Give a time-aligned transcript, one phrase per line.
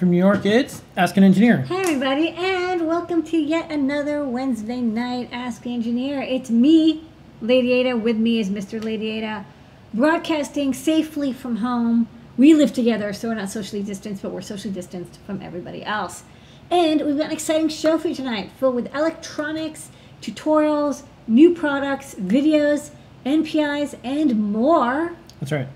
[0.00, 1.58] From New York, it's Ask an Engineer.
[1.58, 6.22] Hey everybody, and welcome to yet another Wednesday night Ask an Engineer.
[6.22, 7.04] It's me,
[7.42, 7.98] Lady Ada.
[7.98, 8.82] With me is Mr.
[8.82, 9.44] Lady Ada,
[9.92, 12.08] broadcasting safely from home.
[12.38, 16.22] We live together, so we're not socially distanced, but we're socially distanced from everybody else.
[16.70, 19.90] And we've got an exciting show for you tonight, filled with electronics,
[20.22, 22.92] tutorials, new products, videos,
[23.26, 25.14] NPIs, and more.
[25.40, 25.68] That's right.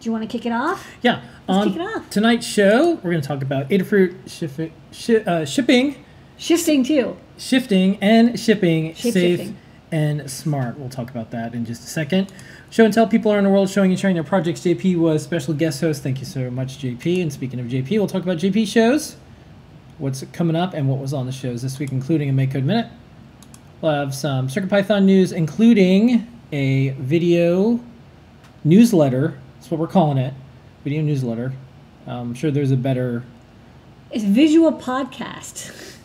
[0.00, 0.86] Do you want to kick it off?
[1.00, 1.22] Yeah.
[1.48, 2.10] Let's on kick it off.
[2.10, 5.96] tonight's show, we're going to talk about Adafruit shif- shi- uh, shipping,
[6.38, 7.16] Shifting too.
[7.38, 9.56] shifting, and shipping Shape safe shifting.
[9.92, 10.78] and smart.
[10.78, 12.32] We'll talk about that in just a second.
[12.70, 14.60] Show and tell people around the world showing and sharing their projects.
[14.62, 16.02] JP was special guest host.
[16.02, 17.22] Thank you so much, JP.
[17.22, 19.16] And speaking of JP, we'll talk about JP shows,
[19.98, 22.64] what's coming up, and what was on the shows this week, including a Make Code
[22.64, 22.86] Minute.
[23.80, 27.78] We'll have some CircuitPython news, including a video
[28.64, 29.38] newsletter.
[29.56, 30.34] That's what we're calling it.
[30.84, 31.52] Video newsletter.
[32.06, 33.24] Um, I'm sure there's a better
[34.10, 35.96] It's visual podcast.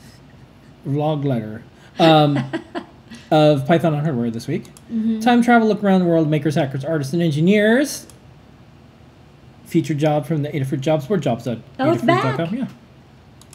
[0.88, 1.64] vlog letter
[2.00, 2.40] um,
[3.32, 4.64] of Python on hardware this week.
[4.92, 5.20] Mm-hmm.
[5.20, 8.08] Time travel look around the world, makers, hackers, artists, and engineers.
[9.66, 11.88] Featured job from the Adafruit Jobs Board, jobs.adafruit.com.
[11.88, 12.52] Oh, it's back.
[12.52, 12.68] Yeah.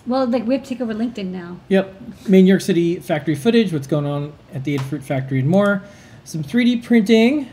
[0.06, 1.58] Well, like we have to take over LinkedIn now.
[1.68, 2.28] Yep.
[2.28, 5.82] Main New York City factory footage, what's going on at the Adafruit factory, and more.
[6.24, 7.50] Some 3D printing,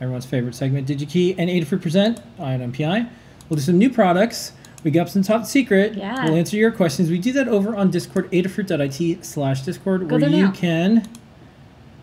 [0.00, 3.08] everyone's favorite segment, DigiKey, and Adafruit Present, Eye on NPI.
[3.48, 4.52] We'll do some new products.
[4.82, 5.94] We got some top secret.
[5.94, 6.24] Yeah.
[6.24, 7.10] We'll answer your questions.
[7.10, 10.52] We do that over on Discord, adafruit.it slash Discord, where you now.
[10.52, 11.08] can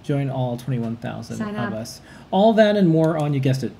[0.03, 1.79] join all 21,000 Sign of up.
[1.79, 2.01] us.
[2.29, 3.71] All that and more on, you guessed it,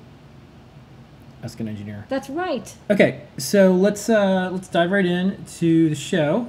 [1.42, 2.04] Ask an Engineer.
[2.08, 2.74] That's right.
[2.90, 6.48] Okay, so let's uh, let's dive right in to the show.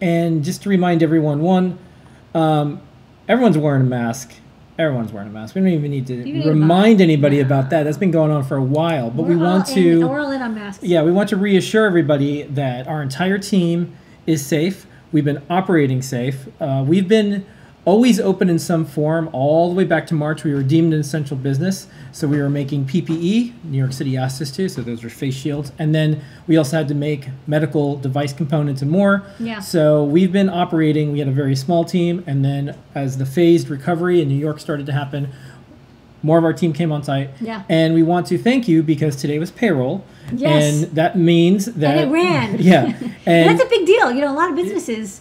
[0.00, 1.78] And just to remind everyone, one,
[2.34, 2.80] um,
[3.28, 4.32] everyone's wearing a mask.
[4.78, 5.54] Everyone's wearing a mask.
[5.54, 7.42] We don't even need to to remind anybody yeah.
[7.42, 7.82] about that.
[7.82, 9.10] That's been going on for a while.
[9.10, 10.82] But we We're want all to, we're all in on masks.
[10.82, 13.94] yeah, we want to reassure everybody that our entire team
[14.26, 14.86] is safe.
[15.12, 16.48] We've been operating safe.
[16.58, 17.44] Uh, we've been
[17.84, 20.44] always open in some form all the way back to March.
[20.44, 23.52] We were deemed an essential business, so we were making PPE.
[23.64, 26.76] New York City asked us to, so those were face shields, and then we also
[26.76, 29.24] had to make medical device components and more.
[29.40, 29.58] Yeah.
[29.60, 31.12] So we've been operating.
[31.12, 34.60] We had a very small team, and then as the phased recovery in New York
[34.60, 35.32] started to happen,
[36.22, 37.30] more of our team came on site.
[37.40, 37.64] Yeah.
[37.68, 40.04] And we want to thank you because today was payroll.
[40.32, 40.84] Yes.
[40.86, 42.58] And that means that And it ran.
[42.62, 42.84] Yeah.
[43.26, 44.12] And And that's a big deal.
[44.12, 45.20] You know, a lot of businesses,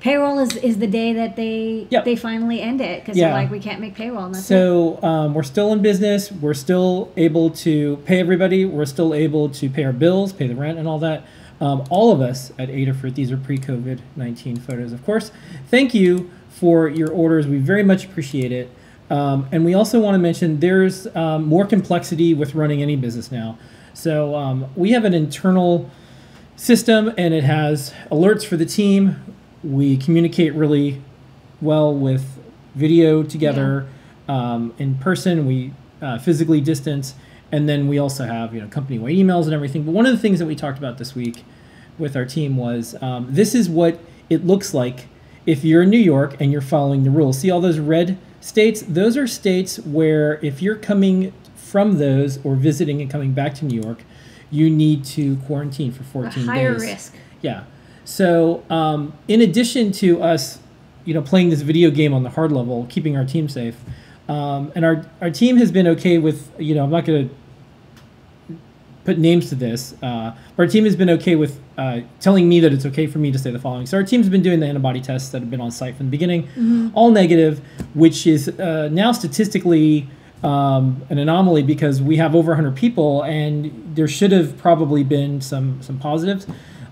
[0.00, 2.04] payroll is, is the day that they Yep.
[2.04, 3.26] they finally end it because Yeah.
[3.26, 4.32] they're like, we can't make payroll.
[4.34, 6.32] So um, we're still in business.
[6.32, 8.64] We're still able to pay everybody.
[8.64, 11.24] We're still able to pay our bills, pay the rent, and all that.
[11.60, 15.30] Um, all of us at Adafruit, these are pre-COVID nineteen photos, of course.
[15.68, 17.46] Thank you for your orders.
[17.46, 18.70] We very much appreciate it.
[19.10, 23.30] Um, and we also want to mention there's um, more complexity with running any business
[23.30, 23.58] now.
[23.92, 25.90] So um, we have an internal
[26.56, 29.16] system, and it has alerts for the team.
[29.62, 31.02] We communicate really
[31.60, 32.38] well with
[32.74, 33.86] video together
[34.28, 35.46] um, in person.
[35.46, 37.14] We uh, physically distance,
[37.52, 39.84] and then we also have you know company wide emails and everything.
[39.84, 41.44] But one of the things that we talked about this week
[41.98, 44.00] with our team was um, this is what
[44.30, 45.08] it looks like
[45.46, 47.38] if you're in New York and you're following the rules.
[47.38, 48.82] See all those red states?
[48.82, 53.64] Those are states where if you're coming from those or visiting and coming back to
[53.64, 54.02] New York,
[54.50, 56.82] you need to quarantine for 14 a 14 higher days.
[56.82, 57.14] risk.
[57.42, 57.64] Yeah.
[58.10, 60.58] So, um, in addition to us,
[61.04, 63.76] you know, playing this video game on the hard level, keeping our team safe,
[64.28, 68.56] um, and our our team has been okay with, you know, I'm not going to
[69.04, 72.58] put names to this, uh, but our team has been okay with uh, telling me
[72.58, 73.86] that it's okay for me to say the following.
[73.86, 76.10] So, our team's been doing the antibody tests that have been on site from the
[76.10, 76.48] beginning,
[76.94, 77.60] all negative,
[77.94, 80.08] which is uh, now statistically.
[80.42, 85.42] Um, an anomaly because we have over 100 people and there should have probably been
[85.42, 86.46] some some positives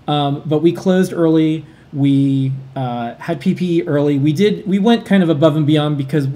[0.09, 1.65] um, but we closed early.
[1.93, 4.17] We uh, had PPE early.
[4.17, 4.65] We did.
[4.67, 6.27] We went kind of above and beyond because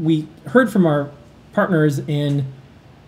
[0.00, 1.12] we heard from our
[1.52, 2.52] partners in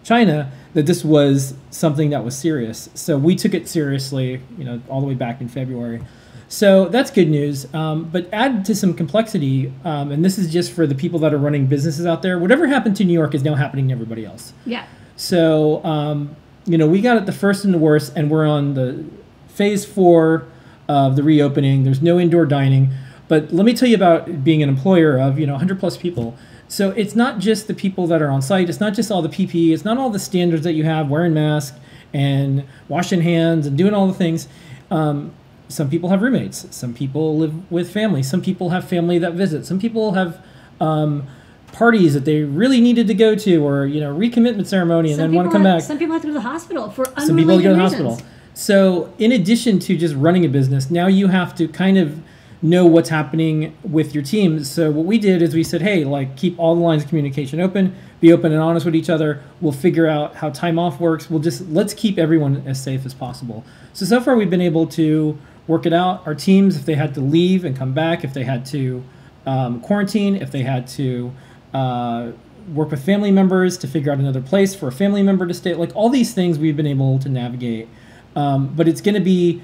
[0.04, 2.88] China that this was something that was serious.
[2.94, 4.40] So we took it seriously.
[4.56, 6.00] You know, all the way back in February.
[6.46, 7.72] So that's good news.
[7.74, 11.34] Um, but add to some complexity, um, and this is just for the people that
[11.34, 12.38] are running businesses out there.
[12.38, 14.52] Whatever happened to New York is now happening to everybody else.
[14.66, 14.86] Yeah.
[15.16, 18.74] So, um, you know, we got it the first and the worst, and we're on
[18.74, 19.04] the
[19.54, 20.44] phase four
[20.88, 21.84] of the reopening.
[21.84, 22.90] There's no indoor dining.
[23.28, 26.36] But let me tell you about being an employer of, you know, 100 plus people.
[26.68, 28.68] So it's not just the people that are on site.
[28.68, 29.72] It's not just all the PPE.
[29.72, 31.78] It's not all the standards that you have, wearing masks
[32.12, 34.48] and washing hands and doing all the things.
[34.90, 35.32] Um,
[35.68, 36.66] some people have roommates.
[36.74, 38.22] Some people live with family.
[38.22, 39.64] Some people have family that visit.
[39.64, 40.44] Some people have
[40.80, 41.26] um,
[41.72, 45.30] parties that they really needed to go to, or you know, recommitment ceremony, and Some
[45.30, 45.86] then want to come have- back.
[45.86, 47.82] Some people have to go to the hospital for unrelated Some people go to the
[47.82, 48.02] reasons.
[48.20, 48.28] hospital.
[48.54, 52.22] So, in addition to just running a business, now you have to kind of
[52.60, 54.62] know what's happening with your team.
[54.64, 57.60] So, what we did is we said, hey, like, keep all the lines of communication
[57.60, 59.42] open, be open and honest with each other.
[59.60, 61.30] We'll figure out how time off works.
[61.30, 63.64] We'll just let's keep everyone as safe as possible.
[63.94, 66.26] So, so far, we've been able to work it out.
[66.26, 69.02] Our teams, if they had to leave and come back, if they had to
[69.46, 71.32] um, quarantine, if they had to
[71.72, 72.32] uh,
[72.74, 75.74] work with family members to figure out another place for a family member to stay,
[75.74, 77.88] like all these things we've been able to navigate.
[78.34, 79.62] Um, but it's going to be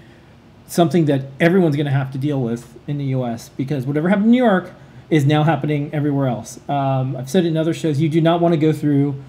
[0.67, 3.49] something that everyone's going to have to deal with in the U.S.
[3.51, 4.73] because whatever happened in New York
[5.11, 6.61] is now happening everywhere else.
[6.69, 8.01] Um, I've said it in other shows.
[8.01, 9.23] You do not want to go through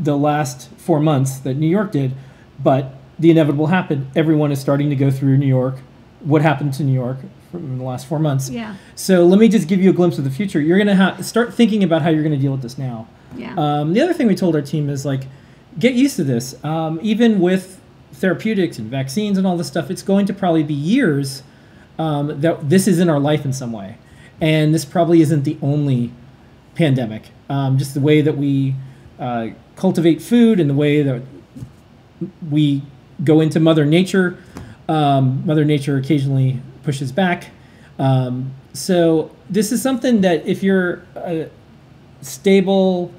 [0.00, 2.12] the last four months that New York did,
[2.62, 4.10] but the inevitable happened.
[4.16, 5.76] Everyone is starting to go through New York.
[6.20, 7.18] What happened to New York
[7.50, 8.48] from the last four months?
[8.48, 8.76] Yeah.
[8.94, 10.60] So let me just give you a glimpse of the future.
[10.60, 13.08] You're going to ha- start thinking about how you're going to deal with this now.
[13.36, 13.54] Yeah.
[13.56, 15.24] Um, the other thing we told our team is like,
[15.78, 16.62] get used to this.
[16.64, 17.80] Um, even with
[18.12, 21.42] therapeutics and vaccines and all this stuff, it's going to probably be years
[21.98, 23.98] um, that this is in our life in some way.
[24.40, 26.12] And this probably isn't the only
[26.74, 27.30] pandemic.
[27.48, 28.74] Um, just the way that we
[29.18, 31.22] uh, cultivate food and the way that
[32.50, 32.82] we
[33.24, 34.38] go into Mother Nature.
[34.88, 37.50] Um, Mother Nature occasionally pushes back.
[37.98, 41.48] Um, so this is something that if you're a
[42.20, 43.12] stable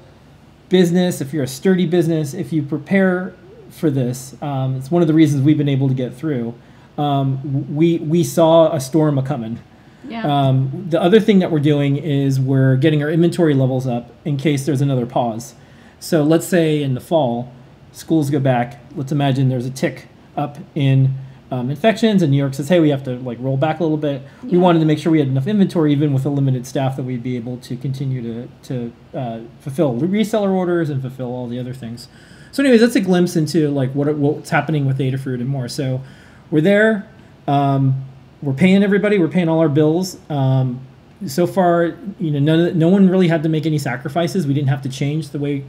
[0.68, 3.34] business, if you're a sturdy business, if you prepare
[3.74, 6.54] for this, um, it's one of the reasons we've been able to get through.
[6.96, 9.58] Um, we we saw a storm a coming.
[10.08, 10.24] yeah.
[10.24, 14.36] Um, the other thing that we're doing is we're getting our inventory levels up in
[14.36, 15.54] case there's another pause.
[15.98, 17.52] So let's say in the fall,
[17.92, 18.80] schools go back.
[18.94, 20.06] Let's imagine there's a tick
[20.36, 21.14] up in
[21.50, 23.98] um, infections, and New York says, "Hey, we have to like roll back a little
[23.98, 26.96] bit." We wanted to make sure we had enough inventory, even with a limited staff,
[26.96, 31.48] that we'd be able to continue to to uh, fulfill reseller orders and fulfill all
[31.48, 32.08] the other things.
[32.54, 35.66] So, anyways, that's a glimpse into like what what's happening with Adafruit and more.
[35.66, 36.00] So,
[36.52, 37.04] we're there.
[37.48, 38.04] Um,
[38.42, 39.18] we're paying everybody.
[39.18, 40.18] We're paying all our bills.
[40.30, 40.80] Um,
[41.26, 44.46] so far, you know, none no one really had to make any sacrifices.
[44.46, 45.64] We didn't have to change the way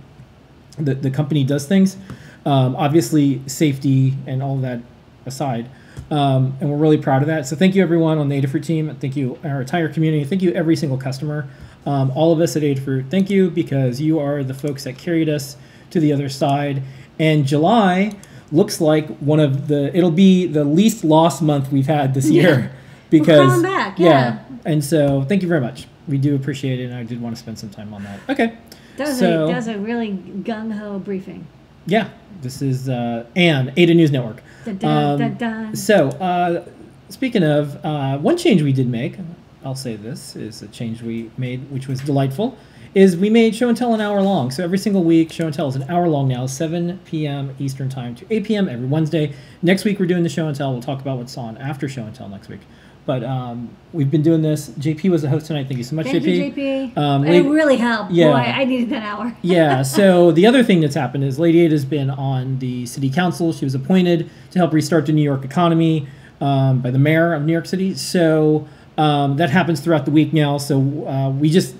[0.77, 1.97] the, the company does things.
[2.45, 4.79] Um, obviously, safety and all that
[5.25, 5.67] aside.
[6.11, 7.47] Um, and we're really proud of that.
[7.47, 8.95] So thank you everyone on the Adafruit team.
[8.99, 10.23] Thank you our entire community.
[10.23, 11.49] Thank you every single customer.
[11.88, 13.09] Um, all of us at Adafruit.
[13.09, 15.57] Thank you because you are the folks that carried us
[15.91, 16.81] to the other side.
[17.19, 18.13] And July
[18.51, 22.41] looks like one of the it'll be the least lost month we've had this Yeah.
[22.43, 22.71] year
[23.09, 24.39] because crawling back, yeah.
[24.65, 25.87] And so thank you very much.
[26.07, 28.19] We do appreciate it and I did want to spend some time on that.
[28.29, 28.57] Okay.
[28.97, 31.47] That was, so- a, that was a really gung ho briefing.
[31.88, 32.09] Yeah,
[32.41, 34.41] this is uh, Anne, Ada News Network.
[34.83, 35.75] Um.
[35.75, 36.65] So, uh,
[37.09, 39.17] speaking of, uh, one change we did make,
[39.63, 42.57] I'll say this, is a change we made, which was delightful,
[42.95, 44.49] is we made Show and Tell an hour long.
[44.49, 47.53] So every single week, Show and Tell is an hour long now, 7 p.m.
[47.59, 48.69] Eastern Time to 8 p.m.
[48.69, 49.33] every Wednesday.
[49.61, 50.71] Next week, we're doing the Show and Tell.
[50.71, 52.61] We'll talk about what's on after Show and Tell next week.
[53.05, 54.69] But um, we've been doing this.
[54.69, 55.67] JP was the host tonight.
[55.67, 56.57] Thank you so much, Thank JP.
[56.57, 56.97] you, JP.
[56.97, 58.11] Um, it really helped.
[58.11, 58.31] Yeah.
[58.31, 59.35] Boy, I needed that hour.
[59.41, 59.83] yeah.
[59.95, 63.53] So the other thing that's happened is Lady Ada has been on the city council.
[63.53, 66.07] She was appointed to help restart the New York economy
[66.41, 67.93] um, by the mayor of New York City.
[67.93, 70.57] So um, that happens throughout the week now.
[70.57, 71.75] So uh, we just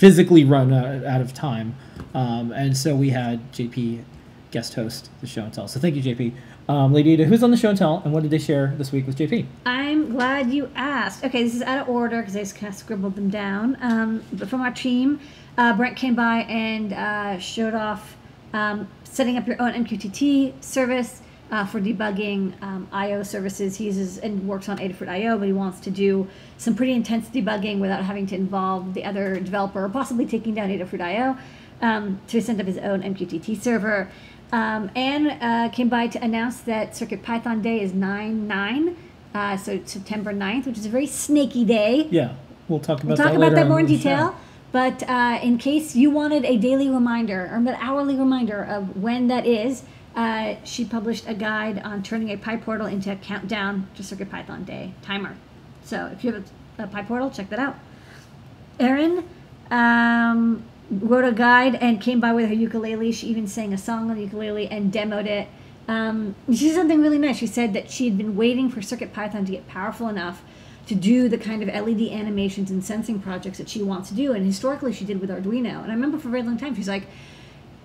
[0.00, 1.74] physically run uh, out of time,
[2.14, 4.02] um, and so we had JP
[4.50, 5.68] guest host the show and tell.
[5.68, 6.32] So thank you, JP.
[6.70, 8.92] Um, Lady Ada, who's on the show and tell, and what did they share this
[8.92, 9.44] week with JP?
[9.66, 11.22] I'm glad you asked.
[11.22, 13.76] Okay, this is out of order because I just kind of scribbled them down.
[13.82, 15.20] Um, but from our team,
[15.58, 18.16] uh, Brent came by and uh, showed off
[18.54, 23.76] um, setting up your own MQTT service uh, for debugging um, I/O services.
[23.76, 26.28] He uses and works on Adafruit I/O, but he wants to do
[26.58, 30.68] some pretty intense debugging without having to involve the other developer or possibly taking down
[30.68, 31.38] Adafruit I/O
[31.82, 34.08] um, to set up his own MQTT server.
[34.52, 38.96] Um, Anne uh, came by to announce that Circuit Python Day is 9 9,
[39.34, 42.08] uh, so September 9th, which is a very snaky day.
[42.10, 42.34] Yeah,
[42.68, 44.36] we'll talk about We'll talk that about that more in detail.
[44.72, 49.26] But uh, in case you wanted a daily reminder or an hourly reminder of when
[49.26, 49.82] that is,
[50.14, 54.64] uh, she published a guide on turning a PyPortal into a countdown to Circuit Python
[54.64, 55.36] Day timer.
[55.84, 56.44] So if you have
[56.78, 57.78] a, a PyPortal, check that out.
[58.78, 59.28] Erin
[59.70, 63.12] um, wrote a guide and came by with her ukulele.
[63.12, 65.48] She even sang a song on the ukulele and demoed it.
[65.86, 67.38] Um, she did something really nice.
[67.38, 70.42] She said that she had been waiting for CircuitPython to get powerful enough
[70.86, 74.32] to do the kind of LED animations and sensing projects that she wants to do.
[74.32, 75.82] And historically, she did with Arduino.
[75.82, 77.06] And I remember for a very long time, she's like,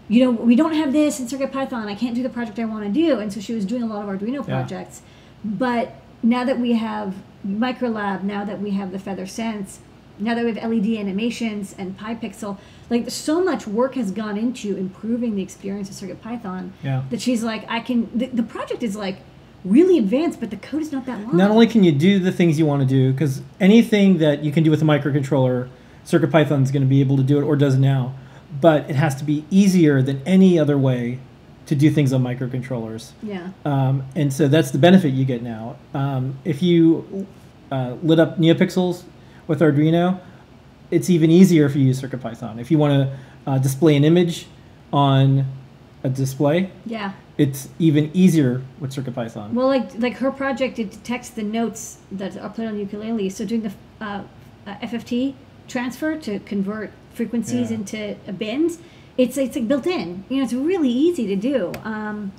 [0.07, 1.87] you know, we don't have this in CircuitPython.
[1.87, 3.19] I can't do the project I want to do.
[3.19, 4.55] And so she was doing a lot of Arduino Yeah.
[4.61, 5.01] projects.
[5.43, 7.15] But now that we have
[7.47, 9.79] ulab, now that we have the Feather Sense,
[10.17, 12.57] now that we have LED animations and PyPixel,
[12.89, 17.03] like so much work has gone into improving the experience of CircuitPython Yeah.
[17.09, 18.09] that she's like, I can.
[18.15, 19.17] The, the project is like
[19.63, 21.35] really advanced, but the code is not that long.
[21.35, 24.51] Not only can you do the things you want to do, because anything that you
[24.51, 25.67] can do with a microcontroller,
[26.05, 28.13] CircuitPython is going to be able to do it or does now,
[28.61, 31.19] but it has to be easier than any other way
[31.65, 33.11] to do things on microcontrollers.
[33.23, 35.77] yeah, Um, and so that's the benefit you get now.
[35.93, 37.27] Um, if you
[37.71, 39.03] uh, lit up NeoPixels
[39.47, 40.19] with Arduino,
[40.91, 42.59] it's even easier if you use CircuitPython.
[42.59, 43.17] If you want to
[43.49, 44.45] uh, display an image
[44.93, 45.45] on
[46.03, 47.13] a display, yeah.
[47.37, 49.53] it's even easier with CircuitPython.
[49.53, 53.29] Well, like like her project, it detects the notes that are played on the ukulele.
[53.29, 54.23] So doing the uh,
[54.67, 55.33] uh, FFT
[55.67, 57.77] transfer to convert frequencies Yeah.
[57.77, 58.79] into bins,
[59.17, 60.25] it's it's like built in.
[60.29, 61.71] You know, it's really easy to do.
[61.83, 62.31] Um,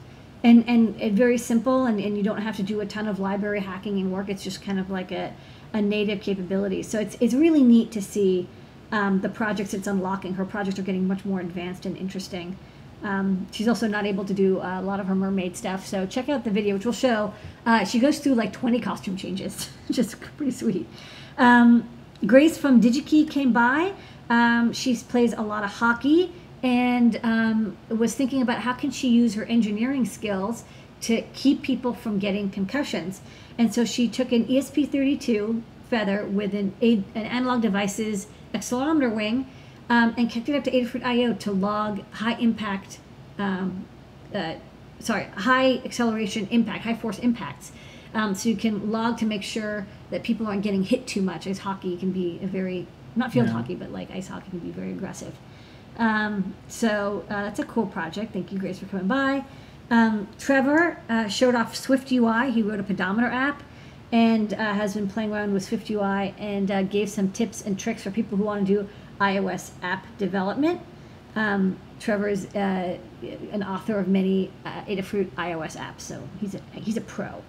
[0.44, 3.18] and, and, and very simple, and, and you don't have to do a ton of
[3.18, 4.28] library hacking and work.
[4.28, 5.32] It's just kind of like a,
[5.72, 6.82] a native capability.
[6.84, 8.46] So it's, it's really neat to see
[8.92, 10.34] um, the projects it's unlocking.
[10.34, 12.56] Her projects are getting much more advanced and interesting.
[13.02, 15.84] Um, she's also not able to do a lot of her mermaid stuff.
[15.86, 17.32] So check out the video, which will show.
[17.64, 20.86] Uh, she goes through like 20 costume changes, just pretty sweet.
[21.38, 21.88] Um,
[22.24, 23.92] Grace from DigiKey came by.
[24.28, 29.08] Um, she plays a lot of hockey and um, was thinking about how can she
[29.08, 30.64] use her engineering skills
[31.02, 33.20] to keep people from getting concussions.
[33.58, 39.46] And so she took an ESP32 feather with an, an analog devices accelerometer wing
[39.88, 42.98] um, and connected it up to Adafruit IO to log high impact,
[43.38, 43.86] um,
[44.34, 44.54] uh,
[44.98, 47.72] sorry, high acceleration impact, high force impacts.
[48.14, 51.46] Um, so you can log to make sure that people aren't getting hit too much.
[51.46, 53.52] as hockey can be a very, not field Yeah.
[53.52, 55.34] hockey, but like ice hockey can be very aggressive.
[55.98, 58.32] Um, so uh, that's a cool project.
[58.32, 59.44] Thank you, Grace, for coming by.
[59.90, 62.50] Um, Trevor uh, showed off Swift UI.
[62.50, 63.62] He wrote a pedometer app
[64.12, 67.78] and uh, has been playing around with Swift UI and uh, gave some tips and
[67.78, 68.88] tricks for people who want to do
[69.20, 70.80] iOS app development.
[71.34, 72.98] Um, Trevor is uh,
[73.52, 77.42] an author of many uh, Adafruit iOS apps, so he's a, he's a pro.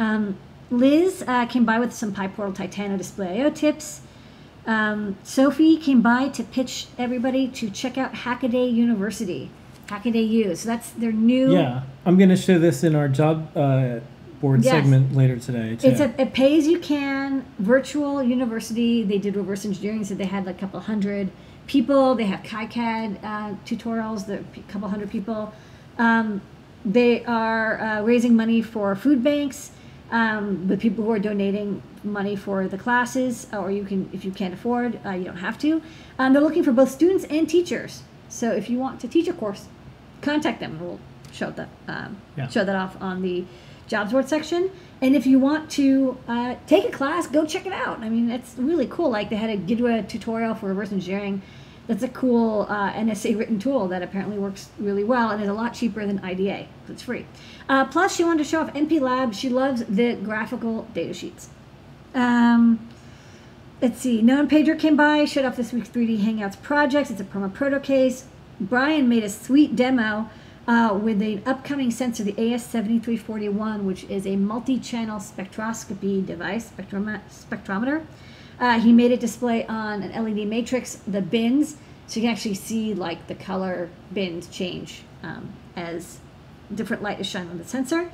[0.00, 0.36] Um,
[0.70, 4.00] Liz uh, came by with some PyPortal Titano Display I/O tips.
[4.66, 9.50] Um, Sophie came by to pitch everybody to check out Hackaday University,
[9.86, 10.56] Hackaday U.
[10.56, 11.52] So that's their new.
[11.52, 14.00] Yeah, I'm going to show this in our job uh,
[14.40, 14.72] board Yes.
[14.72, 15.76] segment later today.
[15.76, 15.88] Too.
[15.88, 19.04] It's a, a pay as you can virtual university.
[19.04, 21.30] They did reverse engineering, so they had like a couple hundred
[21.68, 22.16] people.
[22.16, 25.52] They have KiCad uh, tutorials, the a couple hundred people.
[25.96, 26.42] Um,
[26.84, 29.70] they are uh, raising money for food banks
[30.10, 34.30] um, with people who are donating money for the classes, or you can, if you
[34.30, 35.82] can't afford, uh, you don't have to.
[36.18, 38.02] Um, they're looking for both students and teachers.
[38.28, 39.66] So if you want to teach a course,
[40.20, 40.72] contact them.
[40.72, 41.00] and We'll
[41.32, 42.48] show that um, Yeah.
[42.48, 43.44] show that off on the
[43.88, 44.70] jobs board section.
[45.00, 48.00] And if you want to uh, take a class, go check it out.
[48.00, 49.10] I mean, it's really cool.
[49.10, 51.42] Like they had a Ghidra tutorial for reverse engineering.
[51.86, 55.52] That's a cool uh, NSA written tool that apparently works really well and is a
[55.52, 56.66] lot cheaper than IDA.
[56.88, 57.26] It's free.
[57.68, 59.34] Uh, plus, she wanted to show off MP Lab.
[59.34, 61.48] She loves the graphical data sheets.
[62.14, 62.88] Um,
[63.80, 64.20] let's see.
[64.20, 67.10] Noah Pedro came by, showed off this week's 3D Hangouts projects.
[67.10, 68.26] It's a promo proto case.
[68.60, 70.28] Brian made a sweet demo
[70.66, 78.04] uh, with an upcoming sensor, the AS7341, which is a multi-channel spectroscopy device, spectrom- spectrometer.
[78.58, 82.54] Uh, he made a display on an LED matrix, the bins, so you can actually
[82.54, 86.18] see like the color bins change um, as
[86.74, 88.10] different light is shining on the sensor.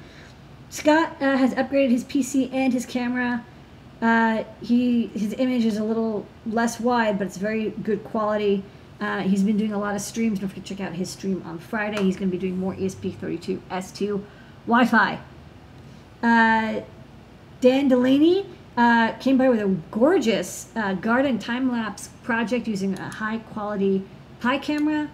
[0.70, 3.44] Scott uh, has upgraded his PC and his camera.
[4.00, 8.64] Uh, he his image is a little less wide, but it's very good quality.
[9.00, 10.38] Uh, he's been doing a lot of streams.
[10.38, 12.02] Don't forget to check out his stream on Friday.
[12.02, 14.24] He's going to be doing more E ESP32 S2
[14.66, 15.20] Wi-Fi.
[16.22, 16.80] Uh,
[17.60, 18.46] Dan Delaney
[18.76, 24.04] uh, came by with a gorgeous uh, garden time lapse project using a high quality
[24.40, 25.10] Pi camera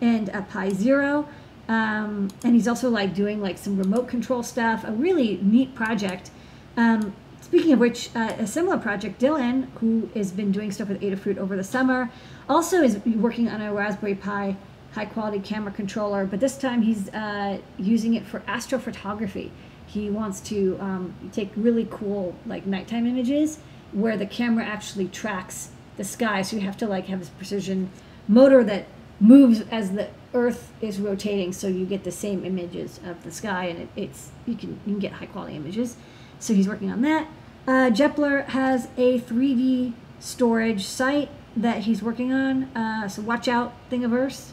[0.00, 1.28] and a Pi Zero.
[1.68, 4.84] Um, and he's also like doing like some remote control stuff.
[4.84, 6.30] A really neat project.
[6.76, 11.00] Um, speaking of which, uh, a similar project, Dylan, who has been doing stuff with
[11.00, 12.10] Adafruit over the summer,
[12.48, 14.56] also is working on a Raspberry Pi
[14.92, 19.50] high quality camera controller, but this time he's uh, using it for astrophotography.
[19.90, 23.58] He wants to um, take really cool like nighttime images
[23.92, 26.42] where the camera actually tracks the sky.
[26.42, 27.90] So you have to like have this precision
[28.28, 28.86] motor that
[29.18, 33.64] moves as the Earth is rotating, so you get the same images of the sky,
[33.64, 35.96] and it, it's you can you can get high quality images.
[36.38, 37.26] So he's working on that.
[37.66, 42.64] Uh, Jepler has a 3D storage site that he's working on.
[42.76, 44.50] Uh, so watch out, Thingiverse,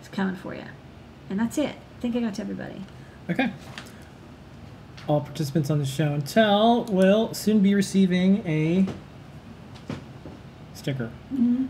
[0.00, 0.64] it's coming for you.
[1.30, 1.76] And that's it.
[1.76, 2.82] I think I got to everybody.
[3.30, 3.52] Okay.
[5.08, 8.86] All participants on the show and tell will soon be receiving a
[10.74, 11.10] sticker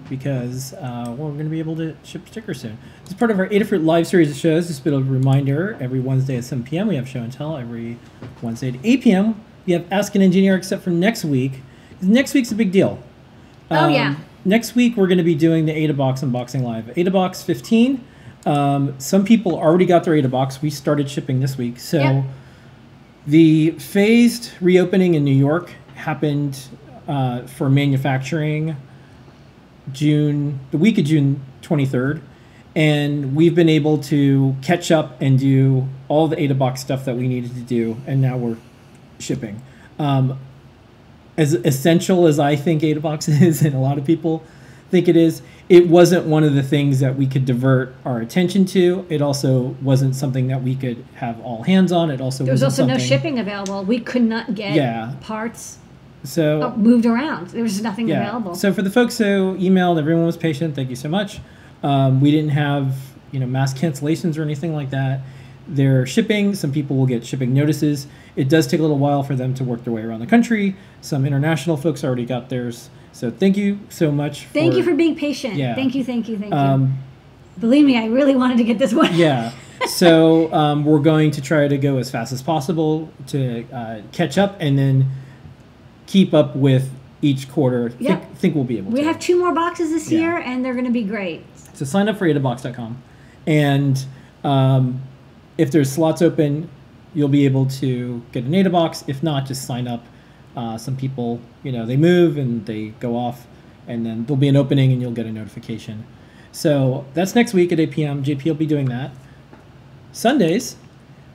[0.08, 2.78] because uh, we're going to be able to ship stickers soon.
[3.04, 5.76] It's part of our Adafruit live series of shows, just a bit of a reminder
[5.80, 6.88] every Wednesday at 7 p.m.
[6.88, 7.56] we have show and tell.
[7.56, 7.98] Every
[8.42, 9.40] Wednesday at 8 p.m.
[9.66, 11.60] we have Ask an Engineer, except for next week.
[12.00, 13.02] Next week's a big deal.
[13.70, 14.16] Oh, yeah.
[14.44, 16.86] Next week we're going to be doing the AdaBox unboxing live.
[16.86, 18.04] AdaBox 15.
[18.44, 20.60] Um, some people already got their AdaBox.
[20.60, 21.78] We started shipping this week.
[21.80, 22.24] So Yep.
[23.26, 26.58] The phased reopening in New York happened
[27.06, 28.76] uh, for manufacturing
[29.92, 32.20] June, the week of June 23rd.
[32.74, 37.28] And we've been able to catch up and do all the AdaBox stuff that we
[37.28, 37.98] needed to do.
[38.06, 38.56] And now we're
[39.18, 39.62] shipping.
[39.98, 40.38] Um,
[41.36, 44.42] as essential as I think AdaBox is, and a lot of people
[44.92, 48.64] think it is, it wasn't one of the things that we could divert our attention
[48.66, 49.04] to.
[49.08, 52.10] It also wasn't something that we could have all hands on.
[52.10, 53.82] It also There was wasn't also no shipping available.
[53.82, 55.14] We could not get Yeah.
[55.22, 55.78] parts
[56.24, 57.48] So uh, moved around.
[57.48, 58.20] There was nothing yeah.
[58.20, 58.54] available.
[58.54, 60.76] So for the folks who emailed, everyone was patient.
[60.76, 61.40] Thank you so much.
[61.82, 62.94] Um, we didn't have
[63.32, 65.20] you know mass cancellations or anything like that.
[65.66, 66.54] They're shipping.
[66.54, 68.06] Some people will get shipping notices.
[68.36, 70.76] It does take a little while for them to work their way around the country.
[71.00, 72.90] Some international folks already got theirs.
[73.12, 74.46] So thank you so much.
[74.46, 75.54] thank you for being patient.
[75.54, 75.74] Yeah.
[75.74, 76.56] Thank you, thank you, thank you.
[76.58, 76.98] Um,
[77.60, 79.14] Believe me, I really wanted to get this one.
[79.14, 79.52] yeah.
[79.88, 84.38] So um, we're going to try to go as fast as possible to uh, catch
[84.38, 85.10] up and then
[86.06, 86.88] keep up with
[87.20, 87.92] each quarter.
[87.98, 88.16] Yeah.
[88.20, 89.06] Think, think we'll be able to We to.
[89.08, 90.18] have two more boxes this Yeah.
[90.20, 91.44] year, and they're going to be great.
[91.74, 93.02] So sign up for adabox.com.
[93.48, 94.04] And
[94.44, 95.02] um,
[95.58, 96.68] if there's slots open,
[97.12, 99.02] you'll be able to get an AdaBox.
[99.08, 100.04] If not, just sign up.
[100.56, 103.46] Uh, some people, you know, they move and they go off,
[103.86, 106.04] and then there'll be an opening and you'll get a notification.
[106.52, 108.22] So that's next week at 8 p.m.
[108.24, 109.12] JP will be doing that.
[110.12, 110.76] Sundays,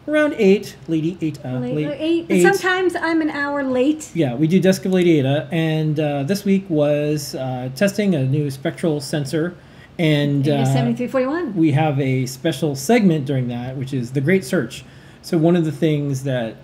[0.08, 1.40] around 8, Lady 8.
[1.44, 2.42] Uh, Late, late- eight, eight.
[2.44, 4.12] Sometimes I'm an hour late.
[4.14, 8.24] Yeah, we do Desk of Lady Ada, and uh, this week was uh, testing a
[8.24, 9.58] new spectral sensor,
[9.98, 11.56] and uh, 7341.
[11.56, 14.86] we have a special segment during that, which is the Great Search.
[15.24, 16.56] So one of the things that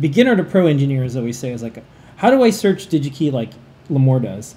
[0.00, 1.82] beginner to pro engineers always say is like,
[2.16, 3.50] how do I search DigiKey like
[3.90, 4.54] Limor does?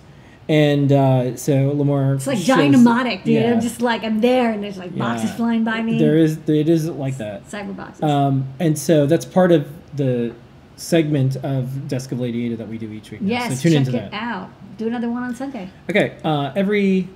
[0.50, 3.36] And uh, so Limor, It's like shows- dynamic, dude.
[3.36, 5.36] yeah, I'm just like, I'm there, and there's like boxes Yeah.
[5.36, 5.98] flying by me.
[6.00, 7.48] there is it is like that.
[7.50, 8.04] Cyber boxes.
[8.04, 10.34] Um, and so that's part of the
[10.76, 13.22] segment of Desk of Lady Ada that we do each week.
[13.22, 13.30] now.
[13.30, 14.14] yes, so tune check into it that.
[14.18, 14.50] out.
[14.78, 15.70] Do another one on Sunday.
[15.90, 17.08] Okay, uh, every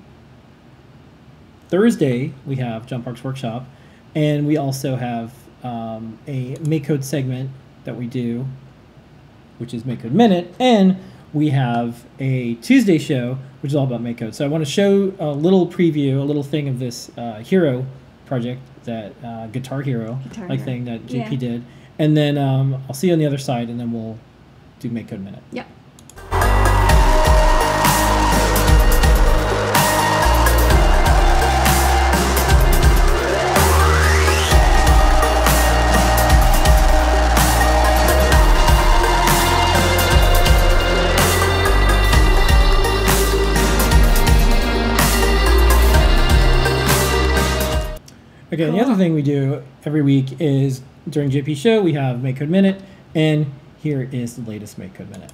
[1.70, 3.66] Thursday we have John Park's workshop,
[4.14, 5.34] and we also have
[5.64, 7.50] um, a Make Code segment
[7.86, 8.46] that we do,
[9.58, 10.98] which is Make Code Minute, and
[11.34, 14.36] we have a Tuesday show which is all about Make Code.
[14.36, 17.86] So I want to show a little preview, a little thing of this uh, Hero
[18.28, 20.66] project that uh, Guitar Hero Guitar like Hero.
[20.66, 21.38] thing that JP Yeah.
[21.38, 21.64] did,
[21.98, 24.20] and then um, I'll see you on the other side, and then we'll
[24.80, 25.42] do Make Code Minute.
[25.52, 25.68] Yep.
[48.56, 52.38] Okay, the other thing we do every week is during JP show we have Make
[52.38, 52.82] Code Minute,
[53.14, 55.30] and here is the latest Make Code Minute.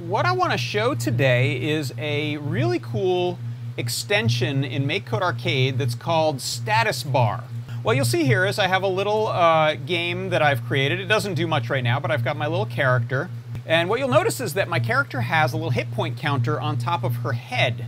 [0.00, 3.38] What I want to show today is a really cool
[3.78, 7.42] extension in MakeCode Arcade that's called Status Bar.
[7.82, 11.00] What you'll see here is I have a little uh, game that I've created.
[11.00, 13.30] It doesn't do much right now, but I've got my little character.
[13.66, 16.76] And what you'll notice is that my character has a little hit point counter on
[16.76, 17.86] top of her head.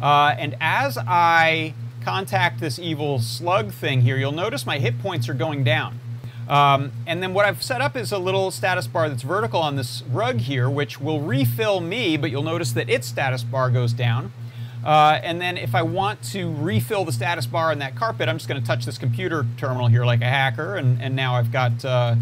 [0.00, 5.28] Uh, and as I contact this evil slug thing here, you'll notice my hit points
[5.28, 5.98] are going down.
[6.48, 9.74] Um, and then what I've set up is a little status bar that's vertical on
[9.74, 13.92] this rug here, which will refill me, but you'll notice that its status bar goes
[13.92, 14.32] down.
[14.84, 18.36] Uh, and then if I want to refill the status bar on that carpet, I'm
[18.36, 21.50] just going to touch this computer terminal here like a hacker, and, and now I've
[21.50, 22.14] got uh,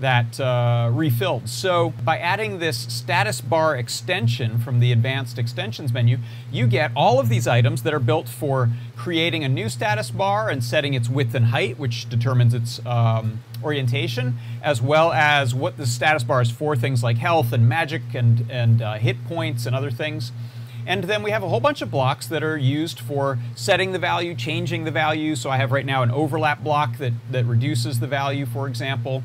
[0.00, 1.48] that uh, refilled.
[1.48, 6.18] So by adding this status bar extension from the advanced extensions menu,
[6.50, 10.50] you get all of these items that are built for creating a new status bar
[10.50, 15.76] and setting its width and height, which determines its um, orientation, as well as what
[15.76, 19.66] the status bar is for, things like health and magic and, and uh, hit points
[19.66, 20.32] and other things.
[20.86, 23.98] And then we have a whole bunch of blocks that are used for setting the
[23.98, 25.36] value, changing the value.
[25.36, 29.22] So I have right now an overlap block that, that reduces the value, for example.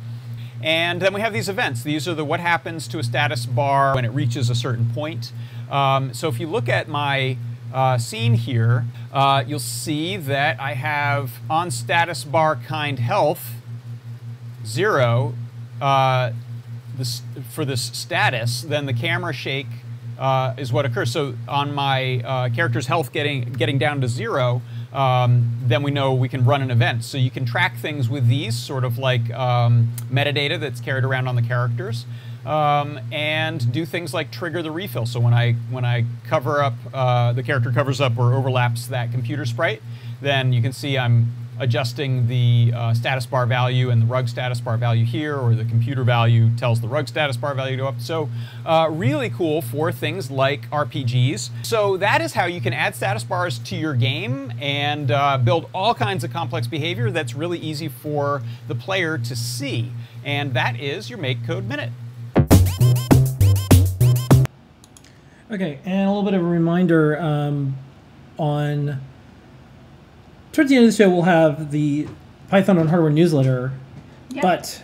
[0.63, 1.83] And then we have these events.
[1.83, 5.33] These are the what happens to a status bar when it reaches a certain point.
[5.69, 7.37] Um, so if you look at my
[7.73, 13.51] uh, scene here, uh, you'll see that I have on status bar kind health
[14.65, 15.33] zero
[15.81, 16.31] uh,
[16.97, 17.21] this,
[17.51, 19.67] for this status, then the camera shake
[20.17, 21.11] uh, is what occurs.
[21.11, 24.61] So on my uh, character's health getting getting down to zero,
[24.93, 27.03] um, then we know we can run an event.
[27.03, 31.27] So you can track things with these, sort of like um, metadata that's carried around
[31.27, 32.05] on the characters,
[32.45, 35.05] um, and do things like trigger the refill.
[35.05, 39.11] So when I when I cover up uh, the character covers up or overlaps that
[39.11, 39.81] computer sprite,
[40.21, 44.59] then you can see I'm adjusting the uh, status bar value and the rug status
[44.59, 47.99] bar value here, or the computer value tells the rug status bar value to up.
[47.99, 48.29] So
[48.65, 51.49] uh, really cool for things like RPGs.
[51.63, 55.69] So that is how you can add status bars to your game and uh, build
[55.73, 59.91] all kinds of complex behavior that's really easy for the player to see.
[60.23, 61.91] And that is your Make Code Minute.
[65.51, 67.77] Okay, and a little bit of a reminder um,
[68.39, 68.99] on
[70.53, 72.07] towards the end of the show, we'll have the
[72.47, 73.73] Python on Hardware newsletter.
[74.29, 74.41] Yep.
[74.41, 74.83] But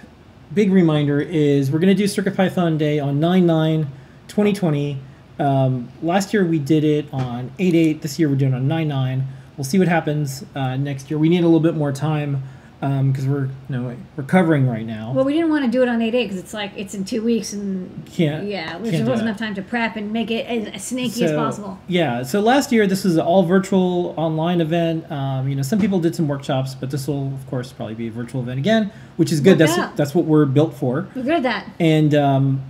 [0.54, 3.88] big reminder is we're going to do Circuit Python Day on 9 9
[4.28, 4.98] 2020.
[5.38, 8.02] Um, last year we did it on 8 8.
[8.02, 9.28] This year we're doing it on 9 9.
[9.56, 11.18] We'll see what happens uh, next year.
[11.18, 12.44] We need a little bit more time
[12.80, 15.12] because we're you know recovering right now.
[15.12, 17.04] Well, we didn't want to do it on 8 8 because it's like it's in
[17.04, 20.46] two weeks and Can't- yeah, can't there wasn't enough time to prep and make it
[20.46, 21.78] as, snaky as possible.
[21.88, 22.24] Yeah.
[22.24, 25.12] So last year this was an all virtual online event.
[25.12, 28.08] Um, you know, some people did some workshops, but this will of course probably be
[28.08, 29.58] a virtual event again, which is good.
[29.58, 29.98] That's out.
[29.98, 31.10] that's what we're built for.
[31.16, 31.68] We're good at that.
[31.82, 32.64] and um,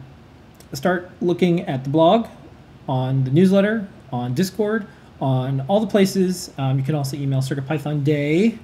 [0.74, 2.28] start looking at the blog,
[2.88, 4.88] on the newsletter, on Discord,
[5.22, 6.52] on all the places.
[6.58, 8.58] Um, you can also email CircuitPythonDay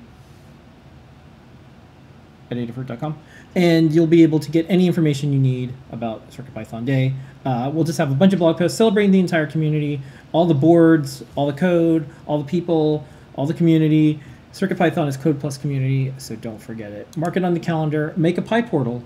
[2.51, 3.17] at adafruit.com,
[3.55, 7.13] and you'll be able to get any information you need about CircuitPython Day.
[7.43, 10.53] Uh, we'll just have a bunch of blog posts celebrating the entire community, all the
[10.53, 13.05] boards, all the code, all the people,
[13.35, 14.19] all the community.
[14.53, 17.17] CircuitPython is Code Plus community, so don't forget it.
[17.17, 18.13] Mark it on the calendar.
[18.15, 19.03] Make a Pi portal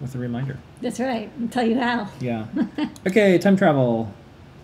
[0.00, 0.58] with a reminder.
[0.80, 1.30] That's right.
[1.40, 2.08] I'll tell you how.
[2.20, 2.46] Yeah.
[3.06, 4.12] okay, time travel.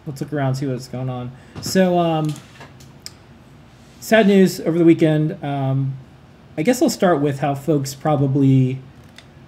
[0.06, 1.30] Let's look around, see what's going on.
[1.60, 2.32] So, um,
[4.00, 5.42] sad news over the weekend.
[5.44, 5.96] Um,
[6.60, 8.80] I guess I'll start with how folks probably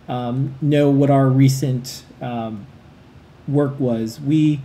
[0.09, 2.66] um, know what our recent um,
[3.46, 4.18] work was.
[4.18, 4.62] We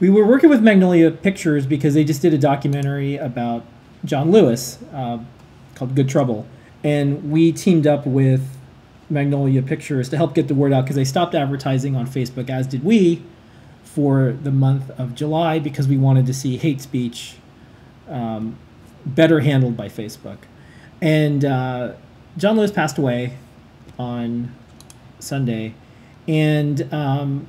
[0.00, 3.66] we were working with Magnolia Pictures because they just did a documentary about
[4.06, 5.18] John Lewis uh,
[5.74, 6.46] called Good Trouble,
[6.82, 8.56] and we teamed up with
[9.10, 12.66] Magnolia Pictures to help get the word out because they stopped advertising on Facebook, as
[12.66, 13.22] did we,
[13.84, 17.34] for the month of July because we wanted to see hate speech
[18.08, 18.56] um,
[19.04, 20.38] better handled by Facebook.
[21.02, 21.92] And uh,
[22.36, 23.36] John Lewis passed away
[23.98, 24.54] on
[25.18, 25.74] Sunday,
[26.28, 27.46] and um,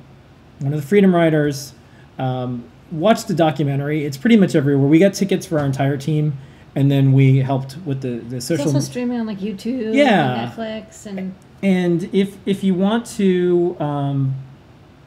[0.60, 1.74] one of the Freedom Riders
[2.18, 4.04] um, watched the documentary.
[4.04, 4.86] It's pretty much everywhere.
[4.86, 6.38] We got tickets for our entire team,
[6.74, 8.66] and then we helped with the the It's social.
[8.66, 10.44] also streaming on like YouTube, Yeah.
[10.44, 14.34] and Netflix, and And if if you want to um,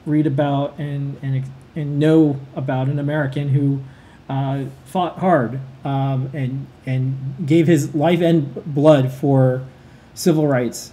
[0.05, 1.43] read about and and
[1.75, 3.81] and know about an American who
[4.29, 9.65] uh, fought hard um, and and gave his life and blood for
[10.13, 10.91] civil rights,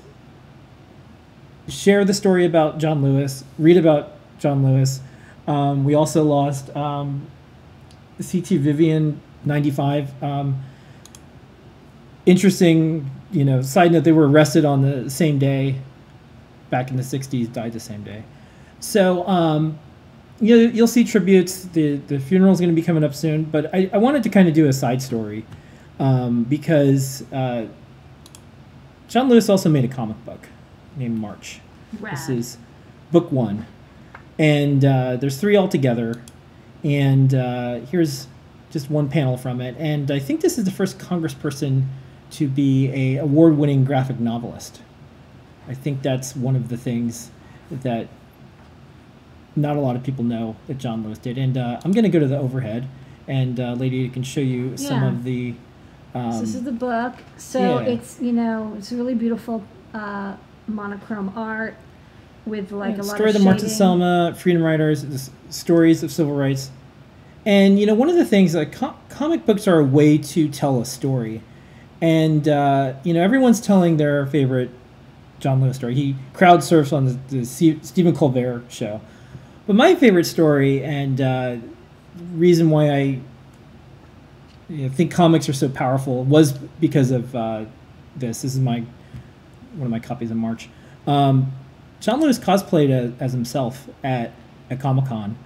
[1.68, 3.44] share the story about John Lewis.
[3.58, 5.00] Read about John Lewis.
[5.46, 7.26] Um, we also lost um,
[8.18, 10.22] CT Vivian ninety five.
[10.22, 10.62] Um,
[12.26, 15.76] interesting, you know, side note, they were arrested on the same day
[16.70, 18.24] back in the 60s, died the same day.
[18.80, 19.78] So, um,
[20.42, 21.64] you you'll see tributes.
[21.64, 24.28] The, the funeral is going to be coming up soon, but I, I wanted to
[24.28, 25.46] kind of do a side story
[25.98, 27.66] um, because uh,
[29.08, 30.48] John Lewis also made a comic book
[30.96, 31.60] named March.
[31.92, 32.58] This is
[33.12, 33.66] book one.
[34.38, 36.20] And uh, there's three altogether.
[36.82, 38.26] And uh, here's
[38.70, 39.76] just one panel from it.
[39.78, 41.84] And I think this is the first congressperson
[42.32, 44.80] to be a award-winning graphic novelist.
[45.68, 47.30] I think that's one of the things
[47.70, 48.08] that
[49.56, 51.38] not a lot of people know that John Lewis did.
[51.38, 52.88] And uh, I'm going to go to the overhead,
[53.28, 55.54] and uh, Lady can show you some of the.
[56.14, 57.14] Um, So this is the book.
[57.36, 57.92] So yeah.
[57.92, 60.36] it's you know it's really beautiful uh,
[60.66, 61.76] monochrome art
[62.44, 63.68] with like a lot story of of the shading.
[63.68, 66.70] Selma, Freedom Riders, stories of civil rights,
[67.46, 70.48] and you know one of the things like co- comic books are a way to
[70.48, 71.40] tell a story,
[72.00, 74.70] and uh, you know everyone's telling their favorite
[75.38, 75.94] John Lewis story.
[75.94, 79.00] He crowd surfs on the, the Stephen Colbert show,
[79.66, 81.56] but my favorite story and uh,
[82.34, 83.18] reason why I
[84.68, 87.64] you know, think comics are so powerful was because of uh,
[88.16, 88.42] this.
[88.42, 88.84] This is my
[89.74, 90.68] one of my copies of March.
[91.06, 91.52] Um,
[92.00, 94.32] John Lewis cosplayed as, as himself at
[94.70, 95.36] at Comic Con,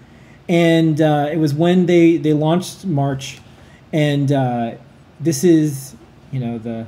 [0.48, 3.40] and uh, it was when they they launched March,
[3.92, 4.72] and uh,
[5.20, 5.96] this is
[6.30, 6.86] you know the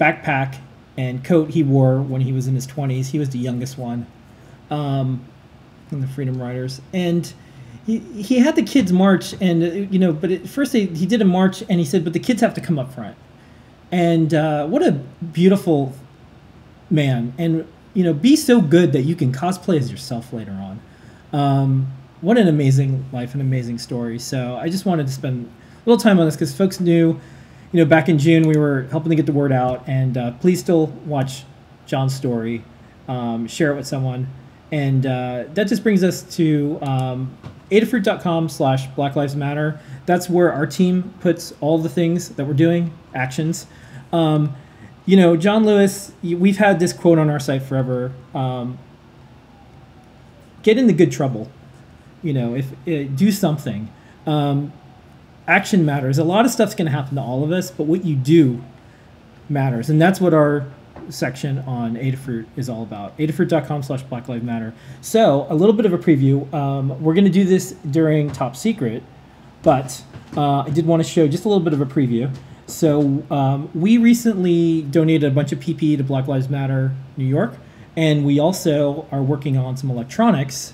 [0.00, 0.58] backpack
[0.96, 3.08] and coat he wore when he was in his twenties.
[3.08, 4.06] He was the youngest one,
[4.70, 5.24] um,
[5.90, 7.32] the Freedom Riders, and.
[7.86, 11.06] He, he had the kids march and uh, you know but at first they, he
[11.06, 13.16] did a march and he said but the kids have to come up front.
[13.90, 15.94] And uh, what a beautiful
[16.90, 17.32] man.
[17.38, 20.80] And you know be so good that you can cosplay as yourself later on.
[21.32, 24.18] Um, what an amazing life an amazing story.
[24.18, 27.18] So i just wanted to spend a little time on this because folks knew
[27.72, 30.32] you know back in june we were helping to get the word out and uh,
[30.32, 31.44] please still watch
[31.86, 32.62] john's story.
[33.08, 34.28] Um, share it with someone
[34.70, 37.36] and uh, that just brings us to um,
[37.70, 39.80] adafruit.com slash black lives matter.
[40.06, 43.66] That's where our team puts all the things that we're doing actions.
[44.12, 44.54] Um,
[45.06, 48.76] you know john lewis we've had this quote on our site forever um,
[50.62, 51.50] get into good trouble
[52.22, 53.92] you know if uh, do something.
[54.26, 54.72] Um,
[55.46, 56.18] action matters.
[56.18, 58.62] A lot of stuff's going to happen to all of us but what you do
[59.48, 59.88] matters.
[59.88, 60.66] And that's what our
[61.10, 65.86] section on adafruit is all about adafruit.com slash black lives matter so a little bit
[65.86, 69.02] of a preview um, we're going to do this during top secret
[69.62, 70.02] but
[70.36, 72.32] uh, i did want to show just a little bit of a preview
[72.66, 77.54] so um, we recently donated a bunch of ppe to black lives matter new york
[77.96, 80.72] and we also are working on some electronics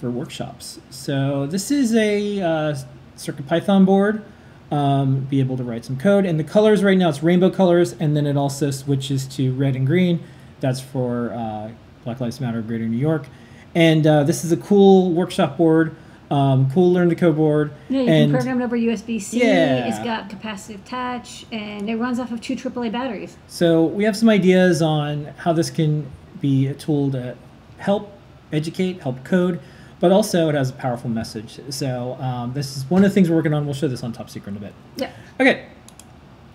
[0.00, 0.80] for workshops.
[0.88, 2.76] So this is a uh,
[3.16, 4.24] CircuitPython board.
[4.70, 7.96] Um, be able to write some code, and the colors right now it's rainbow colors,
[7.98, 10.22] and then it also switches to red and green.
[10.60, 11.70] That's for uh,
[12.04, 13.26] Black Lives Matter Greater New York.
[13.74, 15.96] And uh, this is a cool workshop board,
[16.30, 17.72] um, cool learn to code board.
[17.88, 19.40] Yeah, you and can program it over USB C.
[19.40, 19.88] Yeah.
[19.88, 23.36] It's got capacitive touch, and it runs off of two AAA batteries.
[23.48, 27.36] So we have some ideas on how this can be a tool to
[27.78, 28.12] help
[28.52, 29.60] educate, help code,
[30.00, 31.60] but also it has a powerful message.
[31.70, 33.64] So um, this is one of the things we're working on.
[33.64, 34.74] We'll show this on Top Secret in a bit.
[34.96, 35.10] Yeah.
[35.38, 35.66] Okay,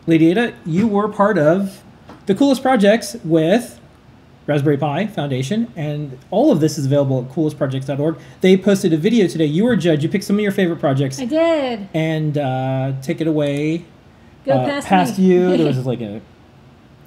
[0.07, 1.81] Lady Ada, you were part of
[2.25, 3.79] the coolest projects with
[4.47, 8.17] Raspberry Pi Foundation, and all of this is available at coolestprojects.org.
[8.41, 9.45] They posted a video today.
[9.45, 10.03] You were a judge.
[10.03, 11.87] You picked some of your favorite projects I did.
[11.95, 13.85] and uh, take it away
[14.45, 15.25] Go uh, past, me.
[15.25, 15.49] you.
[15.57, 16.21] There was like a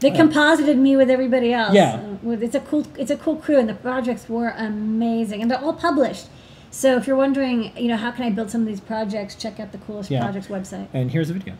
[0.00, 1.74] They composited me with everybody else.
[1.74, 2.00] Yeah.
[2.24, 2.87] It's a cool.
[2.96, 6.26] It's a cool crew, and the projects were amazing, and they're all published.
[6.70, 9.34] So if you're wondering, you know, how can I build some of these projects?
[9.34, 10.22] Check out the coolest Yeah.
[10.22, 10.87] projects website.
[10.92, 11.54] and here's a video.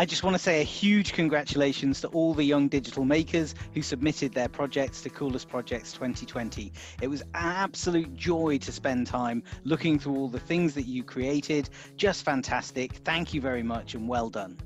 [0.00, 3.82] I just want to say a huge congratulations to all the young digital makers who
[3.82, 6.72] submitted their projects to Coolest Projects 2020.
[7.02, 11.02] It was an absolute joy to spend time looking through all the things that you
[11.02, 11.68] created.
[11.96, 12.92] Just fantastic.
[13.04, 14.56] Thank you very much and well done.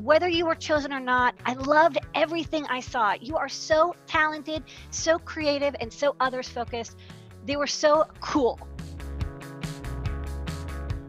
[0.00, 3.12] whether you were chosen or not, I loved everything I saw.
[3.20, 6.96] You are so talented, so creative, and so others focused.
[7.44, 8.58] They were so cool.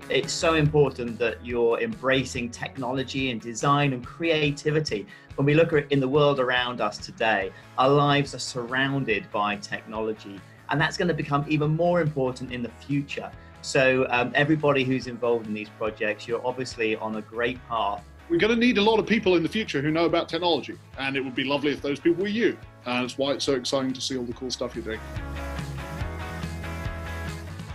[0.10, 5.06] It's so important that you're embracing technology and design and creativity.
[5.36, 9.56] When we look at in the world around us today, our lives are surrounded by
[9.58, 13.32] technology, and that's going to become even more important in the future.
[13.62, 18.04] So, um, everybody who's involved in these projects, you're obviously on a great path.
[18.30, 20.78] We're going to need a lot of people in the future who know about technology,
[20.98, 22.58] and it would be lovely if those people were you.
[22.86, 25.00] And it's why it's so exciting to see all the cool stuff you're doing.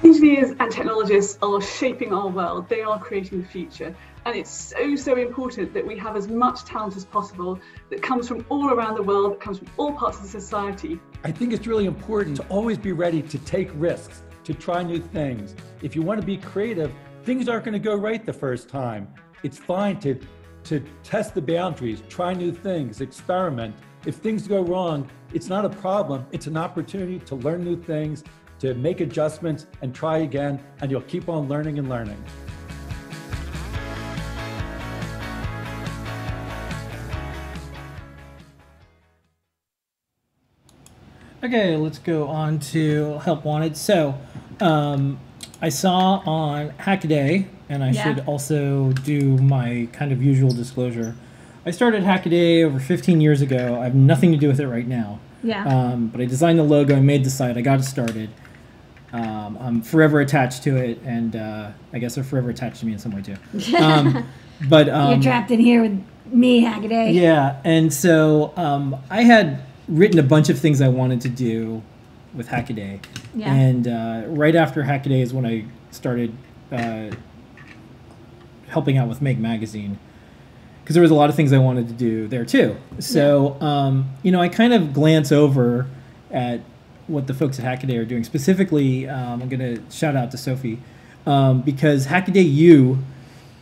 [0.04, 3.96] Engineers and technologists are shaping our world, they are creating the future.
[4.26, 8.28] And it's so, so important that we have as much talent as possible that comes
[8.28, 11.00] from all around the world, that comes from all parts of society.
[11.24, 15.00] I think it's really important to always be ready to take risks, to try new
[15.00, 15.54] things.
[15.80, 19.08] If you want to be creative, things aren't going to go right the first time.
[19.42, 20.20] It's fine to,
[20.64, 23.74] to test the boundaries, try new things, experiment.
[24.04, 26.26] If things go wrong, it's not a problem.
[26.30, 28.22] It's an opportunity to learn new things,
[28.64, 32.16] to make adjustments and try again, and you'll keep on learning and learning.
[41.42, 43.76] Okay, let's go on to Help Wanted.
[43.76, 44.14] So,
[44.60, 45.18] um,
[45.60, 48.02] I saw on Hackaday, and I Yeah.
[48.02, 51.16] should also do my kind of usual disclosure.
[51.66, 53.78] I started Hackaday over 15 years ago.
[53.78, 55.18] I have nothing to do with it right now.
[55.42, 55.66] Yeah.
[55.66, 58.30] Um, but I designed the logo, I made the site, I got it started.
[59.14, 62.92] Um, I'm forever attached to it, and uh, I guess they're forever attached to me
[62.94, 63.36] in some way too.
[63.76, 64.26] Um,
[64.68, 67.14] but um, You're trapped in here with me, Hackaday.
[67.14, 71.82] yeah, and so um, I had written a bunch of things I wanted to do
[72.34, 73.04] with Hackaday,
[73.36, 73.54] Yeah.
[73.54, 76.34] and uh, right after Hackaday is when I started
[76.72, 77.10] uh,
[78.68, 79.98] helping out with Make Magazine
[80.82, 82.76] because there was a lot of things I wanted to do there too.
[82.98, 85.86] So um, you know, I kind of glance over
[86.30, 86.60] at
[87.06, 88.24] what the folks at Hackaday are doing.
[88.24, 90.80] Specifically, um, I'm going to shout out to Sophie
[91.26, 92.98] um, because Hackaday U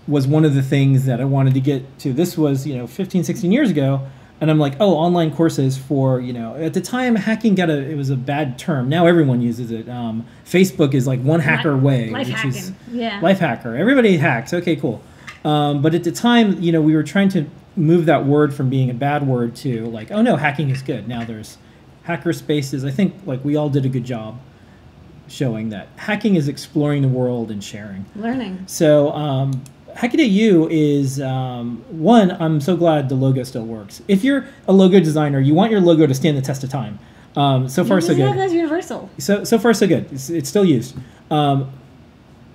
[0.09, 2.13] was one of the things that I wanted to get to.
[2.13, 4.07] This was, you know, 15, 16 years ago.
[4.41, 7.79] And I'm like, oh, online courses for, you know, at the time, hacking got a,
[7.79, 8.89] it was a bad term.
[8.89, 9.89] Now everyone uses it.
[9.89, 12.11] Um, Facebook is like one hacker way.
[12.11, 12.51] Life which hacking.
[12.51, 13.21] is yeah.
[13.21, 13.77] Life hacker.
[13.77, 14.53] Everybody hacks.
[14.53, 15.01] Okay, cool.
[15.45, 18.69] Um, but at the time, you know, we were trying to move that word from
[18.69, 21.07] being a bad word to like, oh no, hacking is good.
[21.07, 21.57] Now there's
[22.03, 22.85] hacker spaces.
[22.85, 24.39] I think like we all did a good job
[25.29, 28.05] showing that hacking is exploring the world and sharing.
[28.17, 28.65] Learning.
[28.67, 29.63] So um,
[29.95, 32.31] Hackaday is um, one.
[32.31, 34.03] I'm so glad the logo still works.
[34.09, 36.99] If you're a logo designer, you want your logo to stand the test of time.
[37.37, 38.37] Um, so far, so good.
[38.37, 39.09] that's universal.
[39.19, 40.11] So so far, so good.
[40.13, 40.97] It's, it's still used.
[41.31, 41.73] Um,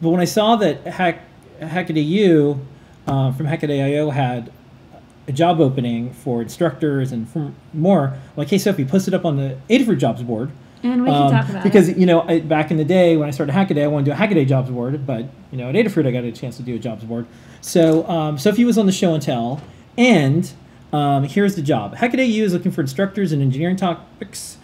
[0.02, 1.22] but when I saw that Hack
[1.60, 2.60] Hackaday U
[3.08, 4.52] uh, from Hackaday.io had
[5.28, 9.38] a job opening for instructors and for more, like, hey Sophie, post it up on
[9.38, 10.52] the Adafruit jobs board.
[10.84, 11.98] And we can Um, talk about because it.
[11.98, 14.16] you know I, back in the day when I started Hackaday, I wanted to do
[14.16, 16.76] a Hackaday jobs board, but you know at Adafruit I got a chance to do
[16.76, 17.26] a jobs board.
[17.62, 19.60] So um, Sophie was on the show and tell,
[19.98, 20.50] and
[20.94, 24.58] um, here's the job: Hackaday U is looking for instructors in engineering topics.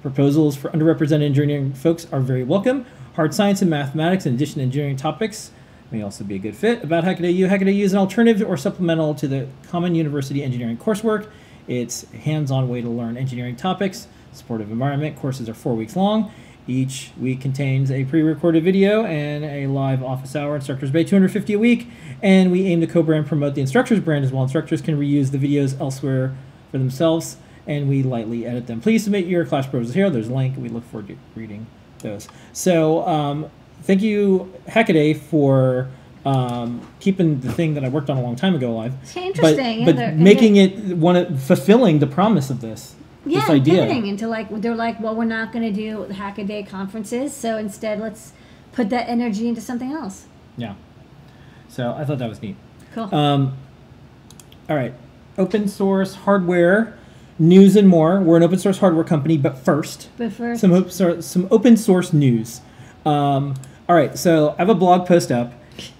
[0.00, 2.86] Proposals for underrepresented engineering folks are very welcome.
[3.14, 5.50] Hard science and mathematics, in addition to engineering topics,
[5.92, 6.82] may also be a good fit.
[6.82, 11.28] About Hackaday Hackaday U is an alternative or supplemental to the common university engineering coursework.
[11.68, 14.08] It's a hands-on way to learn engineering topics.
[14.32, 15.16] Supportive environment.
[15.16, 16.32] Courses are four weeks long.
[16.66, 20.56] Each week contains a pre-recorded video and a live office hour.
[20.56, 21.88] Instructors pay 250 a week,
[22.22, 24.44] and we aim to co-brand promote the instructors brand as well.
[24.44, 26.34] Instructors can reuse the videos elsewhere
[26.70, 28.80] for themselves, and we lightly edit them.
[28.80, 30.08] Please submit your class proposals here.
[30.08, 30.56] There's a link.
[30.56, 31.66] We look forward to reading
[31.98, 32.28] those.
[32.52, 33.50] So um,
[33.82, 35.88] thank you, Hackaday, for
[36.24, 38.94] um, keeping the thing that I worked on a long time ago alive.
[39.02, 42.94] It's interesting, but, but making it one of fulfilling the promise of this.
[43.24, 43.74] Yeah, this idea.
[43.82, 48.00] pivoting into like they're like, well, we're not going to do Hackaday conferences, so instead
[48.00, 48.32] let's
[48.72, 50.26] put that energy into something else.
[50.56, 50.74] Yeah.
[51.68, 52.56] So I thought that was neat.
[52.94, 53.14] Cool.
[53.14, 53.56] Um,
[54.68, 54.94] all right.
[55.38, 56.98] Open source hardware
[57.38, 58.20] news and more.
[58.20, 61.76] We're an open source hardware company, but first, But first- some op- so- some open
[61.76, 62.60] source news.
[63.06, 63.54] Um,
[63.92, 64.16] all right.
[64.18, 65.52] So I have a blog post up,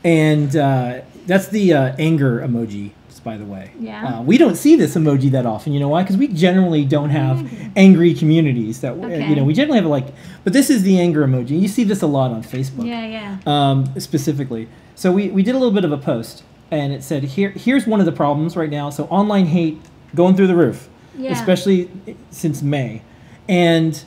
[0.03, 2.93] and uh, that's the uh, anger emoji.
[3.11, 3.71] Just by the way.
[3.79, 4.21] Yeah.
[4.21, 5.75] Uh, we don't see this emoji that often.
[5.75, 6.03] You know why?
[6.03, 8.81] Because we generally don't have angry communities.
[8.81, 9.29] That uh, Okay.
[9.29, 10.07] you know we generally have like,
[10.43, 11.61] but this is the anger emoji.
[11.61, 13.39] You see this a lot on Facebook yeah, yeah.
[13.45, 14.69] um, specifically.
[14.95, 17.87] So we, we did a little bit of a post, and it said here here's
[17.87, 18.89] one of the problems right now.
[18.89, 19.79] So online hate
[20.15, 21.33] going through the roof, Yeah.
[21.33, 21.91] especially
[22.31, 23.03] since May,
[23.51, 24.03] and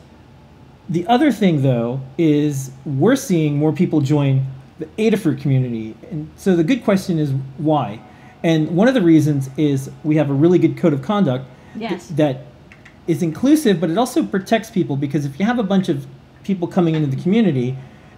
[0.90, 4.46] the other thing though is we're seeing more people join
[4.80, 8.00] the Adafruit community, and so the good question is why.
[8.44, 11.46] And one of the reasons is we have a really good code of conduct
[11.90, 12.46] th- that
[13.08, 16.06] is inclusive, but it also protects people because if you have a bunch of
[16.44, 17.76] people coming into the community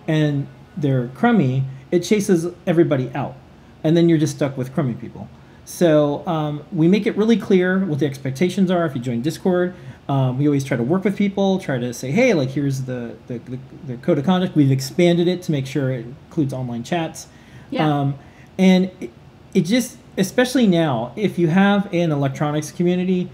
[0.08, 3.36] and they're crummy, it chases everybody out,
[3.84, 5.30] and then you're just stuck with crummy people.
[5.65, 8.86] So um, we make it really clear what the expectations are.
[8.86, 9.75] If you join Discord,
[10.10, 13.15] um, we always try to work with people, try to say, hey, like here's the
[13.28, 14.56] the, the, the code of conduct.
[14.56, 17.28] We've expanded it to make sure it includes online chats.
[17.70, 17.88] Yeah.
[18.00, 18.17] Um,
[18.58, 19.12] and it,
[19.54, 23.30] it just, especially now, if you have an electronics community,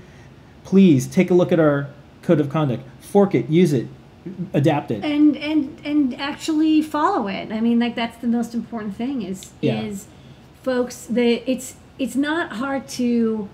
[0.64, 1.90] please take a look at our
[2.24, 3.88] code of conduct, fork it, use it,
[4.54, 5.04] adapt it.
[5.04, 7.52] and and and actually follow it.
[7.52, 9.82] I mean, like that's the most important thing is Yeah.
[9.82, 10.08] is
[10.64, 13.50] folks the it's it's not hard to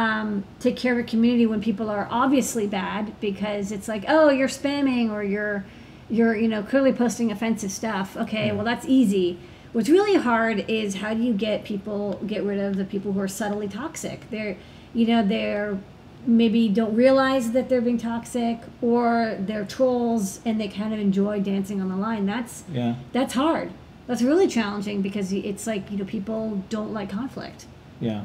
[0.00, 4.30] um, take care of a community when people are obviously bad because it's like oh
[4.38, 5.64] you're spamming or you're
[6.08, 8.16] you're you know clearly posting offensive stuff.
[8.16, 9.38] Okay, well that's easy.
[9.72, 13.20] What's really hard is how do you get people get rid of the people who
[13.20, 14.18] are subtly toxic?
[14.30, 14.56] They're
[14.94, 15.78] you know they're
[16.26, 21.40] maybe don't realize that they're being toxic or they're trolls and they kind of enjoy
[21.40, 22.96] dancing on the line that's Yeah.
[23.12, 23.70] that's hard
[24.06, 27.64] that's really challenging because it's like you know people don't like conflict
[28.00, 28.24] Yeah.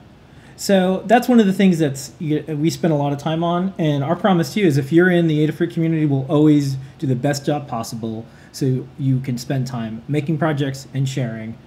[0.57, 4.03] So that's one of the things that's we spend a lot of time on, and
[4.03, 7.15] our promise to you is if you're in the Adafruit community, we'll always do the
[7.15, 11.57] best job possible so you can spend time making projects and sharing.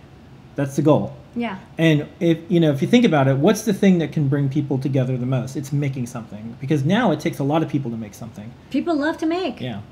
[0.56, 1.14] That's the goal.
[1.36, 4.26] yeah And if you know, if you think about it, what's the thing that can
[4.28, 5.54] bring people together the most?
[5.54, 8.52] It's making something because now it takes a lot of people to make something.
[8.70, 9.82] people love to make Yeah.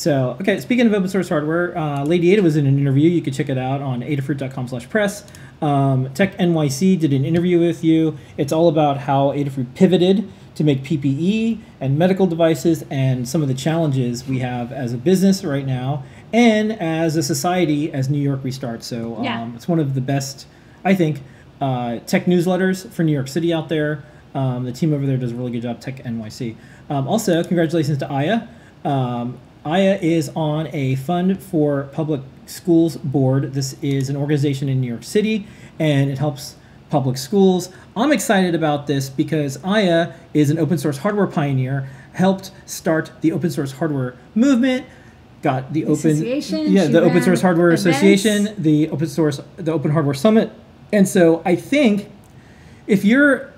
[0.00, 3.10] So, okay, speaking of open source hardware, uh, Lady Ada was in an interview.
[3.10, 5.24] You could check it out on adafruit.com slash press.
[5.60, 8.16] Um, Tech NYC did an interview with you.
[8.38, 13.48] It's all about how Adafruit pivoted to make PPE and medical devices and some of
[13.48, 18.22] the challenges we have as a business right now and as a society as New
[18.22, 18.84] York restarts.
[18.84, 19.48] So, um, Yeah.
[19.54, 20.46] it's one of the best,
[20.82, 21.20] I think,
[21.60, 24.02] uh, tech newsletters for New York City out there.
[24.34, 26.56] Um, the team over there does a really good job, Tech NYC.
[26.88, 28.42] Um, also, congratulations to Aya.
[28.82, 33.52] Um, Aya is on a Fund for Public Schools board.
[33.52, 35.46] This is an organization in New York City,
[35.78, 36.56] and it helps
[36.88, 37.70] public schools.
[37.94, 43.32] I'm excited about this because Aya is an open source hardware pioneer, helped start the
[43.32, 44.86] open source hardware movement,
[45.42, 47.86] got the open Association, yeah the Open Source Hardware events.
[47.86, 50.50] Association, the Open Source the Open Hardware Summit,
[50.92, 52.10] and so I think
[52.86, 53.52] if you're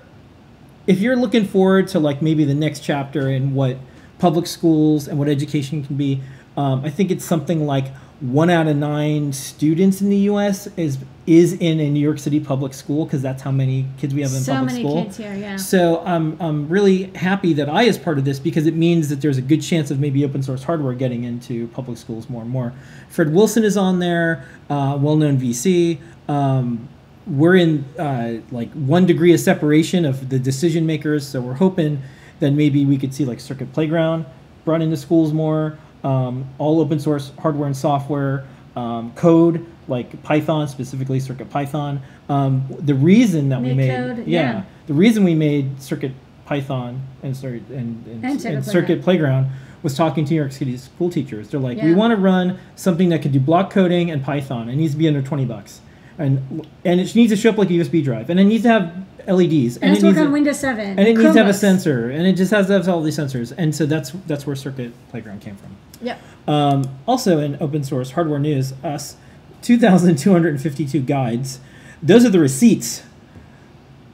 [0.85, 3.77] if you're looking forward to like maybe the next chapter in what
[4.19, 6.21] public schools and what education can be,
[6.57, 7.87] um, I think it's something like
[8.19, 10.67] one out of nine students in the U.S.
[10.77, 14.21] is is in a New York City public school because that's how many kids we
[14.21, 15.03] have in So public many school.
[15.03, 15.55] kids here, yeah.
[15.57, 19.21] So I'm Aya'm really happy that I is part of this because it means that
[19.21, 22.51] there's a good chance of maybe open source hardware getting into public schools more and
[22.51, 22.73] more.
[23.09, 25.99] Fred Wilson is on there, uh, well-known VC.
[26.27, 26.87] Um,
[27.25, 32.01] we're in uh, like one degree of separation of the decision makers, so we're hoping
[32.39, 34.25] that maybe we could see like Circuit Playground
[34.65, 40.67] brought into schools more, um, all open source hardware and software, um, code like Python,
[40.67, 42.01] specifically Circuit Python.
[42.29, 44.63] Um, the reason that we made, code, yeah.
[44.87, 46.11] the reason we made Circuit
[46.45, 49.49] Python and Circuit and, and, And Circuit Circuit Playground
[49.81, 51.49] was talking to New York City school teachers.
[51.49, 54.69] They're like, we want to run something that could do block coding and Python.
[54.69, 55.81] It needs to be under twenty bucks,
[56.17, 58.69] and and it needs to show up like a USB drive, and it needs to
[58.69, 60.85] have LEDs, And, it's it needs work on to- Windows 7.
[60.85, 63.17] and it needs to have a sensor, and it just has to have all these
[63.17, 65.75] sensors, and so that's that's where Circuit Playground came from.
[66.01, 66.21] Yep.
[66.47, 69.15] Um, also in open source hardware news, us
[69.61, 71.59] 2,252 guides.
[72.01, 73.03] Those are the receipts.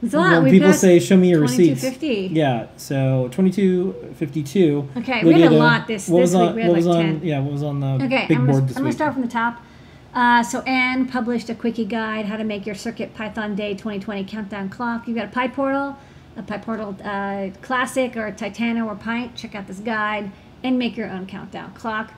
[0.02, 0.32] It's a lot.
[0.36, 2.30] When We've people say, "Show me your receipts." 2250.
[2.34, 4.88] Yeah, so 2252.
[4.98, 6.50] Okay, we had a lot this- what this was week.
[6.50, 7.22] on, We had what was like on, 10.
[7.28, 9.24] Yeah, what was on the Okay, big I'm, board gonna, this I'm gonna start from
[9.24, 9.62] the top.
[10.14, 14.24] Uh, so Anne published a quickie guide, how to make your Circuit Python Day 2020
[14.24, 15.08] countdown clock.
[15.08, 15.96] You've got a PyPortal,
[16.36, 19.36] a PyPortal uh, Classic or Titano or Pynt.
[19.36, 20.32] Check out this guide
[20.64, 22.12] and make your own countdown clock.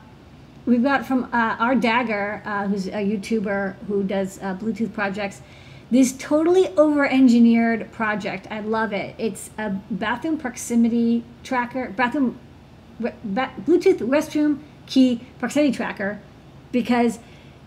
[0.65, 5.41] We've got from uh, rdagger, uh, who's a YouTuber who does uh, Bluetooth projects,
[5.89, 8.47] this totally over-engineered project.
[8.49, 9.13] I love it.
[9.17, 12.39] It's a bathroom proximity tracker, bathroom
[12.99, 16.21] ba- Bluetooth restroom key proximity tracker,
[16.71, 17.19] because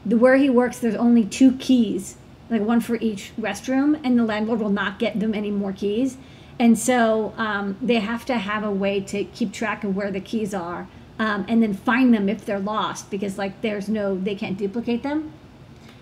[0.07, 2.17] the where he works, there's only two keys,
[2.51, 6.17] like one for each restroom, and the landlord will not get them any more keys.
[6.59, 10.21] And so um, they have to have a way to keep track of where the
[10.21, 10.87] keys are,
[11.19, 15.03] um, and then find them if they're lost, because like there's no, they can't duplicate
[15.03, 15.33] them.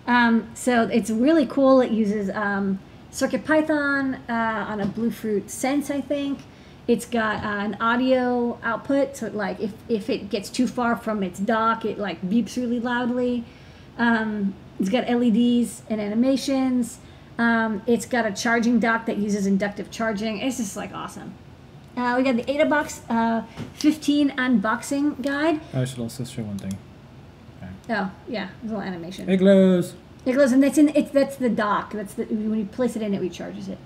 [0.05, 1.81] Um, so it's really cool.
[1.81, 2.79] It uses um,
[3.09, 6.39] Circuit Python uh, on a Bluefruit Sense, I think.
[6.85, 11.23] It's got uh, an audio output, so like if, if it gets too far from
[11.23, 13.45] its dock, it like beeps really loudly.
[13.97, 16.99] Um, it's got LEDs and animations.
[17.37, 20.39] Um, it's got a charging dock that uses inductive charging.
[20.39, 21.33] It's just like awesome.
[21.95, 25.61] Uh, we got the AdaBox uh, 15 unboxing guide.
[25.73, 26.77] I should also show one thing.
[27.89, 29.29] Oh yeah, there's a little animation.
[29.29, 29.93] It glows.
[30.25, 31.91] It goes, and that's in it's that's the dock.
[31.91, 33.77] That's the when you place it in, it recharges it.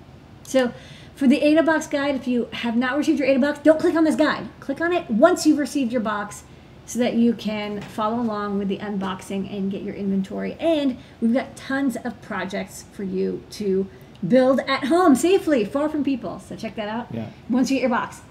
[0.44, 0.72] So,
[1.16, 4.14] for the AdaBox guide, if you have not received your AdaBox, don't click on this
[4.14, 4.48] guide.
[4.60, 6.44] Click on it once you've received your box,
[6.88, 10.56] so that you can follow along with the unboxing and get your inventory.
[10.58, 13.86] And we've got tons of projects for you to
[14.26, 16.40] build at home safely, far from people.
[16.40, 17.08] So check that out.
[17.12, 17.28] Yeah.
[17.50, 18.22] Once you get your box,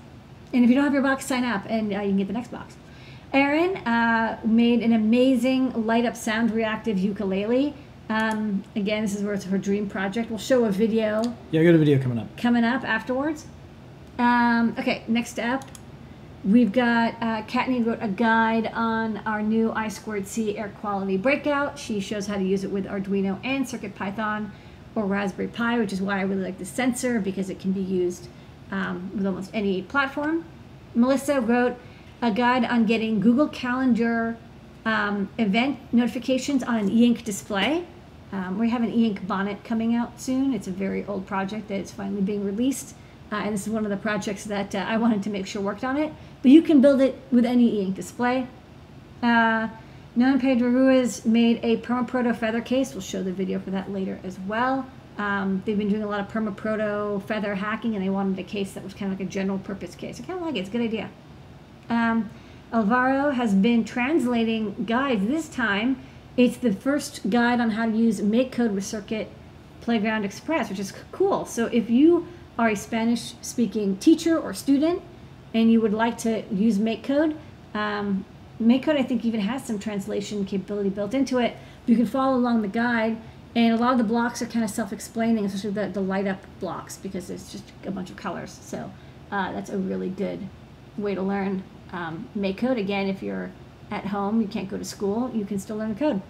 [0.51, 2.33] and if you don't have your box, sign up, and uh, you can get the
[2.33, 2.75] next box.
[3.31, 7.75] Erin uh, made an amazing light up sound reactive ukulele.
[8.09, 10.31] Um, again, this is where it's her dream project.
[10.31, 12.35] We'll show a video Yeah, I got a video coming up.
[12.37, 13.45] coming up afterwards.
[14.17, 15.63] Um, okay, next up,
[16.43, 21.17] we've got uh, Kattni wrote a guide on our new I squared C air quality
[21.17, 21.77] breakout.
[21.77, 24.51] She shows how to use it with Arduino and CircuitPython
[24.95, 27.81] or Raspberry Pi, which is why I really like the sensor because it can be
[27.81, 28.27] used
[28.71, 30.45] um, with almost any platform.
[30.95, 31.77] Melissa wrote
[32.21, 34.37] a guide on getting Google Calendar
[34.85, 37.85] um, event notifications on an e-ink display.
[38.31, 40.53] Um, we have an e-ink bonnet coming out soon.
[40.53, 42.95] It's a very old project that is finally being released.
[43.31, 45.61] Uh, and this is one of the projects that uh, I wanted to make sure
[45.61, 46.13] worked on it.
[46.41, 48.47] But you can build it with any e-ink display.
[49.21, 49.67] Uh,
[50.17, 52.93] Noam Pedro Ruiz made a permaproto feather case.
[52.93, 54.85] We'll show the video for that later as well.
[55.17, 58.73] Um, they've been doing a lot of permaproto feather hacking, and they wanted a case
[58.73, 60.19] that was kind of like a general purpose case.
[60.19, 60.59] I kind of like it.
[60.59, 61.09] It's a good idea.
[61.89, 62.29] Um,
[62.71, 65.25] Alvaro has been translating guides.
[65.25, 65.97] This time,
[66.35, 69.29] it's the first guide on how to use MakeCode with Circuit
[69.81, 71.45] Playground Express, which is cool.
[71.45, 72.27] So if you
[72.57, 75.01] are a Spanish-speaking teacher or student,
[75.53, 77.35] and you would like to use MakeCode,
[77.73, 78.25] um,
[78.61, 81.55] MakeCode I think even has some translation capability built into it.
[81.85, 83.17] You can follow along the guide,
[83.55, 86.97] and a lot of the blocks are kind of self-explaining, especially the, the light-up blocks,
[86.97, 88.57] because it's just a bunch of colors.
[88.61, 88.91] So
[89.31, 90.47] uh, that's a really good
[90.97, 92.77] way to learn um, make code.
[92.77, 93.51] Again, if you're
[93.91, 96.21] at home, you can't go to school, you can still learn code.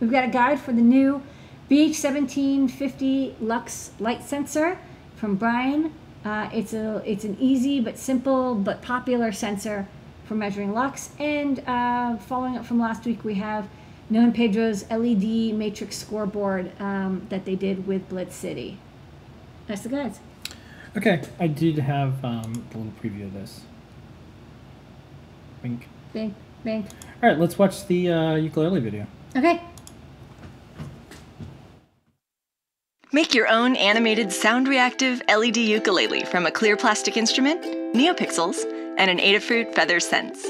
[0.00, 1.22] We've got a guide for the new
[1.70, 4.78] BH1750 Lux light sensor
[5.20, 5.92] from Brian.
[6.24, 9.86] Uh, it's a it's an easy but simple but popular sensor
[10.24, 11.10] for measuring lux.
[11.18, 13.68] And uh, following up from last week, we have
[14.08, 18.78] Noe Pedro's LED matrix scoreboard um, that they did with Blitz City.
[19.66, 20.18] That's the guides.
[20.96, 23.60] Okay, I did have um, a little preview of this.
[25.62, 25.86] Wink.
[26.12, 26.88] Bing, bing.
[27.22, 29.06] All right, let's watch the uh, ukulele video.
[29.36, 29.62] Okay.
[33.12, 37.60] Make your own animated sound reactive LED ukulele from a clear plastic instrument,
[37.92, 38.62] NeoPixels,
[38.98, 40.44] and an Adafruit Feather Sense.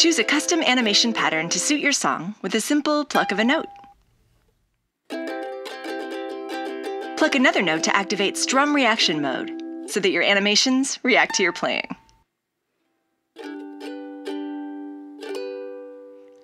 [0.00, 3.44] Choose a custom animation pattern to suit your song with a simple pluck of a
[3.44, 3.66] note.
[7.18, 9.52] Pluck another note to activate strum reaction mode
[9.88, 11.94] so that your animations react to your playing.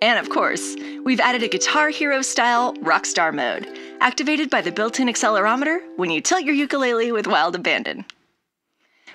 [0.00, 3.66] And of course, we've added a Guitar Hero style Rockstar mode,
[4.00, 8.04] activated by the built in accelerometer when you tilt your ukulele with wild abandon.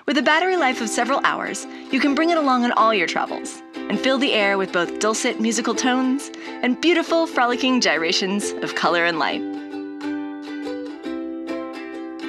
[0.06, 3.06] With a battery life of several hours, you can bring it along on all your
[3.06, 6.30] travels and fill the air with both dulcet musical tones
[6.62, 9.40] and beautiful, frolicking gyrations of color and light.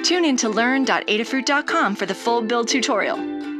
[0.02, 3.18] Tune in to learn.adafruit.com for the full build tutorial,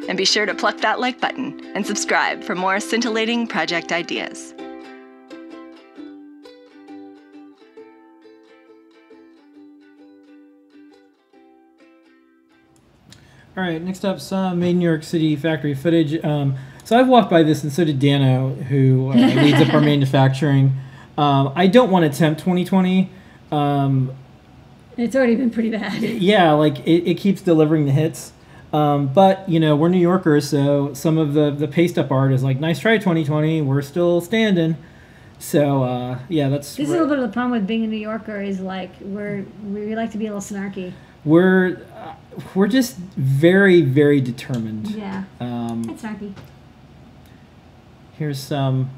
[0.09, 4.55] and be sure to pluck that like button and subscribe for more scintillating project ideas.
[13.57, 16.23] All right, next up, some made in New York City factory footage.
[16.23, 19.81] Um, so I've walked by this, and so did Dano, who uh, leads up our
[19.81, 20.75] manufacturing.
[21.17, 23.11] Um, I don't want to tempt 2020.
[23.51, 24.13] Um,
[24.99, 26.03] It's already been pretty bad.
[26.03, 28.33] yeah, like it, it keeps delivering the hits.
[28.75, 32.33] Um, but you know, we're New Yorkers, so some of the the paste up art
[32.33, 33.63] is like, "Nice try, 2020.
[33.63, 34.77] We're still standing."
[35.39, 37.87] So uh, yeah, that's This is a little bit of the problem with being a
[37.87, 40.93] New Yorker is like we're we like to be a little snarky.
[41.27, 42.14] We're uh,
[42.55, 44.89] we're just very very determined.
[44.93, 45.24] Yeah.
[45.41, 46.33] Um, It's snarky.
[48.16, 48.89] here's some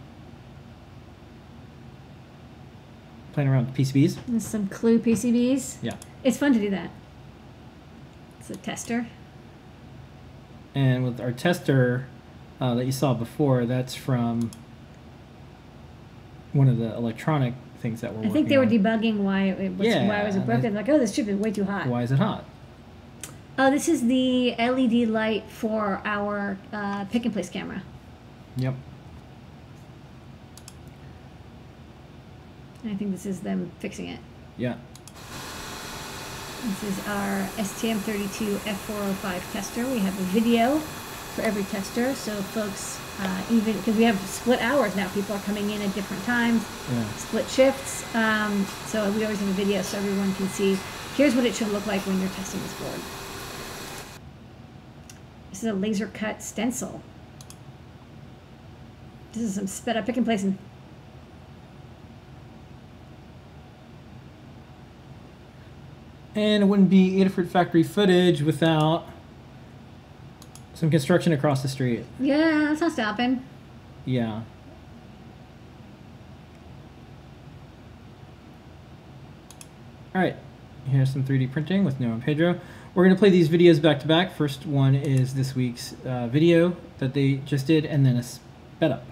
[3.32, 4.18] playing around with PCBs.
[4.26, 5.78] There's some clue PCBs.
[5.82, 5.96] Yeah.
[6.24, 6.90] It's fun to do that.
[8.40, 9.06] It's a tester.
[10.74, 12.06] And with our tester
[12.60, 14.50] uh, that you saw before, that's from
[16.52, 18.70] one of the electronic things that we're I think they were on.
[18.70, 20.74] debugging why it was Yeah, why was it broken.
[20.74, 21.86] Like, oh, this chip is way too hot.
[21.86, 22.44] Why is it hot?
[23.58, 27.82] Oh, this is the LED light for our uh, pick and place camera.
[28.56, 28.74] Yep.
[32.84, 34.20] And I think this is them fixing it.
[34.56, 34.76] Yeah.
[36.62, 39.86] This is our STM32 F405 tester.
[39.86, 44.60] We have a video for every tester, so folks, uh, even because we have split
[44.60, 47.04] hours now, people are coming in at different times, Yeah.
[47.16, 48.04] split shifts.
[48.14, 50.78] Um, so we always have a video so everyone can see.
[51.16, 53.00] Here's what it should look like when you're testing this board.
[55.50, 57.02] This is a laser cut stencil.
[59.32, 60.56] This is some sped up pick and place and
[66.34, 69.08] And it wouldn't be Adafruit factory footage without
[70.78, 72.04] some construction across the street.
[72.20, 73.42] yeah, that's not stopping.
[74.04, 74.42] Yeah.
[80.14, 80.36] All right,
[80.86, 82.58] here's some 3D printing with Noe and Pedro.
[82.94, 84.34] We're going to play these videos back to back.
[84.34, 88.92] First one is this week's uh, video that they just did, and then a sped
[88.92, 89.04] up.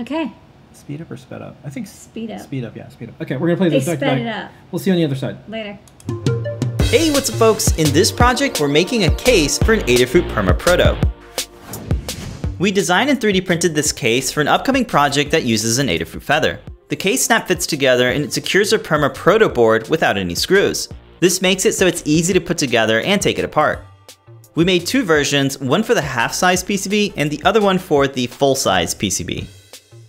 [0.00, 0.32] Okay,
[0.74, 1.54] Speed up or sped up?
[1.64, 2.40] I think speed up.
[2.40, 2.74] speed up.
[2.74, 3.20] Yeah, speed up.
[3.20, 4.42] Okay, we're going to play They those back to sped back.
[4.42, 4.50] it up.
[4.70, 5.36] We'll see you on the other side.
[5.48, 5.78] Later.
[6.84, 7.76] Hey, what's up folks?
[7.76, 10.98] In this project, we're making a case for an Adafruit Perma Proto.
[12.62, 16.22] We designed and 3D printed this case for an upcoming project that uses an Adafruit
[16.22, 16.60] Feather.
[16.90, 20.88] The case snap fits together and it secures our Perma Proto board without any screws.
[21.18, 23.84] This makes it so it's easy to put together and take it apart.
[24.54, 28.28] We made two versions, one for the half-size PCB and the other one for the
[28.28, 29.44] full-size PCB.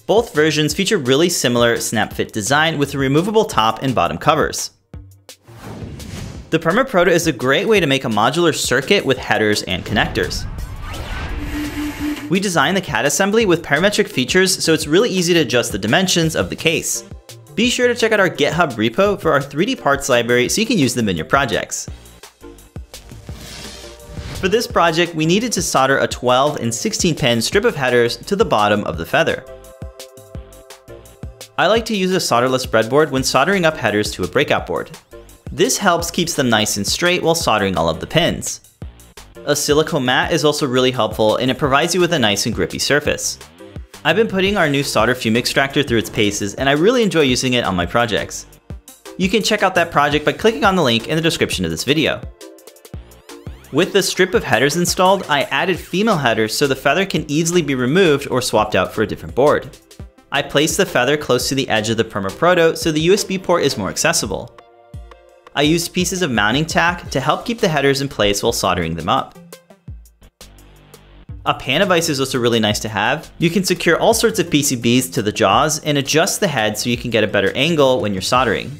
[0.06, 4.70] Both versions feature really similar snap fit design with removable top and bottom covers.
[6.51, 9.84] The Perma Proto is a great way to make a modular circuit with headers and
[9.84, 10.47] connectors.
[12.34, 15.77] We designed the CAD assembly with parametric features so it's really easy to adjust the
[15.77, 17.03] dimensions of the case.
[17.53, 20.65] Be sure to check out our GitHub repo for our 3D parts library so you
[20.65, 21.88] can use them in your projects.
[24.39, 28.17] For this project, we needed to solder a 12 and 16 pin strip of headers
[28.17, 29.45] to the bottom of the feather.
[31.59, 34.89] I like to use a solderless breadboard when soldering up headers to a breakout board.
[35.51, 38.72] This helps keeps them nice and straight while soldering all of the pins.
[39.45, 42.55] A silicone mat is also really helpful and it provides you with a nice and
[42.55, 43.38] grippy surface.
[44.05, 47.21] I've been putting our new solder fume extractor through its paces and I really enjoy
[47.21, 48.45] using it on my projects.
[49.17, 51.71] You can check out that project by clicking on the link in the description of
[51.71, 52.21] this video.
[53.71, 57.61] With the strip of headers installed, I added female headers so the feather can easily
[57.61, 59.77] be removed or swapped out for a different board.
[60.31, 63.63] I placed the feather close to the edge of the Permaproto so the USB port
[63.63, 64.55] is more accessible.
[65.56, 68.95] I used pieces of mounting tack to help keep the headers in place while soldering
[68.95, 69.38] them up.
[71.45, 73.32] A PanaVise is also really nice to have.
[73.38, 76.89] You can secure all sorts of PCBs to the jaws and adjust the head so
[76.89, 78.72] you can get a better angle when you're soldering.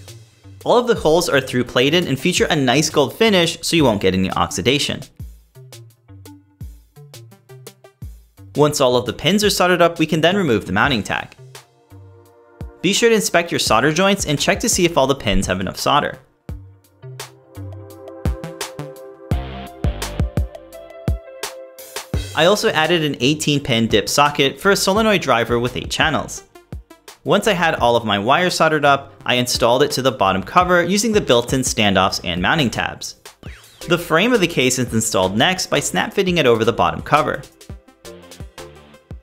[0.64, 3.84] All of the holes are through plated and feature a nice gold finish so you
[3.84, 5.02] won't get any oxidation.
[8.56, 11.36] Once all of the pins are soldered up, we can then remove the mounting tack.
[12.82, 15.48] Be sure to inspect your solder joints and check to see if all the pins
[15.48, 16.18] have enough solder.
[22.36, 26.44] I also added an 18 pin dip socket for a solenoid driver with 8 channels.
[27.24, 30.42] Once I had all of my wires soldered up, I installed it to the bottom
[30.42, 33.18] cover using the built-in standoffs and mounting tabs.
[33.88, 37.02] The frame of the case is installed next by snap fitting it over the bottom
[37.02, 37.44] cover.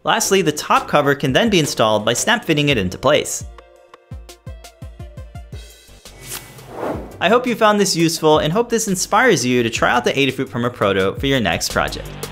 [0.04, 3.44] Lastly, the top cover can then be installed by snap fitting it into place.
[7.20, 10.12] I hope you found this useful and hope this inspires you to try out the
[10.12, 12.29] Adafruit Perma Proto for your next project.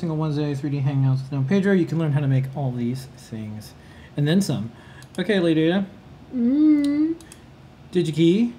[0.00, 1.74] Single Wednesday 3D Hangouts with No Pedro.
[1.74, 3.74] You can learn how to make all these things
[4.16, 4.72] and then some.
[5.18, 5.84] Okay, Lady Ada.
[6.34, 7.16] Mm.
[7.92, 8.54] DigiKey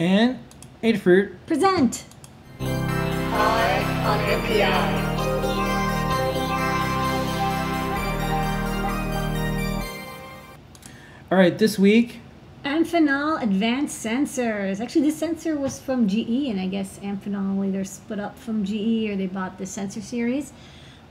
[0.00, 0.40] and
[0.82, 1.36] Adafruit.
[1.46, 2.06] Present.
[2.58, 5.00] Eye on NPI.
[11.30, 12.18] All right, this week.
[12.64, 14.80] Amphenol Advanced Sensors.
[14.80, 19.08] Actually, this sensor was from GE, and I guess Amphenol either split up from GE
[19.08, 20.52] or they bought the sensor series.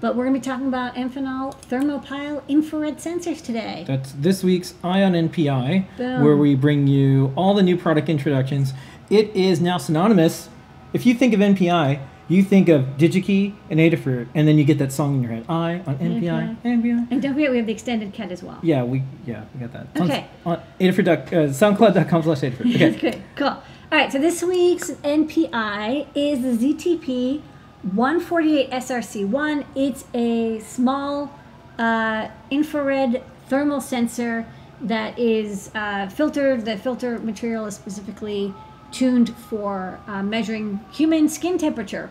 [0.02, 3.84] But we're going to be talking about Amphenol Thermopile infrared sensors today.
[3.86, 6.24] That's this week's Eye on NPI, Boom.
[6.24, 8.74] where we bring you all the new product introductions.
[9.10, 10.48] It is now synonymous.
[10.94, 14.78] If you think of NPI, you think of DigiKey and Adafruit, and then you get
[14.78, 15.46] that song in your head.
[15.50, 17.08] Eye on NPI, NPI.
[17.12, 18.60] And don't forget, we have the extended cut as well.
[18.62, 20.02] Yeah, we yeah we got that.
[20.02, 20.28] Okay.
[20.46, 21.08] On, on Adafruit.
[21.08, 22.76] Uh, SoundCloud.com slash Adafruit.
[22.76, 22.96] Okay.
[22.96, 23.48] okay, cool.
[23.48, 27.42] All right, so this week's NPI is the ZTP
[27.84, 29.66] 148 SRC1.
[29.76, 31.34] It's a small
[31.78, 34.46] uh, infrared thermal sensor
[34.82, 36.66] that is uh, filtered.
[36.66, 38.54] The filter material is specifically
[38.92, 42.10] tuned for uh, measuring human skin temperature.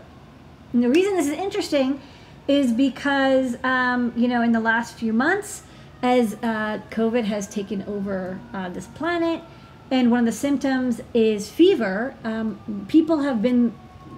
[0.72, 2.00] And the reason this is interesting
[2.46, 5.62] is because, um, you know, in the last few months,
[6.02, 9.42] as uh, COVID has taken over uh, this planet,
[9.90, 13.74] and one of the symptoms is fever, um, people have been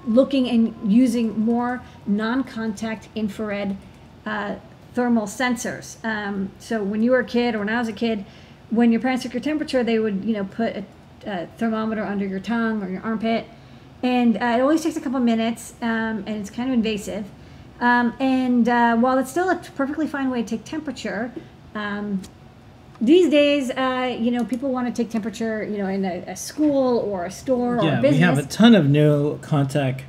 [0.07, 3.77] looking and using more non contact infrared
[4.27, 4.57] uh,
[4.95, 6.03] thermal sensors.
[6.05, 8.25] Um, so when you were a kid, or when I was a kid,
[8.71, 10.85] when your parents took your temperature, they would, you know, put a,
[11.27, 13.47] a thermometer under your tongue or your armpit.
[14.03, 17.27] And uh, it always takes a couple minutes, um, and it's kind of invasive.
[17.81, 21.33] Um, and uh, while it's still a perfectly fine way to take temperature,
[21.75, 22.23] um,
[23.01, 26.37] these days, uh, you know, people want to take temperature, you know, in a, a
[26.37, 30.05] school or a store or Yeah, a we have a ton of no contact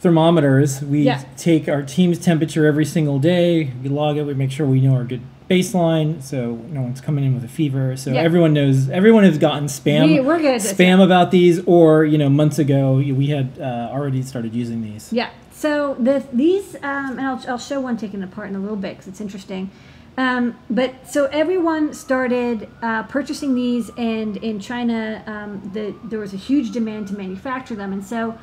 [0.00, 0.82] thermometers.
[0.82, 1.22] We Yeah.
[1.36, 3.70] take our team's temperature every single day.
[3.82, 4.24] We log it.
[4.24, 7.48] We make sure we know our good baseline, so no one's coming in with a
[7.48, 7.94] fever.
[7.96, 8.22] So Yeah.
[8.22, 8.88] everyone knows.
[8.90, 12.94] Everyone has gotten spam We- we're good spam about these, or you know, months ago
[12.94, 15.12] we had uh, already started using these.
[15.12, 15.28] Yeah.
[15.52, 18.94] So the these, um, and I'll, I'll show one taken apart in a little bit
[18.96, 19.70] because it's interesting.
[20.16, 26.34] Um, but so everyone started uh, purchasing these, and in China, um, the, there was
[26.34, 27.92] a huge demand to manufacture them.
[27.92, 28.38] And so,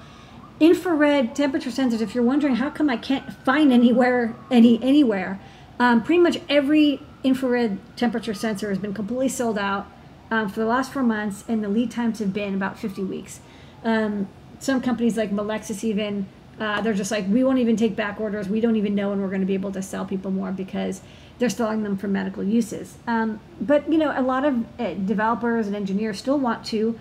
[0.59, 2.01] infrared temperature sensors.
[2.01, 5.39] If you're wondering how come I can't find anywhere any anywhere,
[5.79, 9.87] um, pretty much every infrared temperature sensor has been completely sold out
[10.31, 13.41] um, for the last four months, and the lead times have been about 50 weeks.
[13.83, 16.27] Um, some companies like Melexis even
[16.59, 18.49] uh, they're just like we won't even take back orders.
[18.49, 21.01] We don't even know when we're going to be able to sell people more because
[21.39, 22.97] they're selling them for medical uses.
[23.07, 26.99] Um, but you know, a lot of uh, developers and engineers still want to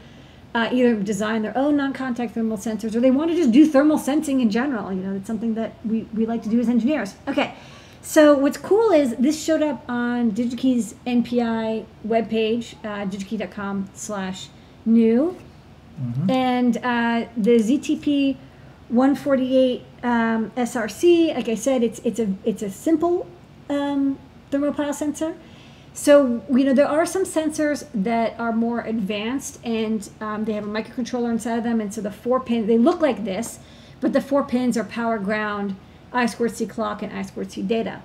[0.54, 3.98] uh, either design their own non-contact thermal sensors or they want to just do thermal
[3.98, 4.92] sensing in general.
[4.92, 7.14] You know, it's something that we, we like to do as engineers.
[7.26, 7.54] Okay,
[8.00, 14.48] so what's cool is this showed up on DigiKey's NPI webpage, uh, digikey.com slash
[14.86, 15.36] new.
[16.00, 16.30] Mm-hmm.
[16.30, 18.36] And uh, the ZTP
[18.88, 23.26] 148 um, SRC, like I said, it's it's a it's a simple
[23.68, 24.18] um,
[24.50, 25.36] thermopile sensor.
[25.94, 30.64] So you know there are some sensors that are more advanced, and um, they have
[30.64, 33.58] a microcontroller inside of them, and so the four pins, they look like this,
[34.00, 35.74] but the four pins are power ground,
[36.12, 38.02] I squared C clock, and I squared C data.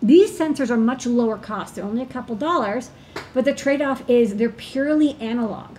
[0.00, 2.90] These sensors are much lower cost; they're only a couple dollars,
[3.34, 5.78] but the trade-off is they're purely analog.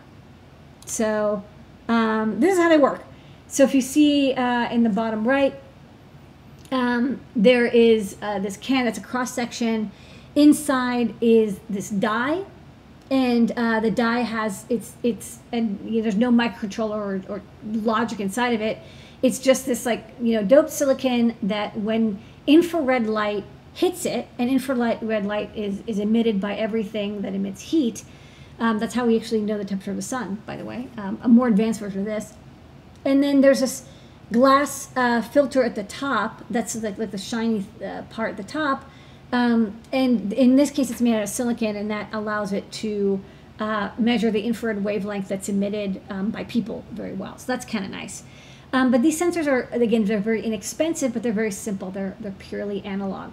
[0.85, 1.43] So
[1.87, 3.03] um, this is how they work.
[3.47, 5.53] So if you see uh, in the bottom right,
[6.73, 9.91] um, there is uh, this can that's a cross section.
[10.35, 12.43] Inside is this die,
[13.11, 17.41] and uh, the die has it's it's and you know, there's no microcontroller or, or
[17.63, 18.79] logic inside of it.
[19.21, 23.45] It's just this like you know doped silicon that when infrared light
[23.75, 28.03] hits it, and infrared red light is is emitted by everything that emits heat.
[28.59, 30.87] Um, that's how we actually know the temperature of the sun, by the way.
[30.97, 32.33] Um, a more advanced version of this.
[33.05, 33.87] And then there's this
[34.31, 36.43] glass uh, filter at the top.
[36.49, 38.89] That's like, like the shiny uh, part at the top.
[39.31, 43.19] Um, and in this case, it's made out of silicon, and that allows it to
[43.59, 47.37] uh, measure the infrared wavelength that's emitted um, by people very well.
[47.37, 48.23] So that's kind of nice.
[48.71, 51.91] Um, but these sensors are, again, they're very inexpensive, but they're very simple.
[51.91, 53.31] They're, they're purely analog.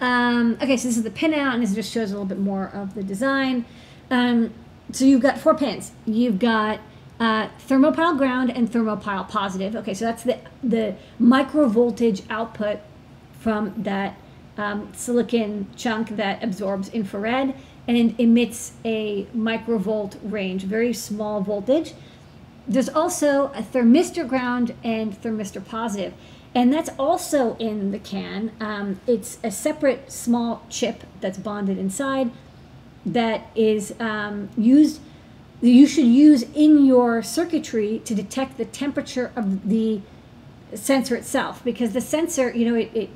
[0.00, 2.68] Um, okay, so this is the pinout, and this just shows a little bit more
[2.74, 3.64] of the design.
[4.10, 4.52] Um,
[4.90, 5.92] so you've got four pins.
[6.04, 6.80] You've got
[7.22, 9.76] uh, thermopile ground and thermopile positive.
[9.76, 12.80] Okay, so that's the the micro voltage output
[13.38, 14.16] from that
[14.58, 17.54] um, silicon chunk that absorbs infrared
[17.86, 21.94] and emits a microvolt range, very small voltage.
[22.66, 26.14] There's also a thermistor ground and thermistor positive,
[26.56, 28.50] and that's also in the can.
[28.58, 32.32] Um, it's a separate small chip that's bonded inside
[33.06, 35.00] that is um, used
[35.68, 40.00] you should use in your circuitry to detect the temperature of the
[40.74, 43.10] sensor itself because the sensor you know it, it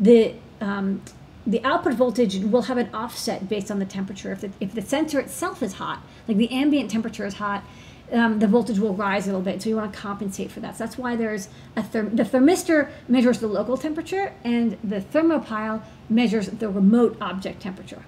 [0.00, 1.02] the um,
[1.46, 4.30] the output voltage will have an offset based on the temperature.
[4.30, 7.64] If the, if the sensor itself is hot like the ambient temperature is hot
[8.12, 9.62] um, the voltage will rise a little bit.
[9.62, 10.76] So you want to compensate for that.
[10.76, 15.82] So that's why there's a therm- the thermistor measures the local temperature and the thermopile
[16.08, 18.04] measures the remote object temperature.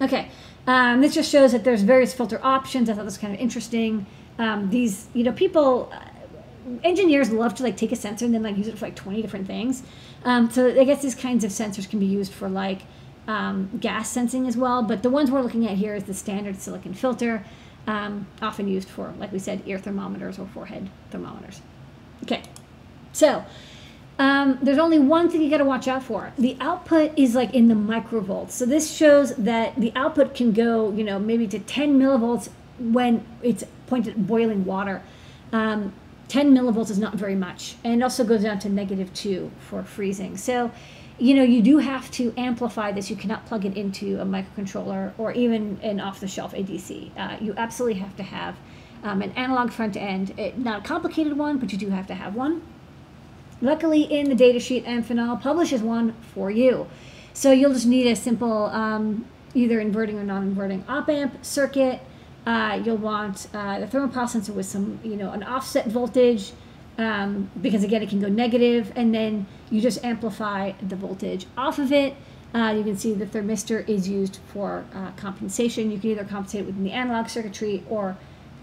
[0.00, 0.30] Okay,
[0.66, 2.88] um, this just shows that there's various filter options.
[2.88, 4.06] I thought this was kind of interesting.
[4.38, 6.00] Um, these, you know, people, uh,
[6.84, 9.20] engineers love to like take a sensor and then like use it for like 20
[9.22, 9.82] different things.
[10.24, 12.82] Um, so I guess these kinds of sensors can be used for like
[13.26, 14.82] um, gas sensing as well.
[14.82, 17.44] But the ones we're looking at here is the standard silicon filter,
[17.86, 21.60] um, often used for, like we said, ear thermometers or forehead thermometers.
[22.22, 22.42] Okay,
[23.12, 23.44] so
[24.22, 26.32] um, there's only one thing you got to watch out for.
[26.38, 28.52] The output is like in the microvolts.
[28.52, 32.48] So this shows that the output can go, you know, maybe to 10 millivolts
[32.78, 35.02] when it's pointed at boiling water.
[35.52, 35.92] Um,
[36.28, 37.74] 10 millivolts is not very much.
[37.82, 40.36] And it also goes down to negative two for freezing.
[40.36, 40.70] So,
[41.18, 43.10] you know, you do have to amplify this.
[43.10, 47.10] You cannot plug it into a microcontroller or even an off-the-shelf ADC.
[47.18, 48.54] Uh, you absolutely have to have
[49.02, 50.38] um, an analog front end.
[50.38, 52.62] It, not a complicated one, but you do have to have one.
[53.62, 56.88] Luckily, in the datasheet, Amphenol publishes one for you.
[57.32, 62.00] So you'll just need a simple um, either inverting or non-inverting op-amp circuit.
[62.44, 66.52] Uh, you'll want uh, the thermopile sensor with some, you know, an offset voltage
[66.98, 71.78] um, because again, it can go negative, and then you just amplify the voltage off
[71.78, 72.14] of it.
[72.54, 75.90] Uh, you can see the thermistor is used for uh, compensation.
[75.90, 78.16] You can either compensate within the analog circuitry or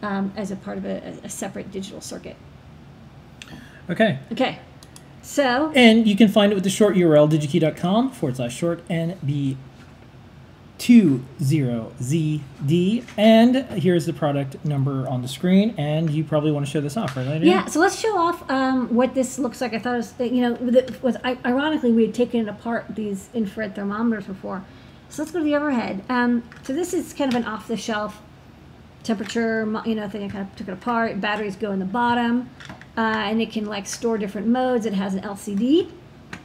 [0.04, 2.36] um, as a part of a, a separate digital circuit.
[3.90, 4.20] Okay.
[4.32, 4.60] Okay.
[5.22, 5.72] So.
[5.76, 9.58] And you can find it with the short URL, digikey.com forward slash short NB.
[10.80, 13.04] 20ZD.
[13.18, 15.76] And here's the product number on the screen.
[15.78, 17.28] And you probably want to show this off, right?
[17.28, 17.52] Lydia?
[17.52, 19.74] Yeah, so let's show off um, what this looks like.
[19.74, 23.30] I thought it was, you know, the, was ironically we had taken it apart these
[23.34, 24.64] infrared thermometers before.
[25.10, 26.04] So let's go to the overhead.
[26.08, 28.22] Um, so this is kind of an off-the-shelf
[29.04, 30.24] temperature, you know, thing.
[30.24, 31.20] I kind of took it apart.
[31.20, 32.50] Batteries go in the bottom,
[33.00, 34.86] uh, and it can like store different modes.
[34.86, 35.90] It has an LCD.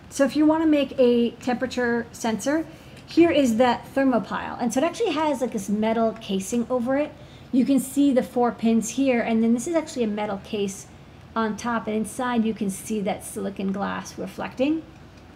[0.09, 2.65] So if you want to make a temperature sensor,
[3.05, 4.57] here is that thermopile.
[4.61, 7.11] And so it actually has like this metal casing over it.
[7.51, 10.87] You can see the four pins here, and then this is actually a metal case
[11.35, 14.83] on top, and inside you can see that silicon glass reflecting.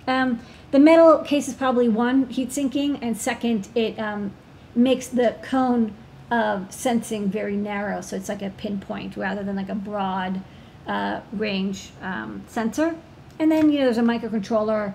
[0.07, 0.39] Um,
[0.71, 4.33] the metal case is probably one, heat sinking, and second, it um,
[4.75, 5.95] makes the cone
[6.31, 10.43] of sensing very narrow, so it's like a pinpoint rather than like a broad
[10.89, 12.97] uh, range um, sensor.
[13.39, 14.95] And then you know there's a microcontroller,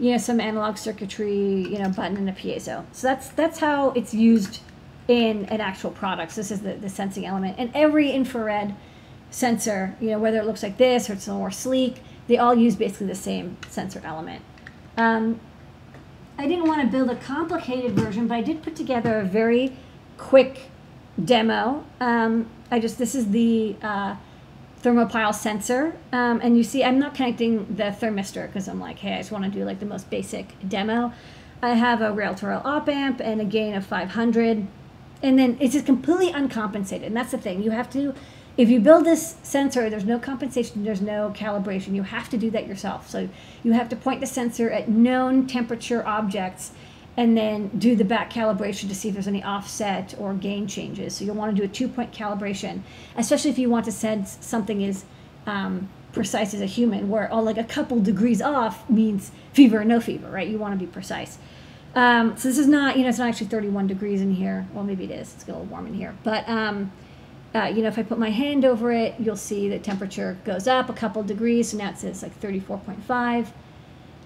[0.00, 2.84] you know some analog circuitry, you know button and a piezo.
[2.92, 4.60] So that's that's how it's used
[5.06, 6.32] in an actual product.
[6.32, 8.74] So this is the, the sensing element, and every infrared
[9.30, 12.74] sensor, you know whether it looks like this or it's more sleek, they all use
[12.74, 14.42] basically the same sensor element.
[14.96, 15.40] Um,
[16.36, 19.76] I didn't want to build a complicated version, but I did put together a very
[20.16, 20.62] quick
[21.22, 21.84] demo.
[22.00, 24.16] Um, I just this is the uh,
[24.84, 29.14] thermopile sensor, um, and you see I'm not connecting the thermistor because I'm like, hey,
[29.14, 31.12] I just want to do like the most basic demo.
[31.62, 34.66] I have a rail to rail op amp and a gain of 500,
[35.22, 37.06] and then it's just completely uncompensated.
[37.06, 38.14] And that's the thing, you have to.
[38.56, 41.94] If you build this sensor, there's no compensation, there's no calibration.
[41.94, 43.08] You have to do that yourself.
[43.10, 43.28] So
[43.64, 46.70] you have to point the sensor at known temperature objects
[47.16, 51.16] and then do the back calibration to see if there's any offset or gain changes.
[51.16, 52.82] So you'll want to do a two point calibration,
[53.16, 55.04] especially if you want to sense something is
[55.46, 59.84] um, precise as a human, where oh, like a couple degrees off means fever or
[59.84, 60.48] no fever, right?
[60.48, 61.38] You want to be precise.
[61.94, 64.66] Um, so this is not, you know, it's not actually 31 degrees in here.
[64.72, 65.32] Well, maybe it is.
[65.34, 66.16] It's a little warm in here.
[66.24, 66.90] But, um,
[67.54, 70.66] uh, you know, if I put my hand over it, you'll see the temperature goes
[70.66, 71.70] up a couple degrees.
[71.70, 73.46] So now it says like 34.5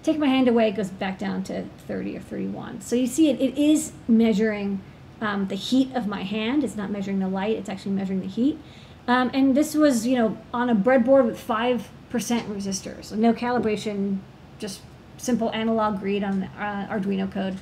[0.03, 2.81] take my hand away, it goes back down to 30 or 31.
[2.81, 4.81] So you see it, it is measuring
[5.21, 6.63] um, the heat of my hand.
[6.63, 8.59] It's not measuring the light, it's actually measuring the heat.
[9.07, 11.81] Um, and this was, you know, on a breadboard with 5%
[12.11, 13.05] resistors.
[13.05, 14.19] So no calibration,
[14.59, 14.81] just
[15.17, 17.57] simple analog read on uh, Arduino code.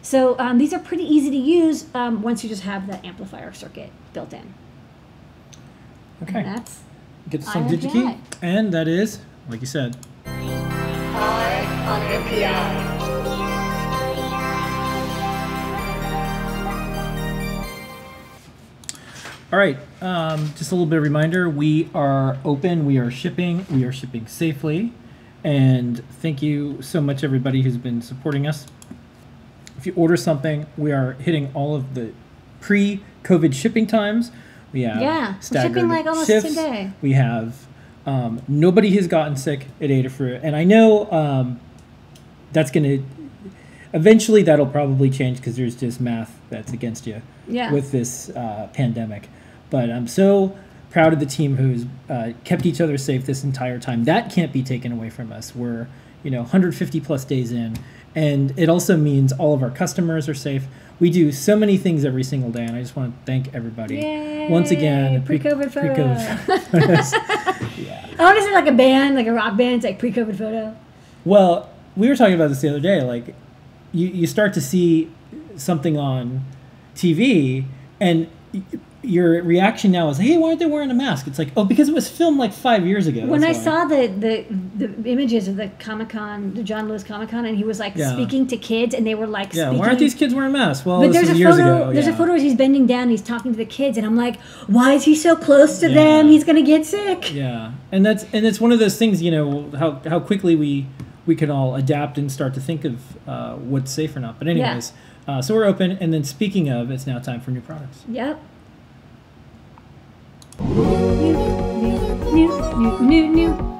[0.00, 3.52] So um, these are pretty easy to use um, once you just have the amplifier
[3.52, 4.54] circuit built in.
[6.22, 6.38] Okay.
[6.38, 6.80] And that's
[7.28, 7.68] Get some.
[7.68, 8.18] DigiKey.
[8.40, 9.96] And that is, like you said,
[11.14, 12.82] Eye on NPI.
[19.52, 23.66] All right, um, just a little bit of reminder, we are open, we are shipping,
[23.70, 24.94] we are shipping safely,
[25.44, 28.66] and thank you so much everybody who's been supporting us.
[29.76, 32.12] If you order something, we are hitting all of the
[32.60, 34.32] pre-COVID shipping times.
[34.72, 36.48] We have Yeah, shipping like almost shifts.
[36.48, 36.92] today.
[37.02, 37.66] We have
[38.06, 41.60] um, nobody has gotten sick at Adafruit, and I know um,
[42.52, 43.04] that's going to
[43.94, 47.72] eventually that'll probably change because there's just math that's against you Yeah.
[47.72, 49.28] with this uh, pandemic.
[49.70, 50.56] But I'm so
[50.90, 54.04] proud of the team who's uh, kept each other safe this entire time.
[54.04, 55.54] That can't be taken away from us.
[55.54, 55.88] We're
[56.22, 57.76] you know 150 plus days in,
[58.14, 60.64] and it also means all of our customers are safe.
[61.00, 64.46] We do so many things every single day, and I just want to thank everybody
[64.48, 65.22] once again.
[65.24, 66.58] pre- Pre-COVID photo.
[66.70, 67.12] photos.
[68.18, 70.76] I want to like a band, like a rock band, it's like pre-COVID photo.
[71.24, 73.02] Well, we were talking about this the other day.
[73.02, 73.34] Like,
[73.92, 75.10] you, you start to see
[75.56, 76.44] something on
[76.94, 77.64] TV,
[78.00, 78.28] and
[79.02, 81.88] your reaction now is, "Hey, why aren't they wearing a mask?" It's like, "Oh, because
[81.88, 84.44] it was filmed like five years ago." when I why." saw the, the
[84.86, 87.94] the images of the Comic Con, the John Lewis Comic Con, and he was like
[87.96, 88.12] Yeah.
[88.12, 90.86] speaking to kids, and they were like, yeah, speaking, why aren't these kids wearing masks?
[90.86, 91.52] Well, but there's a photo.
[91.52, 91.92] ago.
[91.92, 92.12] There's yeah.
[92.12, 94.40] a photo where he's bending down, and he's talking to the kids, and I'm like,
[94.66, 95.94] why is he so close to Yeah.
[95.94, 96.28] them?
[96.28, 97.34] He's gonna get sick.
[97.34, 99.20] Yeah, and that's and it's one of those things.
[99.22, 100.86] You know how how quickly we
[101.26, 104.38] we can all adapt and start to think of uh, what's safe or not.
[104.38, 104.92] But anyways,
[105.28, 105.92] uh, so we're open.
[106.00, 108.04] And then speaking of, it's now time for new products.
[108.08, 108.40] Yep.
[110.60, 110.74] New,
[112.32, 112.48] new,
[113.00, 113.28] new, new, new,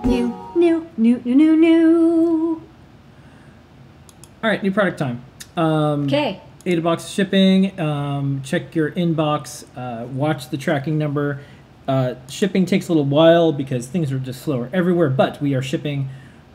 [0.04, 2.62] new, new, new, new, new, new.
[4.42, 5.22] All right, new product time.
[5.56, 6.40] Um, Okay.
[6.64, 7.78] AdaBox shipping.
[7.78, 9.64] Um, check your inbox.
[9.76, 11.40] Uh, watch the tracking number.
[11.88, 15.62] Uh, shipping takes a little while because things are just slower everywhere, but we are
[15.62, 16.08] shipping.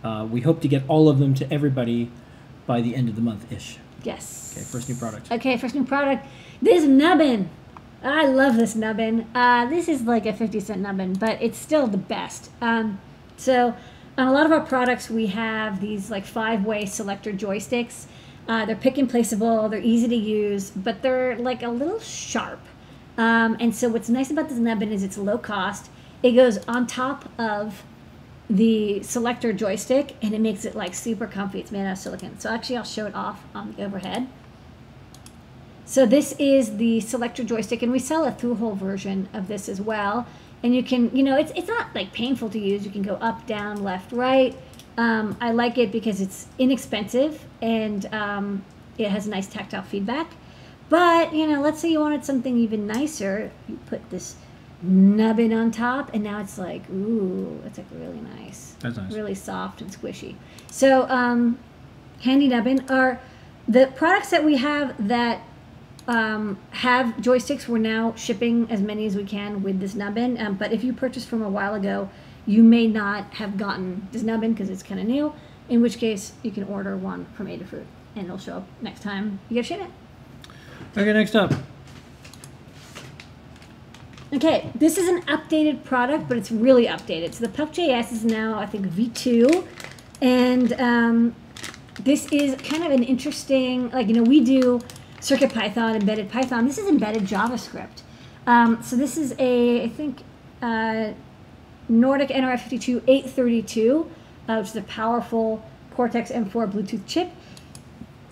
[0.03, 2.09] Uh, we hope to get all of them to everybody
[2.65, 3.77] by the end of the month ish.
[4.03, 4.53] Yes.
[4.55, 5.29] Okay, first new product.
[5.31, 6.25] Okay, first new product.
[6.61, 7.49] This nubbin.
[8.03, 9.27] I love this nubbin.
[9.33, 12.51] Uh, this is like a 50 cent nubbin, but it's still the best.
[12.61, 12.99] Um,
[13.37, 13.75] so,
[14.17, 18.05] on a lot of our products, we have these like five way selector joysticks.
[18.47, 19.69] Uh, they're pick and placeable.
[19.69, 22.59] They're easy to use, but they're like a little sharp.
[23.17, 25.89] Um, and so what's nice about this nubbin is it's low cost.
[26.23, 27.83] It goes on top of
[28.49, 31.59] the selector joystick and it makes it like super comfy.
[31.59, 32.39] It's made out of silicone.
[32.39, 34.27] So actually I'll show it off on the overhead.
[35.87, 39.69] So this is the selector joystick and we sell a through hole version of this
[39.69, 40.27] as well.
[40.61, 42.83] And you can, you know, it's, it's not like painful to use.
[42.83, 44.53] You can go up, down, left, right.
[44.97, 48.65] Um, I like it because it's inexpensive and um,
[48.97, 50.29] it has nice tactile feedback.
[50.89, 53.49] But, you know, let's say you wanted something even nicer.
[53.69, 54.35] You put this
[54.81, 58.75] nubbin on top and now it's like, ooh, it's like really nice.
[58.81, 59.13] That's nice.
[59.13, 60.35] Really soft and squishy.
[60.69, 61.59] So, um,
[62.23, 63.21] handy nubbin are
[63.69, 65.41] the products that we have that
[66.07, 67.67] um, have joysticks.
[67.67, 70.39] We're now shipping as many as we can with this nubbin.
[70.39, 72.09] Um, but if you purchased from a while ago,
[72.45, 75.33] you may not have gotten this nubbin because it's kind of new.
[75.69, 77.85] In which case, you can order one from Adafruit,
[78.15, 79.91] and it'll show up next time you get ship it.
[80.97, 81.53] Okay, next up.
[84.33, 87.33] Okay, this is an updated product, but it's really updated.
[87.33, 89.65] So the Puck.js is now, I think, V2,
[90.21, 91.35] and um,
[92.01, 94.81] this is kind of an interesting, like, you know, we do
[95.27, 96.65] Circuit Python, embedded Python.
[96.65, 98.01] This is embedded JavaScript.
[98.45, 100.21] Um, so this is a, I think,
[100.61, 101.11] uh,
[101.89, 104.09] Nordic nRF52 832,
[104.47, 107.29] uh, which is a powerful Cortex M4 Bluetooth chip.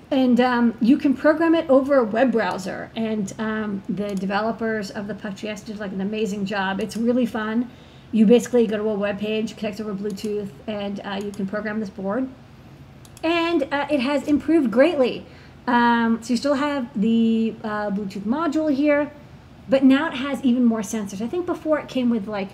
[0.09, 2.89] And um, you can program it over a web browser.
[2.95, 6.79] And um, the developers of the Puck.js did like an amazing job.
[6.79, 7.69] It's really fun.
[8.13, 11.81] You basically go to a web page, connect over Bluetooth, and uh, you can program
[11.81, 12.29] this board.
[13.21, 15.25] And uh, it has improved greatly.
[15.67, 19.11] Um, so you still have the uh, Bluetooth module here,
[19.67, 21.21] but now it has even more sensors.
[21.21, 22.49] I think before it came with like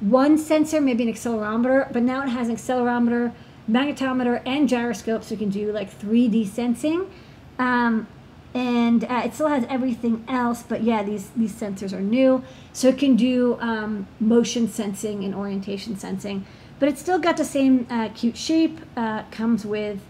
[0.00, 3.32] one sensor, maybe an accelerometer, but now it has an accelerometer,
[3.70, 7.10] magnetometer, and gyroscope, so you can do like 3D sensing.
[7.58, 8.06] Um,
[8.54, 12.44] and uh, it still has everything else, but yeah, these, these sensors are new.
[12.74, 16.44] So it can do um, motion sensing and orientation sensing,
[16.78, 20.00] but it's still got the same uh, cute shape, uh, comes with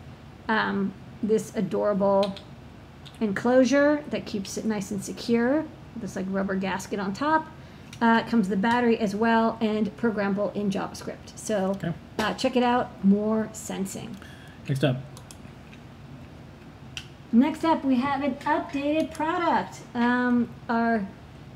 [0.49, 2.35] um, this adorable
[3.21, 5.65] enclosure that keeps it nice and secure,
[5.97, 7.47] this like rubber gasket on top.
[8.01, 11.37] Uh, comes the battery as well and programmable in JavaScript.
[11.37, 11.93] So Okay.
[12.19, 14.17] uh, check it out, more sensing.
[14.69, 14.97] Next up.
[17.31, 19.81] Next up, we have an updated product.
[19.95, 21.07] Um, our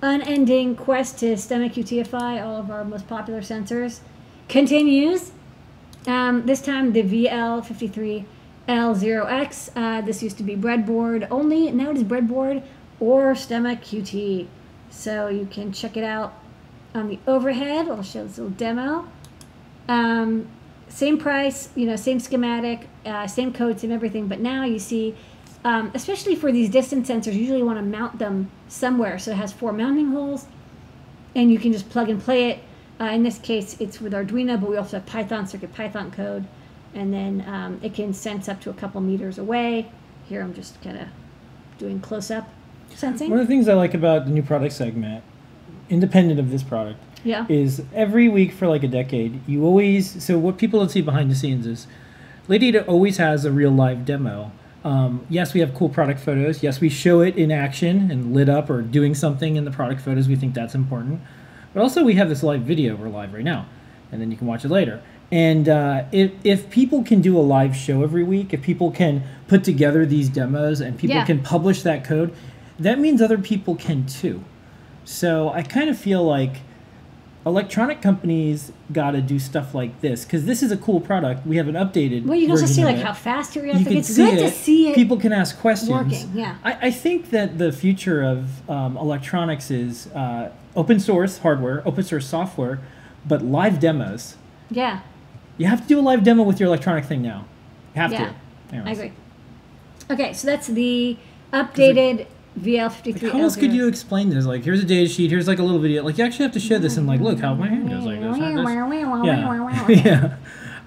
[0.03, 4.01] unending quest to STEMMA QTFI, all of our most popular sensors,
[4.49, 5.33] continues.
[6.07, 7.03] Um, this time, the
[8.69, 9.71] VL53L0X.
[9.77, 11.71] Uh, this used to be breadboard only.
[11.71, 12.63] Now it is breadboard
[13.01, 14.47] or STEMMA QT.
[14.91, 16.35] So you can check it out
[16.95, 17.89] on the overhead.
[17.89, 19.09] I'll show this little demo.
[19.89, 20.49] Um,
[20.89, 24.29] same price, you know, same schematic, uh, same code, same everything.
[24.29, 25.15] But now you see,
[25.65, 29.19] um, especially for these distance sensors, you usually want to mount them somewhere.
[29.19, 30.47] So it has four mounting holes,
[31.35, 32.61] and you can just plug and play it.
[32.99, 36.47] Uh, in this case, it's with Arduino, but we also have Python, Circuit Python code,
[36.97, 39.87] and then um, it can sense up to a couple meters away.
[40.29, 41.07] Here I'm just kind of
[41.79, 42.49] doing close up
[42.95, 43.31] sensing.
[43.31, 45.23] One of the things I like about the new product segment,
[45.91, 47.45] independent of this product, Yeah.
[47.49, 50.23] is every week for like a decade, you always.
[50.25, 51.87] So what people don't see behind the scenes is,
[52.49, 54.51] Lady Ada always has a real live demo.
[54.85, 56.63] Um, yes, we have cool product photos.
[56.63, 60.01] Yes, we show it in action and lit up or doing something in the product
[60.01, 60.29] photos.
[60.29, 61.21] We think that's important.
[61.75, 62.95] But also, we have this live video.
[62.95, 63.67] We're live right now,
[64.13, 65.03] and then you can watch it later.
[65.33, 69.25] And uh, if, if people can do a live show every week, if people can
[69.49, 71.25] put together these demos and people Yeah.
[71.25, 72.33] can publish that code,
[72.79, 74.45] that means other people can too.
[75.05, 76.59] So I kind of feel like
[77.45, 81.47] electronic companies got to do stuff like this because this is a cool product.
[81.47, 82.25] We have an updated.
[82.25, 84.41] Well, you can also see like how fast you're can It's good it.
[84.43, 84.95] to see it.
[84.97, 85.91] People can ask questions.
[85.91, 86.57] working, yeah.
[86.65, 92.03] I, I think that the future of um, electronics is uh, open source hardware, open
[92.03, 92.81] source software,
[93.27, 94.37] but live demos.
[94.71, 95.01] Yeah.
[95.59, 97.47] You have to do a live demo with your electronic thing now.
[97.95, 98.33] You have yeah.
[98.73, 98.77] to.
[98.85, 99.13] I agree.
[100.11, 101.17] Okay, so that's the
[101.53, 102.27] updated
[102.61, 103.23] VL53.
[103.23, 104.45] Like, how else could you explain this?
[104.45, 105.31] Like, here's a data sheet.
[105.31, 106.03] Here's like a little video.
[106.03, 108.21] Like, you actually have to show this and like, look how my hand goes like
[108.21, 108.37] this.
[108.39, 109.45] Yeah.
[109.89, 110.37] yeah.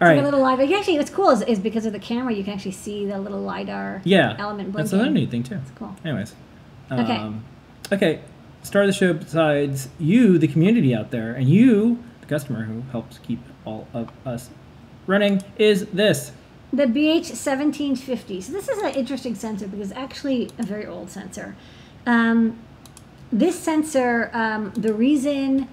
[0.01, 0.77] All Like a little LiDAR.
[0.77, 3.41] Actually, what's cool is, is because of the camera, you can actually see the little
[3.41, 4.35] LiDAR Yeah.
[4.39, 4.77] element Blinking.
[4.77, 5.55] That's another neat thing too.
[5.55, 5.95] That's cool.
[6.05, 6.35] Anyways.
[6.91, 7.17] Okay.
[7.17, 7.43] Um,
[7.91, 8.21] okay.
[8.63, 12.81] Star of the show besides you, the community out there, and you, the customer who
[12.91, 14.49] helps keep all of us
[15.09, 16.31] running, is this.
[16.71, 18.43] The BH1750.
[18.43, 21.55] So this is an interesting sensor because actually a very old sensor.
[22.05, 22.59] Um,
[23.31, 25.67] this sensor, um, the reason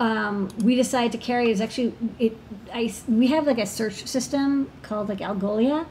[0.00, 2.36] um, we decided to carry is actually it.
[2.72, 5.86] I we have like a search system called like Algolia,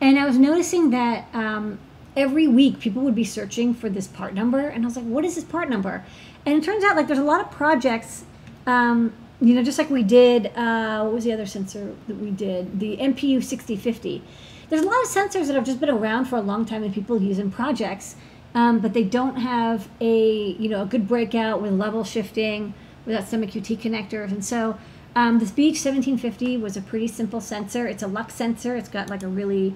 [0.00, 1.78] And I was noticing that um,
[2.16, 5.24] every week people would be searching for this part number, and I was like, "What
[5.26, 6.04] is this part number?"
[6.46, 8.24] And it turns out like there's a lot of projects.
[8.66, 9.12] Um,
[9.42, 12.78] you know, just like we did, uh, what was the other sensor that we did?
[12.78, 14.22] The MPU 6050.
[14.68, 16.94] There's a lot of sensors that have just been around for a long time and
[16.94, 18.14] people use in projects,
[18.54, 22.72] um, but they don't have a you know a good breakout with level shifting
[23.04, 24.30] without some QT connectors.
[24.30, 24.78] And so
[25.16, 27.86] um, this BH 1750 was a pretty simple sensor.
[27.86, 28.76] It's a lux sensor.
[28.76, 29.74] It's got like a really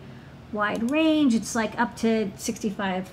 [0.52, 1.34] wide range.
[1.34, 3.10] It's like up to 65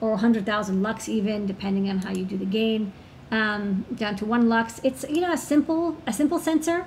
[0.00, 2.92] or 100,000 lux even, depending on how you do the gain,
[3.32, 4.80] um, down to one lux.
[4.84, 6.86] It's you know a simple a simple sensor,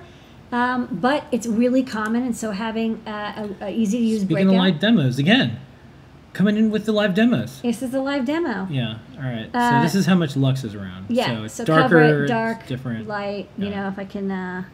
[0.52, 3.10] um, but it's really common, and so having a,
[3.60, 4.54] a, a easy to use Speaking breakout.
[4.54, 5.58] of live demos, again,
[6.32, 7.60] coming in with the live demos.
[7.62, 8.66] this is a live demo.
[8.70, 8.98] Yeah.
[9.16, 9.50] All right.
[9.52, 11.06] Uh, so this is how much lux is around.
[11.08, 13.06] Yeah, So it's so darker, it dark, different.
[13.08, 13.48] light.
[13.58, 14.64] You know, if I can, uh,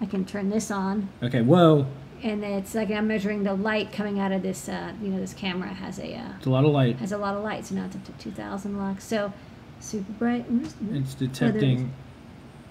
[0.00, 1.40] I can turn this on, Okay.
[1.42, 1.86] Whoa.
[2.24, 4.68] and it's like I'm measuring the light coming out of this.
[4.68, 6.96] Uh, you know, this camera has a uh, It's a lot of light.
[6.98, 9.04] has a lot of light, so now it's up to 2,000 lux.
[9.04, 9.32] So
[9.82, 10.44] super bright.
[10.48, 11.14] It's oh, there it is.
[11.14, 11.92] detecting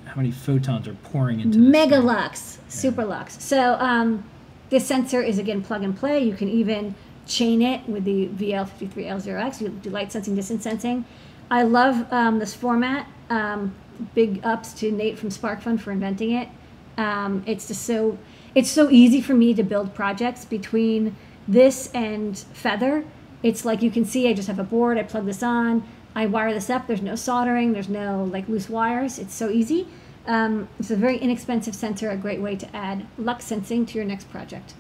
[0.06, 1.68] how many photons are pouring into this.
[1.68, 3.42] Mega lux, super lux.
[3.44, 4.24] So um,
[4.70, 6.24] this sensor is again plug and play.
[6.24, 6.96] You can even
[7.28, 9.62] chain it with the VL53L0X.
[9.62, 11.06] You do light sensing, distance sensing.
[11.50, 13.08] I love um, this format.
[13.30, 13.76] Um,
[14.16, 16.50] big ups to Nate from SparkFun for inventing it.
[16.98, 18.18] Um, it's just so
[18.54, 21.16] it's so easy for me to build projects between
[21.48, 23.06] this and Feather.
[23.44, 24.98] It's like you can see I just have a board.
[24.98, 25.88] I plug this on.
[26.16, 26.88] I wire this up.
[26.88, 27.74] There's no soldering.
[27.74, 29.18] There's no like loose wires.
[29.20, 29.88] It's so easy.
[30.28, 34.06] Um, it's a very inexpensive sensor, a great way to add lux sensing to your
[34.06, 34.76] next project.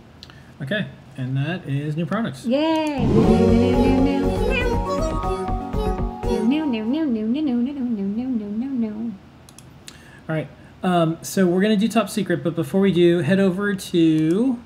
[0.62, 0.86] Okay,
[1.18, 2.46] and that is new products.
[2.46, 2.98] Yay!
[10.30, 10.48] All right,
[10.84, 14.60] um, so we're going to do top secret, but before we do, head over to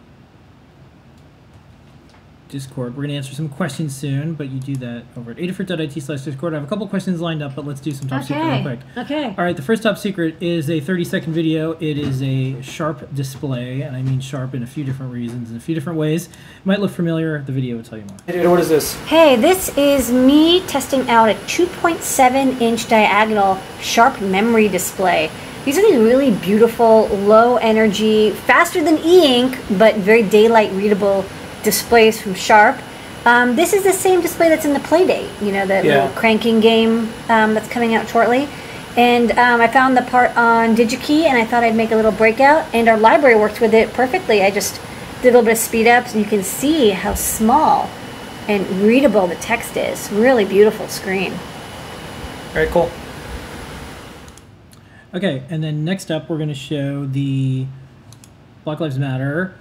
[2.55, 2.95] Discord.
[2.95, 6.53] We're gonna answer some questions soon, but you do that over at adafruit.it slash Discord.
[6.53, 8.79] I have a couple questions lined up, but let's do some top secret real quick.
[8.95, 9.25] Okay.
[9.37, 9.57] All right.
[9.57, 11.73] The first top secret is a 30 second video.
[11.81, 15.57] It is a sharp display, and I mean sharp in a few different reasons, in
[15.57, 16.27] a few different ways.
[16.27, 17.41] It might look familiar.
[17.41, 18.49] The video will tell you more.
[18.49, 18.95] What is this?
[19.03, 25.29] Hey, this is me testing out a 2.7 inch diagonal sharp memory display.
[25.65, 31.25] These are these really beautiful, low energy, faster than e ink, but very daylight readable
[31.65, 32.77] displays from Sharp.
[33.25, 36.03] Um, this is the same display that's in the Playdate, you know, the Yeah.
[36.03, 38.47] little cranking game um, that's coming out shortly.
[38.95, 42.13] And um, I found the part on DigiKey, and I thought I'd make a little
[42.13, 44.41] breakout, and our library works with it perfectly.
[44.41, 44.79] I just
[45.21, 47.89] did a little bit of speed ups, and you can see how small
[48.47, 50.09] and readable the text is.
[50.11, 51.33] Really beautiful screen.
[52.53, 52.89] Very cool.
[55.13, 57.65] Okay, and then next up, we're going to show the
[58.63, 59.55] Black Lives Matter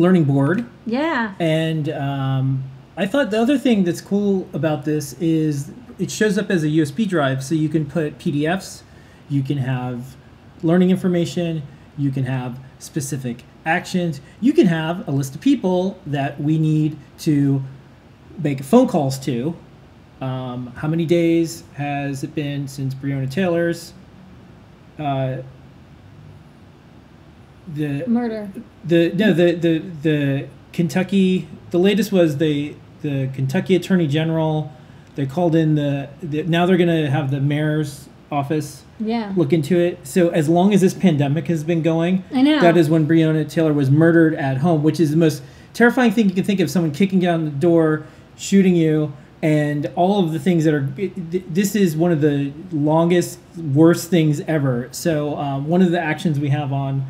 [0.00, 0.66] learning board.
[0.86, 1.34] Yeah.
[1.38, 2.64] And um,
[2.96, 6.68] I thought the other thing that's cool about this is it shows up as a
[6.68, 8.82] USB drive, so you can put PDFs,
[9.28, 10.16] you can have
[10.62, 11.62] learning information,
[11.98, 16.96] you can have specific actions, you can have a list of people that we need
[17.18, 17.62] to
[18.42, 19.54] make phone calls to.
[20.22, 23.92] Um, how many days has it been since Breonna Taylor's
[24.98, 25.38] uh,
[27.68, 28.50] the Murder.
[28.84, 34.72] the no the the the Kentucky the latest was the the Kentucky Attorney General
[35.16, 39.32] they called in the, the now they're going to have the mayor's office Yeah.
[39.36, 42.60] look into it so as long as this pandemic has been going I know.
[42.60, 45.42] that is when Breonna Taylor was murdered at home which is the most
[45.74, 48.04] terrifying thing you can think of someone kicking down the door
[48.36, 49.12] shooting you
[49.42, 50.88] and all of the things that are
[51.48, 53.38] this is one of the longest
[53.74, 57.04] worst things ever so um, one of the actions we have on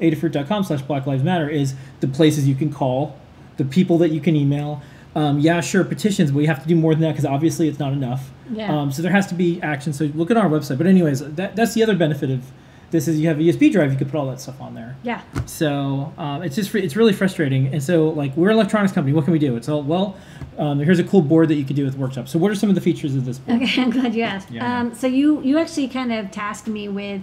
[0.00, 3.16] adafruit.com slash black lives matter is the places you can call
[3.56, 4.82] the people that you can email
[5.14, 7.78] um, yeah sure petitions but we have to do more than that because obviously it's
[7.78, 8.78] not enough Yeah.
[8.80, 11.56] um, so there has to be action so look at our website but anyways that,
[11.56, 12.44] that's the other benefit of
[12.90, 14.94] this is you have a usb drive you could put all that stuff on there
[15.02, 15.22] Yeah.
[15.46, 17.66] so um, it's just it's really frustrating.
[17.72, 19.12] And so like we're an electronics company.
[19.14, 19.56] What can we do?
[19.56, 20.16] It's all well.
[20.58, 22.28] Um, here's a cool board that you could do with workshop.
[22.28, 23.62] So what are some of the features of this board?
[23.62, 24.50] Okay, I'm glad you asked.
[24.50, 24.80] Yeah.
[24.80, 27.22] Um, so you you actually kind of tasked me with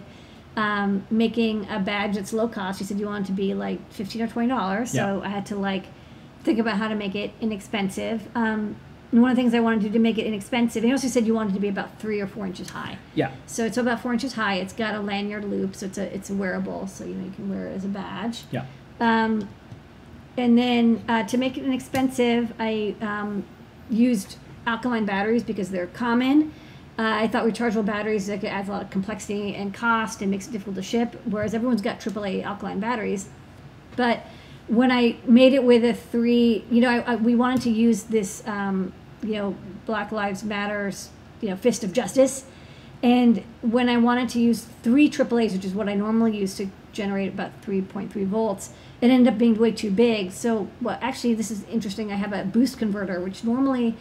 [0.56, 2.80] um, making a badge that's low cost.
[2.80, 4.92] You said you wanted to be like fifteen or twenty dollars.
[4.92, 5.28] So Yeah.
[5.28, 5.86] I had to like
[6.44, 8.28] think about how to make it inexpensive.
[8.36, 8.76] Um,
[9.12, 10.96] and one of the things I wanted to do to make it inexpensive, and you
[10.96, 12.98] also said you wanted to be about three or four inches high.
[13.14, 13.32] Yeah.
[13.46, 14.56] So it's about four inches high.
[14.56, 17.32] It's got a lanyard loop, so it's a it's a wearable, so you know you
[17.32, 18.44] can wear it as a badge.
[18.52, 18.66] Yeah.
[19.00, 19.48] Um,
[20.36, 23.46] and then uh, to make it inexpensive, I um,
[23.90, 26.52] used alkaline batteries because they're common.
[26.98, 30.48] Uh, I thought rechargeable batteries like, adds a lot of complexity and cost and makes
[30.48, 33.30] it difficult to ship, whereas everyone's got AAA alkaline batteries.
[33.96, 34.26] But
[34.68, 38.04] when I made it with a three, you know, I, I, we wanted to use
[38.04, 38.94] this, um,
[39.24, 39.56] you know,
[39.86, 41.10] Black Lives Matters,
[41.42, 42.46] you know, fist of justice.
[43.02, 46.70] And when I wanted to use three AAAs, which is what I normally use to
[46.94, 48.70] generate about 3.3 volts,
[49.02, 50.32] it ended up being way too big.
[50.32, 52.12] So, well, actually, this is interesting.
[52.12, 53.98] I have a boost converter, which normally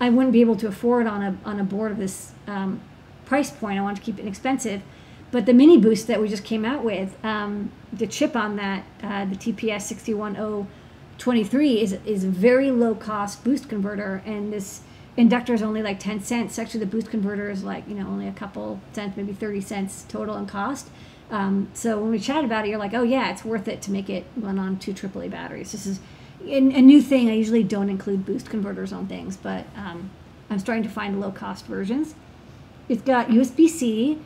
[0.00, 2.80] I wouldn't be able to afford on a on a board of this um,
[3.24, 3.78] price point.
[3.78, 4.82] I want to keep it inexpensive.
[5.30, 8.84] But the mini boost that we just came out with, um, the chip on that,
[9.02, 14.82] uh, the TPS 61023 is is a very low cost boost converter, and this
[15.16, 16.58] inductor is only like 10 cents.
[16.58, 20.04] Actually, the boost converter is like you know only a couple cents, maybe 30 cents
[20.08, 20.88] total in cost.
[21.28, 23.90] Um, so when we chat about it, you're like, oh yeah, it's worth it to
[23.90, 25.72] make it run on two AAA batteries.
[25.72, 25.98] This is
[26.46, 27.28] a, a new thing.
[27.28, 30.10] I usually don't include boost converters on things, but um,
[30.50, 32.14] I'm starting to find low cost versions.
[32.88, 34.18] It's got USB C,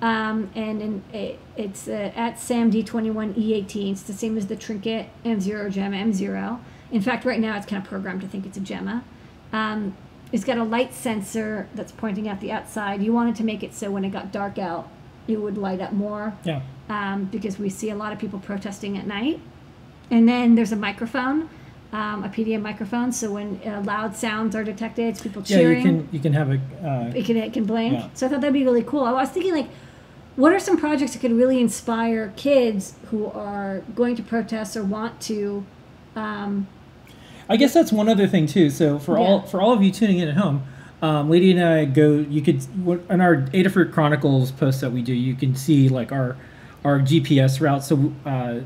[0.00, 3.92] um, and in, it, it's uh, at SAMD21E18.
[3.92, 6.60] It's the same as the Trinket M0 Gemma M0.
[6.90, 9.04] In fact, right now it's kind of programmed to think it's a Gemma.
[9.52, 9.96] Um,
[10.32, 13.02] it's got a light sensor that's pointing at the outside.
[13.02, 14.88] You wanted to make it so when it got dark out,
[15.26, 16.34] it would light up more.
[16.44, 16.62] Yeah.
[16.88, 19.40] Um, because we see a lot of people protesting at night.
[20.10, 21.50] And then there's a microphone,
[21.92, 23.12] um, a PDM microphone.
[23.12, 25.76] So when uh, loud sounds are detected, it's people Yeah, cheering.
[25.78, 26.60] you can you can have a.
[26.86, 27.94] Uh, it can it can blink.
[27.94, 28.08] Yeah.
[28.14, 29.04] So I thought that'd be really cool.
[29.04, 29.68] I was thinking like,
[30.36, 34.84] what are some projects that could really inspire kids who are going to protest or
[34.84, 35.64] want to?
[36.14, 36.66] Um,
[37.48, 38.68] I guess that's one other thing too.
[38.70, 40.64] So for all for all of you tuning in at home,
[41.00, 42.18] um, Lady and I go.
[42.18, 42.62] You could
[43.08, 45.14] in our Adafruit Chronicles post that we do.
[45.14, 46.36] You can see like our
[46.84, 47.82] our GPS route.
[47.82, 48.60] So uh,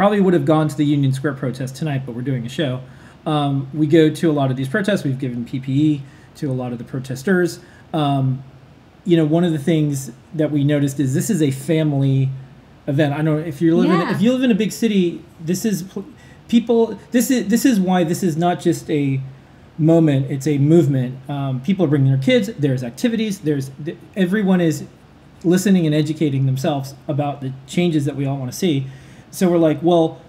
[0.00, 2.80] probably would have gone to the Union Square protest tonight, but we're doing a show.
[3.26, 5.04] Um, we go to a lot of these protests.
[5.04, 6.00] We've given PPE
[6.36, 7.60] to a lot of the protesters.
[7.92, 8.42] Um,
[9.04, 12.30] you know, one of the things that we noticed is this is a family
[12.86, 13.12] event.
[13.12, 14.14] I don't know if you live in Yeah.
[14.14, 15.22] if you live in a big city.
[15.38, 15.84] This is
[16.48, 16.98] people.
[17.10, 19.20] This is this is why this is not just a
[19.76, 20.30] moment.
[20.30, 21.18] It's a movement.
[21.28, 22.48] Um, people are bringing their kids.
[22.58, 23.40] There's activities.
[23.40, 23.70] There's
[24.16, 24.84] everyone is
[25.44, 28.86] listening and educating themselves about the changes that we all want to see.
[29.30, 30.20] So we're like, well,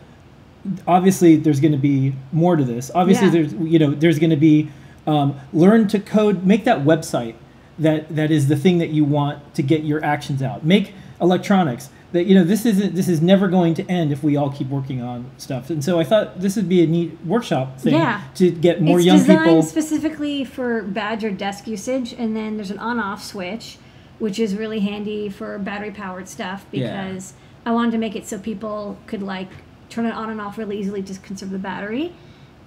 [0.87, 2.91] obviously there's going to be more to this.
[2.93, 3.31] Obviously Yeah.
[3.33, 4.69] there's you know there's going to be
[5.07, 6.45] um, learn to code.
[6.45, 7.35] Make that website
[7.79, 10.63] that that is the thing that you want to get your actions out.
[10.65, 14.35] Make electronics that you know this isn't this is never going to end if we
[14.37, 15.69] all keep working on stuff.
[15.69, 18.21] And so I thought this would be a neat workshop thing Yeah.
[18.35, 19.63] to get more it's young designed people.
[19.63, 23.77] specifically for Badger desk usage, and then there's an on-off switch,
[24.19, 27.07] which is really handy for battery-powered stuff Yeah.
[27.11, 27.33] because
[27.65, 29.49] I wanted to make it so people could like
[29.89, 32.13] turn it on and off really easily, just conserve the battery.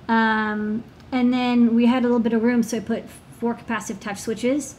[0.08, 3.04] Um, and then we had a little bit of room, so I put
[3.38, 4.76] four capacitive touch switches.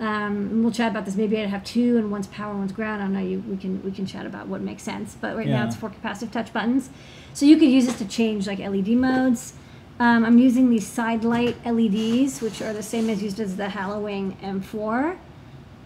[0.00, 1.16] Um, we'll chat about this.
[1.16, 3.02] Maybe I'd have two, and one's power, one's ground.
[3.02, 3.20] I don't know.
[3.20, 5.16] You, we can we can chat about what makes sense.
[5.20, 6.90] But right now it's four capacitive touch buttons,
[7.34, 9.54] so you could use this to change like LED modes.
[10.00, 13.66] Um, I'm using these side light LEDs, which are the same as used as the
[13.66, 15.18] HalloWing M4.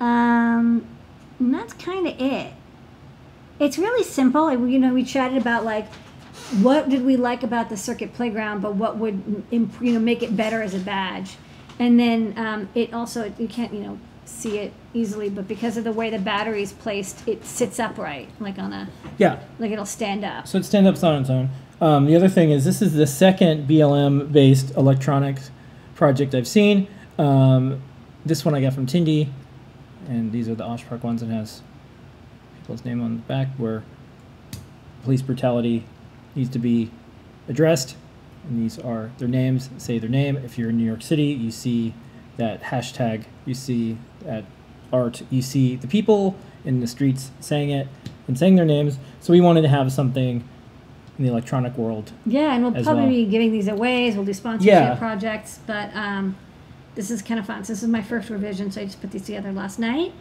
[0.00, 0.86] Um,
[1.38, 2.52] and that's kind of it.
[3.62, 4.52] It's really simple.
[4.66, 5.86] You know, we chatted about like
[6.60, 10.36] what did we like about the circuit playground, but what would you know make it
[10.36, 11.36] better as a badge.
[11.78, 15.84] And then um, it also you can't you know see it easily, but because of
[15.84, 19.38] the way the battery is placed, it sits upright, like on a yeah.
[19.60, 20.48] like it'll stand up.
[20.48, 21.50] So it stands up on its own.
[21.80, 25.52] Um, the other thing is this is the second BLM based electronics
[25.94, 26.88] project I've seen.
[27.16, 27.80] Um,
[28.26, 29.28] this one I got from Tindie,
[30.08, 31.22] and these are the Oshpark ones.
[31.22, 31.62] It has
[32.62, 33.82] people's name on the back where
[35.02, 35.84] police brutality
[36.34, 36.90] needs to be
[37.48, 37.96] addressed.
[38.48, 40.36] And these are their names, say their name.
[40.36, 41.94] If you're in New York City, you see
[42.36, 44.44] that hashtag, you see that
[44.92, 47.88] art, you see the people in the streets saying it
[48.28, 48.98] and saying their names.
[49.20, 50.48] So we wanted to have something
[51.18, 52.12] in the electronic world.
[52.26, 53.10] Yeah, and we'll as probably well.
[53.12, 54.10] be giving these away.
[54.12, 54.94] We'll do sponsorship Yeah.
[54.96, 56.36] projects, but um,
[56.94, 57.64] this is kind of fun.
[57.64, 60.12] So this is my first revision, so I just put these together last night.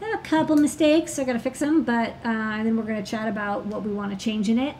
[0.00, 2.82] I have a couple mistakes, so I gotta fix them, but uh, and then we're
[2.82, 4.76] gonna chat about what we want to change in it.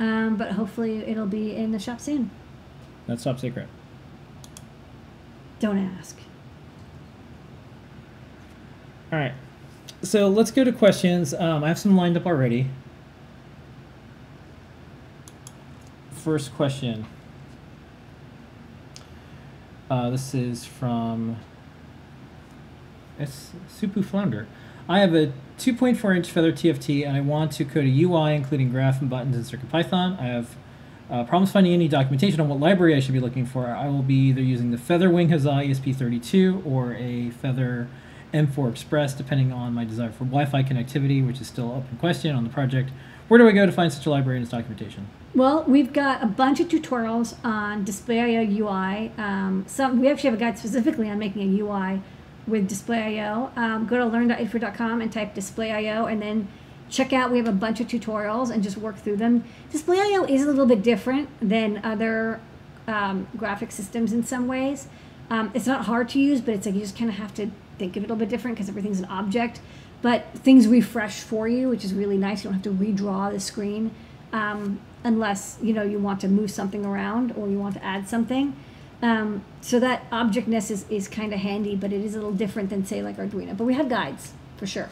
[0.00, 2.30] Um, but hopefully it'll be in the shop soon.
[3.06, 3.68] That's top secret.
[5.60, 6.18] Don't ask.
[9.12, 9.34] All right.
[10.02, 11.32] So let's go to questions.
[11.32, 12.68] Um, I have some lined up already.
[16.10, 17.06] First question.
[19.90, 21.36] Uh, this is from
[23.18, 24.48] it's Supu Flounder.
[24.88, 28.70] I have a 2.4 inch Feather TFT and I want to code a UI including
[28.70, 30.20] graph and buttons in CircuitPython.
[30.20, 30.56] I have
[31.10, 33.66] uh, problems finding any documentation on what library I should be looking for.
[33.66, 37.88] I will be either using the Feather Wing Huzzah ESP32 or a Feather
[38.34, 42.42] M4 Express, depending on my desire for Wi-Fi connectivity, which is still open question on
[42.44, 42.90] the project,
[43.28, 45.08] where do I go to find such a library and its documentation?
[45.34, 49.12] Well, we've got a bunch of tutorials on Display.io UI.
[49.16, 52.02] Um, some we actually have a guide specifically on making a UI
[52.46, 53.50] with Display.io.
[53.56, 56.48] Um, go to learn.adafruit.com and type Display.io, and then
[56.90, 57.30] check out.
[57.30, 59.44] We have a bunch of tutorials and just work through them.
[59.70, 62.40] Display.io is a little bit different than other
[62.86, 64.88] um, graphic systems in some ways.
[65.30, 67.50] Um, it's not hard to use, but it's like you just kind of have to
[67.78, 69.60] think of it a little bit different because everything's an object.
[70.02, 72.44] But things refresh for you, which is really nice.
[72.44, 73.90] You don't have to redraw the screen
[74.34, 78.08] um, unless you know you want to move something around or you want to add
[78.08, 78.54] something.
[79.02, 82.70] Um, so that objectness is, is kind of handy, but it is a little different
[82.70, 83.56] than say like Arduino.
[83.56, 84.88] But we have guides for sure.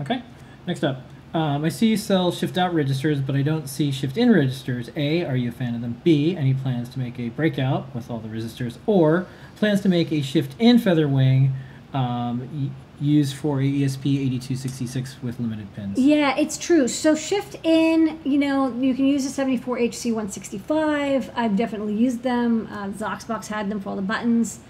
[0.00, 0.22] Okay.
[0.66, 1.02] Next up.
[1.34, 4.90] Um, I see you sell shift out registers, but I don't see shift in registers.
[4.96, 6.00] A, are you a fan of them?
[6.04, 8.76] B, any plans to make a breakout with all the resistors?
[8.86, 9.26] Or
[9.56, 11.52] plans to make a shift in Featherwing
[11.94, 15.98] um, used for a ESP8266 with limited pins?
[15.98, 16.88] Yeah, it's true.
[16.88, 21.32] So shift in, you know, you can use a 74HC165.
[21.34, 22.68] I've definitely used them.
[22.70, 24.60] Uh, x0xb0x had them for all the buttons.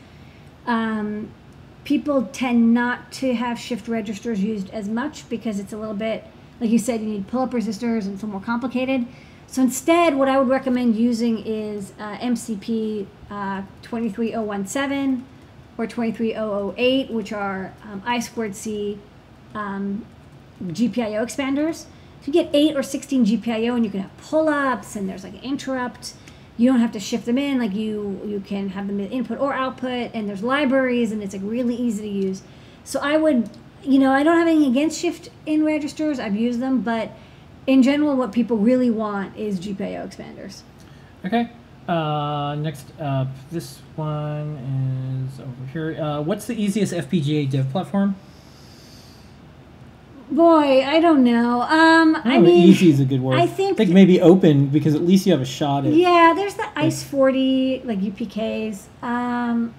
[0.66, 1.30] Um,
[1.84, 6.26] people tend not to have shift registers used as much because it's a little bit
[6.62, 9.04] like you said, you need pull-up resistors and it's more complicated.
[9.48, 15.26] So instead, what I would recommend using is uh, MCP uh, 23017
[15.78, 18.98] or 23008, which are um, I squared C
[19.54, 20.04] um,
[20.62, 21.86] GPIO expanders.
[22.20, 25.34] So you get 8 or 16 GPIO and you can have pull-ups and there's like
[25.34, 26.14] an interrupt.
[26.56, 29.40] You don't have to shift them in, like you you can have them in input
[29.40, 32.42] or output, and there's libraries and it's like really easy to use.
[32.84, 33.48] So I would
[33.84, 36.20] you know, I don't have anything against shift in registers.
[36.20, 37.10] I've used them, but
[37.66, 40.62] in general, what people really want is GPIO expanders.
[41.24, 41.50] Okay.
[41.88, 46.00] Uh, next up, this one is over here.
[46.00, 48.14] Uh, what's the easiest FPGA dev platform?
[50.30, 51.62] Boy, I don't know.
[51.62, 53.38] Um, I, I mean, easy is a good word.
[53.38, 55.92] I think, I think maybe open because at least you have a shot at.
[55.92, 58.86] Yeah, there's the Ice 40 like UPKs.
[59.02, 59.74] Um,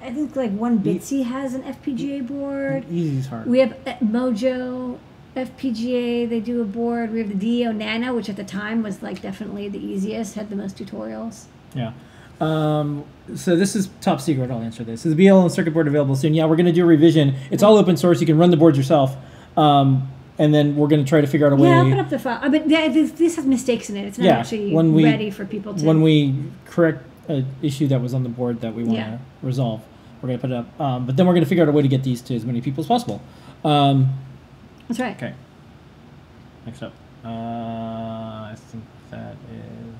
[0.00, 2.84] I think like one Bitsy has an FPGA board.
[2.90, 3.46] Easy is hard.
[3.46, 3.70] We have
[4.02, 4.98] Mojo
[5.36, 6.28] FPGA.
[6.28, 7.12] They do a board.
[7.12, 10.34] We have the DE0 Nano, which at the time was like definitely the easiest.
[10.34, 11.44] Had the most tutorials.
[11.74, 11.92] Yeah.
[12.40, 13.04] Um,
[13.36, 14.50] so this is top secret.
[14.50, 15.06] I'll answer this.
[15.06, 16.34] Is the BLM circuit board available soon?
[16.34, 17.36] Yeah, we're going to do a revision.
[17.50, 18.20] It's all open source.
[18.20, 19.16] You can run the boards yourself.
[19.56, 21.68] Um, and then we're going to try to figure out a way.
[21.68, 22.40] Yeah, I'll put up the file.
[22.42, 24.06] I mean, yeah, this, this has mistakes in it.
[24.06, 25.84] It's not yeah, actually when we, ready for people to.
[25.84, 26.34] When we
[26.64, 29.18] correct an issue that was on the board that we want to Yeah.
[29.42, 29.82] resolve,
[30.20, 30.80] we're going to put it up.
[30.80, 32.44] Um, but then we're going to figure out a way to get these to as
[32.44, 33.22] many people as possible.
[34.92, 35.16] That's right.
[35.16, 35.34] Okay.
[36.66, 36.92] Next up.
[37.24, 39.96] Uh, I think that is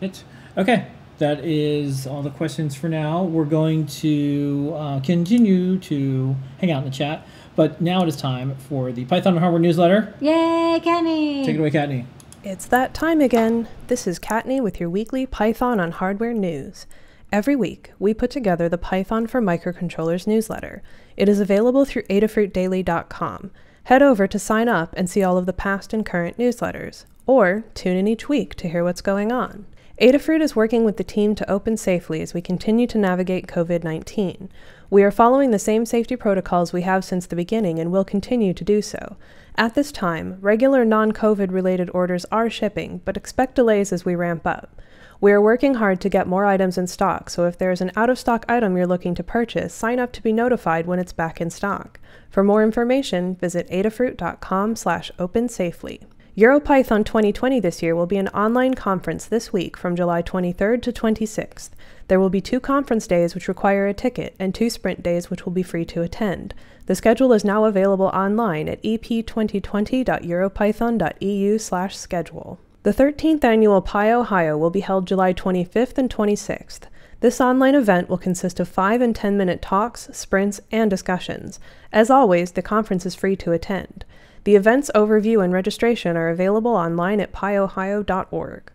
[0.00, 0.24] it.
[0.56, 0.86] Okay.
[1.18, 3.22] That is all the questions for now.
[3.22, 8.16] We're going to uh, continue to hang out in the chat, but now it is
[8.16, 10.12] time for the Python and Hardware newsletter.
[10.20, 11.44] Yay, Kenny!
[11.44, 12.06] Take it away, Kattni.
[12.42, 13.68] It's that time again.
[13.86, 16.86] This is Kattni with your weekly Python on Hardware news.
[17.30, 20.82] Every week, we put together the Python for Microcontrollers newsletter.
[21.16, 23.50] It is available through adafruitdaily.com.
[23.84, 27.64] Head over to sign up and see all of the past and current newsletters, or
[27.74, 29.66] tune in each week to hear what's going on.
[30.00, 33.84] Adafruit is working with the team to open safely as we continue to navigate COVID
[33.84, 34.48] 19.
[34.90, 38.52] We are following the same safety protocols we have since the beginning and will continue
[38.54, 39.16] to do so.
[39.56, 44.16] At this time, regular non COVID related orders are shipping, but expect delays as we
[44.16, 44.82] ramp up.
[45.24, 47.92] We are working hard to get more items in stock, so if there is an
[47.96, 51.14] out of stock item you're looking to purchase, sign up to be notified when it's
[51.14, 51.98] back in stock.
[52.28, 56.02] For more information, visit adafruit.com slash opensafely.
[56.36, 60.92] EuroPython 2020 this year will be an online conference this week from July 23rd to
[60.92, 61.70] 26th.
[62.08, 65.46] There will be two conference days which require a ticket and two sprint days which
[65.46, 66.52] will be free to attend.
[66.84, 72.60] The schedule is now available online at ep2020.europython.eu slash schedule.
[72.84, 76.80] The 13th annual PyOhio will be held July 25th and 26th.
[77.20, 81.58] This online event will consist of 5 and 10 minute talks, sprints, and discussions.
[81.94, 84.04] As always, the conference is free to attend.
[84.44, 88.70] The event's overview and registration are available online at pyohio.org.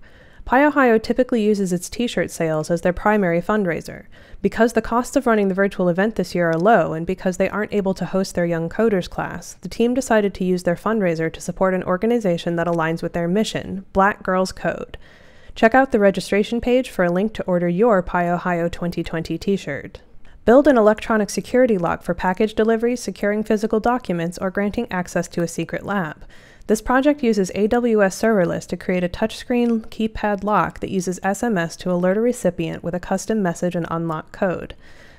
[0.50, 4.06] PyOhio typically uses its t shirt sales as their primary fundraiser.
[4.42, 7.48] Because the costs of running the virtual event this year are low, and because they
[7.50, 11.32] aren't able to host their Young Coders class, the team decided to use their fundraiser
[11.32, 14.98] to support an organization that aligns with their mission Black Girls Code.
[15.54, 20.02] Check out the registration page for a link to order your PyOhio 2020 t shirt.
[20.46, 25.44] Build an electronic security lock for package delivery, securing physical documents, or granting access to
[25.44, 26.26] a secret lab.
[26.70, 31.92] This project uses AWS Serverless to create a touchscreen keypad lock that uses SMS to
[31.92, 34.76] alert a recipient with a custom message and unlock code.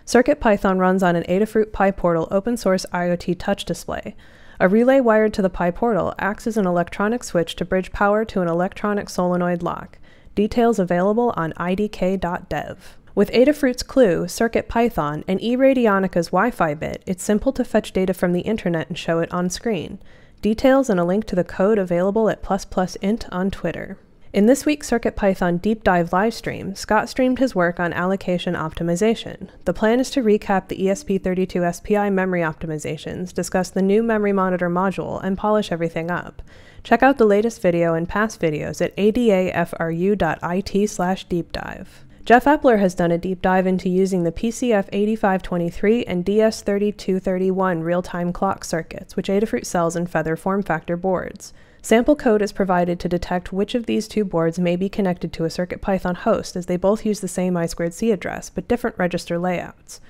[0.06, 4.14] CircuitPython runs on an Adafruit PyPortal open source IoT touch display.
[4.60, 8.42] A relay wired to the PyPortal acts as an electronic switch to bridge power to
[8.42, 9.98] an electronic solenoid lock.
[10.36, 12.96] Details available on idk.dev.
[13.16, 18.42] With Adafruit's Clue, CircuitPython, and eRadionica's Wi-Fi bit, it's simple to fetch data from the
[18.42, 19.98] internet and show it on screen.
[20.42, 23.98] Details and a link to the code available at ++int on Twitter.
[24.32, 29.48] In this week's CircuitPython Deep Dive livestream, Scott streamed his work on allocation optimization.
[29.66, 34.70] The plan is to recap the ESP32 SPI memory optimizations, discuss the new memory monitor
[34.70, 36.40] module, and polish everything up.
[36.84, 41.86] Check out the latest video and past videos at adafru.it slash deepdive.
[42.30, 48.32] Jeff Epler has done a deep dive into using the PCF 8523 and DS3231 real-time
[48.32, 51.52] clock circuits, which Adafruit sells in Feather form factor boards.
[51.82, 55.44] Sample code is provided to detect which of these two boards may be connected to
[55.44, 60.00] a CircuitPython host as they both use the same I2C address, but different register layouts.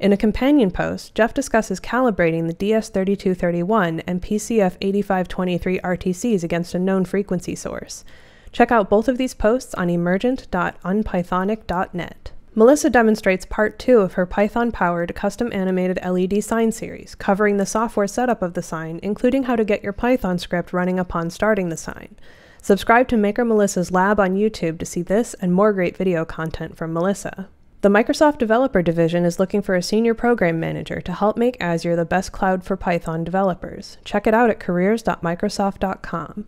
[0.00, 7.04] In a companion post, Jeff discusses calibrating the DS3231 and PCF8523 RTCs against a known
[7.04, 8.04] frequency source.
[8.52, 12.32] Check out both of these posts on emergent.unpythonic.net.
[12.54, 17.66] Melissa demonstrates part two of her Python powered custom animated LED sign series, covering the
[17.66, 21.68] software setup of the sign, including how to get your Python script running upon starting
[21.68, 22.16] the sign.
[22.60, 26.76] Subscribe to Maker Melissa's lab on YouTube to see this and more great video content
[26.76, 27.48] from Melissa.
[27.80, 31.94] The Microsoft Developer Division is looking for a senior program manager to help make Azure
[31.94, 33.98] the best cloud for Python developers.
[34.04, 36.46] Check it out at careers.microsoft.com.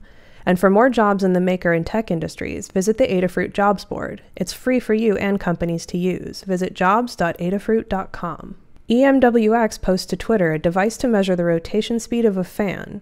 [0.50, 4.20] And for more jobs in the maker and tech industries, visit the Adafruit Jobs Board.
[4.34, 6.42] It's free for you and companies to use.
[6.42, 8.56] Visit jobs.adafruit.com.
[8.88, 13.00] EMWX posts to Twitter a device to measure the rotation speed of a fan,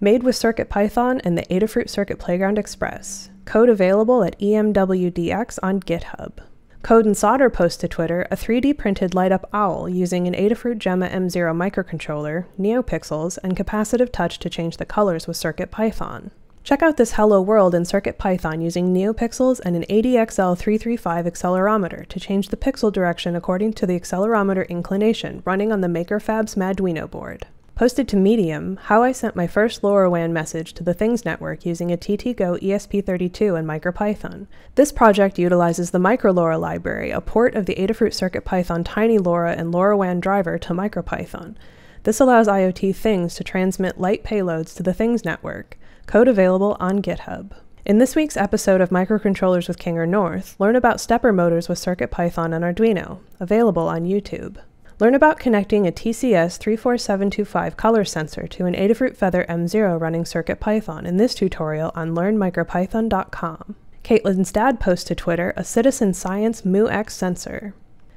[0.00, 3.28] made with CircuitPython and the Adafruit Circuit Playground Express.
[3.44, 6.38] Code available at EMWDX on GitHub.
[6.82, 10.78] Code and Solder posts to Twitter a 3D printed light up owl using an Adafruit
[10.78, 16.30] Gemma M0 microcontroller, NeoPixels, and capacitive touch to change the colors with CircuitPython.
[16.66, 22.48] Check out this Hello World in CircuitPython using NeoPixels and an ADXL335 accelerometer to change
[22.48, 27.46] the pixel direction according to the accelerometer inclination running on the MakerFab's Maduino board.
[27.76, 31.92] Posted to Medium, how I sent my first LoRaWAN message to the Things network using
[31.92, 34.48] a TTGO ESP32 and MicroPython.
[34.74, 40.20] This project utilizes the MicroLoRa library, a port of the Adafruit CircuitPython TinyLoRa and LoRaWAN
[40.20, 41.54] driver to MicroPython.
[42.02, 45.78] This allows IoT Things to transmit light payloads to the Things network.
[46.06, 47.50] Code available on GitHub.
[47.84, 52.54] In this week's episode of Microcontrollers with Kinger North, learn about stepper motors with CircuitPython
[52.54, 54.58] and Arduino, available on YouTube.
[55.00, 61.06] Learn about connecting a TCS 34725 color sensor to an Adafruit Feather M0 running CircuitPython
[61.06, 63.74] in this tutorial on learnmicropython.com.
[64.04, 67.74] Caitlin's dad posts to Twitter a Citizen Science MuX sensor.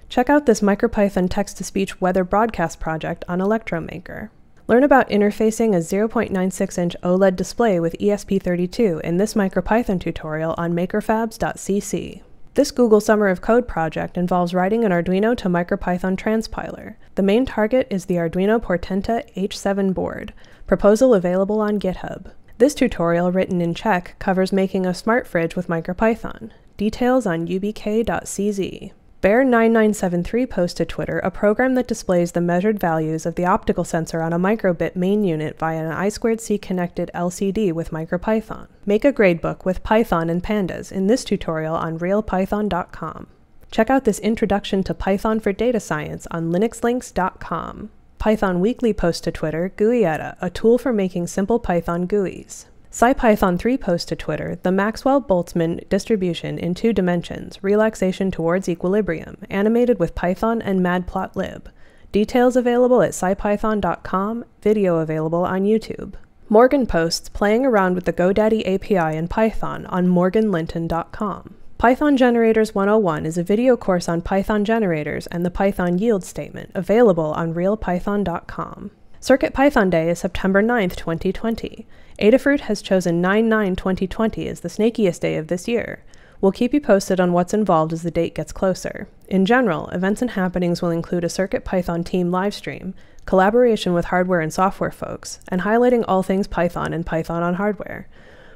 [0.09, 4.29] Check out this MicroPython text-to-speech weather broadcast project on Electromaker.
[4.69, 10.73] Learn about interfacing a 0.96 inch OLED display with ESP32 in this MicroPython tutorial on
[10.73, 12.21] makerfabs.cc.
[12.53, 16.97] This Google Summer of Code project involves writing an Arduino to MicroPython transpiler.
[17.15, 20.35] The main target is the Arduino Portenta H7 board.
[20.67, 22.31] Proposal available on GitHub.
[22.59, 26.51] This tutorial, written in Czech, covers making a smart fridge with MicroPython.
[26.77, 28.91] Details on ubk.cz.
[29.21, 34.21] Bear9973 posts to Twitter a program that displays the measured values of the optical sensor
[34.21, 38.67] on a microbit main unit via an I2C connected LCD with MicroPython.
[38.85, 43.27] Make a gradebook with Python and Pandas in this tutorial on realpython.com.
[43.71, 47.89] Check out this introduction to Python for data science on linuxlinks.com.
[48.19, 52.67] Python Weekly posts to Twitter GUIetta, a tool for making simple Python GUIs.
[52.91, 59.99] SciPython 3 posts to Twitter the Maxwell-Boltzmann distribution in two dimensions, relaxation towards equilibrium, animated
[59.99, 61.65] with Python and matplotlib.
[62.11, 66.15] Details available at scipython.com, video available on YouTube.
[66.49, 71.53] Morgan posts playing around with the GoDaddy API in Python on morganlinton.com.
[71.77, 76.71] Python Generators 101 is a video course on Python generators and the Python yield statement,
[76.73, 78.89] available on realpython.com.
[79.21, 81.85] CircuitPython Day is September 9th, 2020.
[82.19, 86.03] Adafruit has chosen 9-9-2020 as the snakiest day of this year.
[86.41, 89.07] We'll keep you posted on what's involved as the date gets closer.
[89.27, 92.93] In general, events and happenings will include a CircuitPython team livestream,
[93.25, 98.07] collaboration with hardware and software folks, and highlighting all things Python and Python on hardware.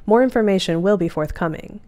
[0.04, 1.80] More information will be forthcoming.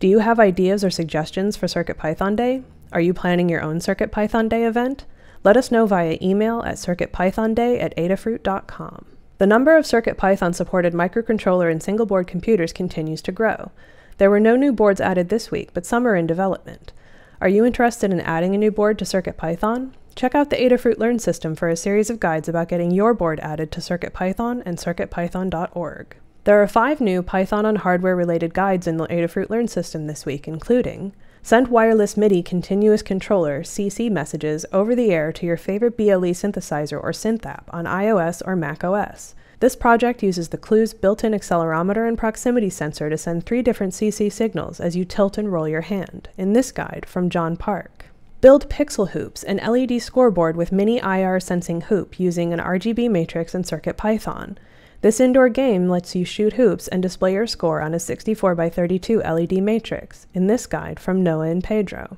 [0.00, 2.62] Do you have ideas or suggestions for CircuitPython Day?
[2.92, 5.06] Are you planning your own CircuitPython Day event?
[5.42, 9.13] Let us know via email at circuitpythonday at adafruit.com.
[9.38, 13.72] The number of CircuitPython supported microcontroller and single board computers continues to grow.
[14.18, 16.92] There were no new boards added this week, but some are in development.
[17.40, 19.90] Are you interested in adding a new board to CircuitPython?
[20.14, 23.40] Check out the Adafruit Learn system for a series of guides about getting your board
[23.40, 26.16] added to CircuitPython and CircuitPython.org.
[26.44, 30.24] There are five new Python on hardware related guides in the Adafruit Learn system this
[30.24, 31.12] week, including
[31.46, 36.94] Send wireless MIDI continuous controller CC messages over the air to your favorite BLE synthesizer
[36.94, 39.34] or synth app on iOS or Mac OS.
[39.60, 44.32] This project uses the Clues built-in accelerometer and proximity sensor to send three different CC
[44.32, 46.30] signals as you tilt and roll your hand.
[46.38, 48.06] In this guide from John Park.
[48.40, 53.54] Build Pixel Hoops, an LED scoreboard with mini IR sensing hoop using an RGB matrix
[53.54, 54.56] and CircuitPython.
[55.04, 58.70] This indoor game lets you shoot hoops and display your score on a 64 by
[58.70, 62.16] 32 LED matrix, in this guide from Noah and Pedro.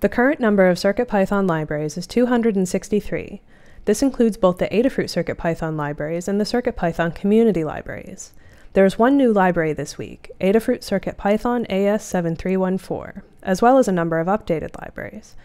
[0.00, 3.42] The current number of CircuitPython libraries is 263.
[3.84, 8.32] This includes both the Adafruit CircuitPython libraries and the CircuitPython community libraries.
[8.72, 14.20] There is one new library this week, Adafruit CircuitPython AS7341, as well as a number
[14.20, 15.36] of updated libraries.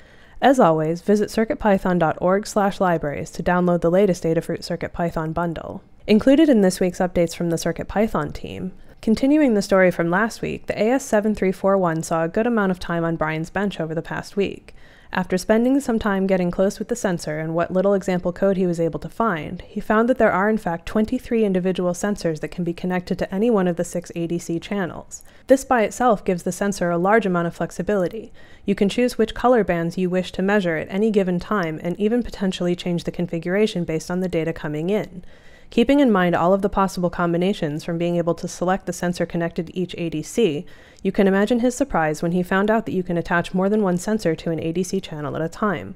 [0.41, 5.83] As always, visit circuitpython.org/libraries to download the latest Adafruit CircuitPython bundle.
[6.07, 8.73] Included in this week's updates from the CircuitPython team,
[9.03, 13.15] continuing the story from last week, the AS7341 saw a good amount of time on
[13.15, 14.73] Brian's bench over the past week.
[15.13, 18.65] After spending some time getting close with the sensor and what little example code he
[18.65, 22.49] was able to find, he found that there are in fact 23 individual sensors that
[22.49, 25.21] can be connected to any one of the six ADC channels.
[25.45, 28.33] This by itself gives the sensor a large amount of flexibility.
[28.65, 31.99] You can choose which color bands you wish to measure at any given time and
[31.99, 35.23] even potentially change the configuration based on the data coming in.
[35.71, 39.25] Keeping in mind all of the possible combinations from being able to select the sensor
[39.25, 40.65] connected to each ADC,
[41.01, 43.81] you can imagine his surprise when he found out that you can attach more than
[43.81, 45.95] one sensor to an ADC channel at a time.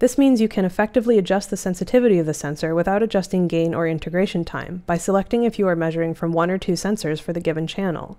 [0.00, 3.86] This means you can effectively adjust the sensitivity of the sensor without adjusting gain or
[3.86, 7.38] integration time by selecting if you are measuring from one or two sensors for the
[7.38, 8.18] given channel.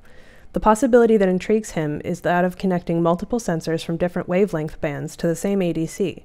[0.53, 5.17] The possibility that intrigues him is that of connecting multiple sensors from different wavelength bands
[5.17, 6.23] to the same ADC,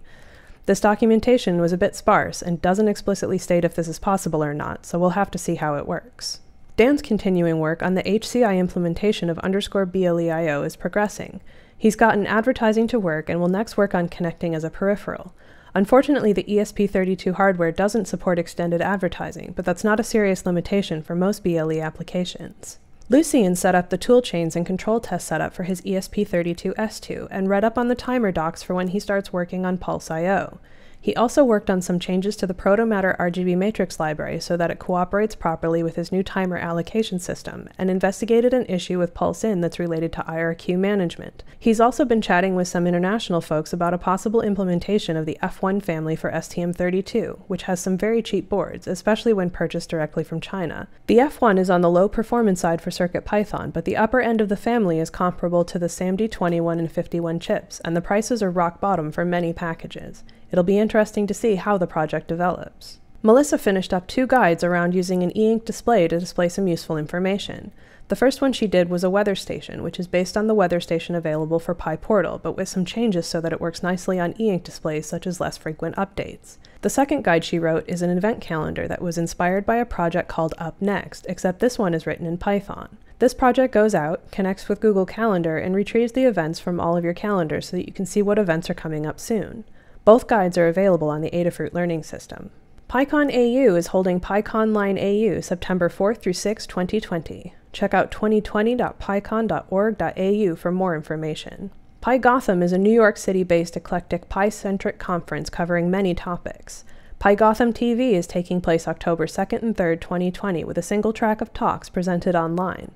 [0.68, 4.52] this documentation was a bit sparse and doesn't explicitly state if this is possible or
[4.52, 6.40] not, so we'll have to see how it works.
[6.76, 11.40] Dan's continuing work on the HCI implementation of underscore BLEIO is progressing.
[11.76, 15.34] He's gotten advertising to work and will next work on connecting as a peripheral.
[15.74, 21.14] Unfortunately, the ESP32 hardware doesn't support extended advertising, but that's not a serious limitation for
[21.14, 22.78] most BLE applications.
[23.10, 27.78] Lucian set up the toolchains and control test setup for his ESP32S2 and read up
[27.78, 30.58] on the timer docs for when he starts working on Pulse I.O.
[31.00, 34.80] He also worked on some changes to the Protomatter RGB matrix library so that it
[34.80, 39.78] cooperates properly with his new timer allocation system, and investigated an issue with Pulse-In that's
[39.78, 41.44] related to IRQ management.
[41.58, 45.82] He's also been chatting with some international folks about a possible implementation of the F1
[45.82, 50.88] family for STM32, which has some very cheap boards, especially when purchased directly from China.
[51.06, 54.48] The F1 is on the low performance side for CircuitPython, but the upper end of
[54.48, 58.50] the family is comparable to the SAMD 21 and 51 chips, and the prices are
[58.50, 60.24] rock bottom for many packages.
[60.50, 62.98] It'll be interesting to see how the project develops.
[63.22, 67.72] Melissa finished up two guides around using an e-ink display to display some useful information.
[68.08, 70.80] The first one she did was a weather station, which is based on the weather
[70.80, 74.64] station available for PyPortal, but with some changes so that it works nicely on e-ink
[74.64, 76.56] displays such as less frequent updates.
[76.80, 80.28] The second guide she wrote is an event calendar that was inspired by a project
[80.28, 82.96] called Up Next, except this one is written in Python.
[83.18, 87.02] This project goes out, connects with Google Calendar, and retrieves the events from all of
[87.04, 89.64] your calendars so that you can see what events are coming up soon.
[90.08, 92.48] Both guides are available on the Adafruit Learning System.
[92.88, 97.52] PyCon AU is holding PyCon Line AU September 4th through 6, 2020.
[97.72, 101.70] Check out 2020.pycon.org.au for more information.
[102.00, 106.86] PyGotham is a New York City based eclectic Py-centric conference covering many topics.
[107.20, 111.52] PyGotham TV is taking place October 2nd and 3rd, 2020, with a single track of
[111.52, 112.92] talks presented online.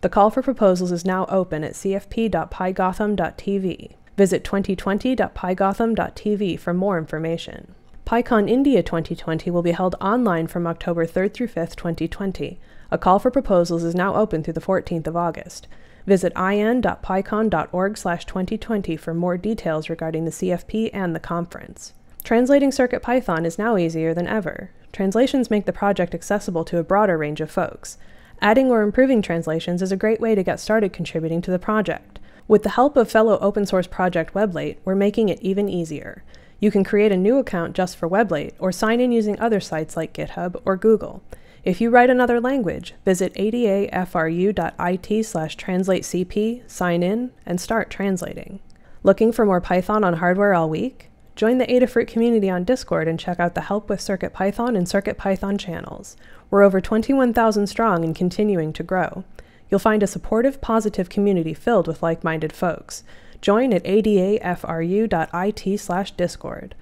[0.00, 3.96] The call for proposals is now open at cfp.pygotham.tv.
[4.16, 7.74] Visit 2020.pygotham.tv for more information.
[8.06, 12.60] PyCon India 2020 will be held online from October 3rd through 5th, 2020.
[12.90, 15.66] A call for proposals is now open through the 14th of August.
[16.06, 21.94] Visit in.pycon.org/2020 for more details regarding the CFP and the conference.
[22.22, 24.70] Translating CircuitPython is now easier than ever.
[24.92, 27.98] Translations make the project accessible to a broader range of folks.
[28.40, 32.13] Adding or improving translations is a great way to get started contributing to the project.
[32.46, 36.22] With the help of fellow open source project Weblate, we're making it even easier.
[36.60, 39.96] You can create a new account just for Weblate or sign in using other sites
[39.96, 41.22] like GitHub or Google.
[41.64, 48.60] If you write another language, visit adafru.it slash translatecp, sign in, and start translating.
[49.02, 51.10] Looking for more Python on hardware all week?
[51.36, 55.58] Join the Adafruit community on Discord and check out the Help with CircuitPython and CircuitPython
[55.58, 56.16] channels.
[56.50, 59.24] We're over 21,000 strong and continuing to grow.
[59.70, 63.02] You'll find a supportive, positive community filled with like minded folks.
[63.40, 66.74] Join at adafru.it slash discord.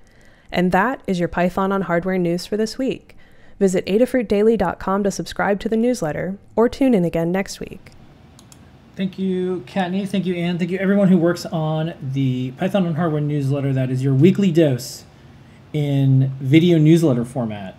[0.51, 3.17] And that is your Python on Hardware news for this week.
[3.59, 7.93] Visit adafruitdaily.com to subscribe to the newsletter or tune in again next week.
[8.95, 10.07] Thank you, Kattni.
[10.07, 10.59] Thank you, Anne.
[10.59, 13.73] Thank you, everyone who works on the Python on Hardware newsletter.
[13.73, 15.05] That is your weekly dose
[15.73, 17.77] in video newsletter format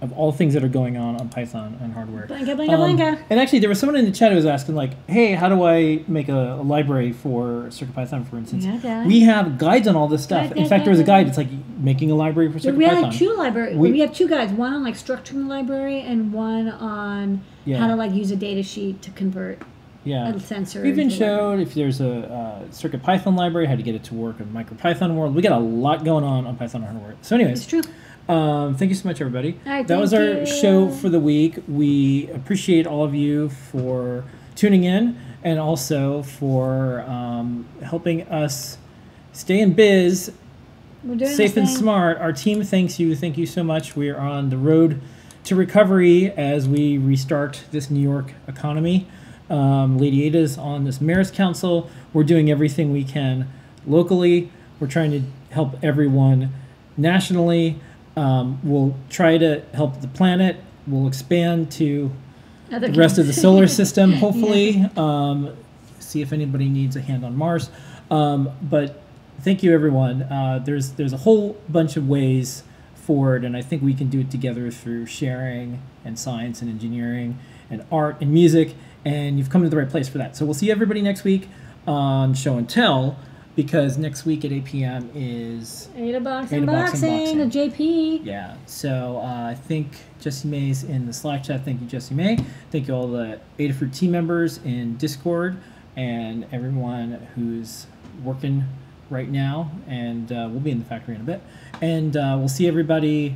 [0.00, 2.26] of all things that are going on on Python and hardware.
[2.26, 3.22] Blinka, blinka, blinka.
[3.28, 5.62] And actually, there was someone in the chat who was asking, like, "Hey, how do
[5.64, 10.08] I make a, a library for CircuitPython, for instance?" Yeah, we have guides on all
[10.08, 10.48] this stuff.
[10.48, 11.28] Guide, in guide, fact, there was a guide, guide.
[11.28, 11.48] It's like
[11.78, 12.76] making a library for CircuitPython.
[12.76, 13.76] we have like two library.
[13.76, 14.52] We- We, have two guides.
[14.52, 17.78] One on like structuring the library, and one on Yeah.
[17.78, 19.60] how to like use a data sheet to convert
[20.04, 20.30] yeah.
[20.30, 20.80] a sensor.
[20.82, 21.38] We even into a library.
[21.58, 25.14] showed if there's a uh, CircuitPython library, how to get it to work in MicroPython
[25.14, 25.34] world.
[25.34, 27.16] We got a lot going on on Python and hardware.
[27.22, 27.82] So, anyways, It's true.
[28.30, 29.58] Um, thank you so much, everybody.
[29.66, 30.46] Right, that was our you.
[30.46, 31.58] show for the week.
[31.66, 34.24] We appreciate all of you for
[34.54, 38.78] tuning in and also for um, helping us
[39.32, 40.30] stay in biz,
[41.02, 42.18] We're doing safe and smart.
[42.18, 43.16] Our team thanks you.
[43.16, 43.96] Thank you so much.
[43.96, 45.00] We are on the road
[45.44, 49.08] to recovery as we restart this New York economy.
[49.48, 51.90] Um, Lady Ada's on this Mayor's Council.
[52.12, 53.50] We're doing everything we can
[53.88, 54.52] locally.
[54.78, 56.52] We're trying to help everyone
[56.96, 57.80] nationally.
[58.20, 60.56] Um, we'll try to help the planet.
[60.86, 62.10] We'll expand to
[62.70, 64.84] Other the rest of the solar system, hopefully.
[64.96, 65.56] um,
[66.00, 67.70] see if anybody needs a hand on Mars.
[68.10, 69.00] Um, but
[69.40, 70.22] thank you, everyone.
[70.24, 72.62] Uh, there's there's a whole bunch of ways
[72.94, 77.38] forward, and I think we can do it together through sharing and science and engineering
[77.70, 78.74] and art and music.
[79.02, 80.36] And you've come to the right place for that.
[80.36, 81.48] So we'll see everybody next week
[81.86, 83.16] on Show and Tell,
[83.56, 85.10] because next week at 8 p.m.
[85.14, 87.42] is AdaBox Ada Box unboxing, Unboxing.
[87.42, 88.24] of JP.
[88.24, 88.56] yeah.
[88.66, 89.88] So uh, I think
[90.20, 91.64] Jesse May's in the Slack chat.
[91.64, 92.36] Thank you, Jesse May.
[92.70, 95.56] Thank you all the Adafruit team members in Discord
[95.96, 97.86] and everyone who's
[98.24, 98.64] working
[99.10, 99.70] right now.
[99.88, 101.42] And uh, we'll be in the factory in a bit.
[101.82, 103.34] And uh, we'll see everybody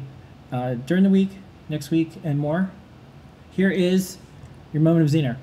[0.53, 1.31] uh, during the week,
[1.69, 2.71] next week, and more.
[3.51, 4.19] Here is
[4.73, 5.37] your moment of Zener.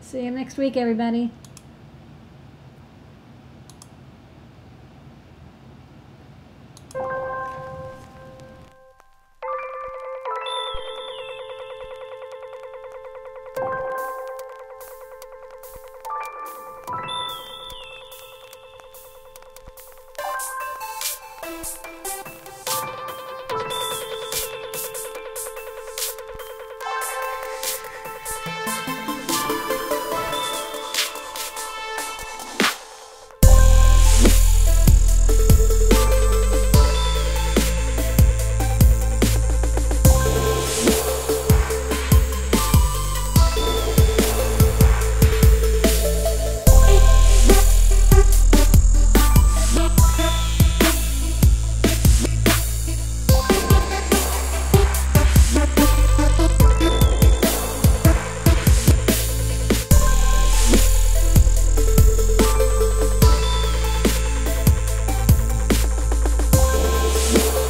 [0.00, 1.30] See you next week, everybody.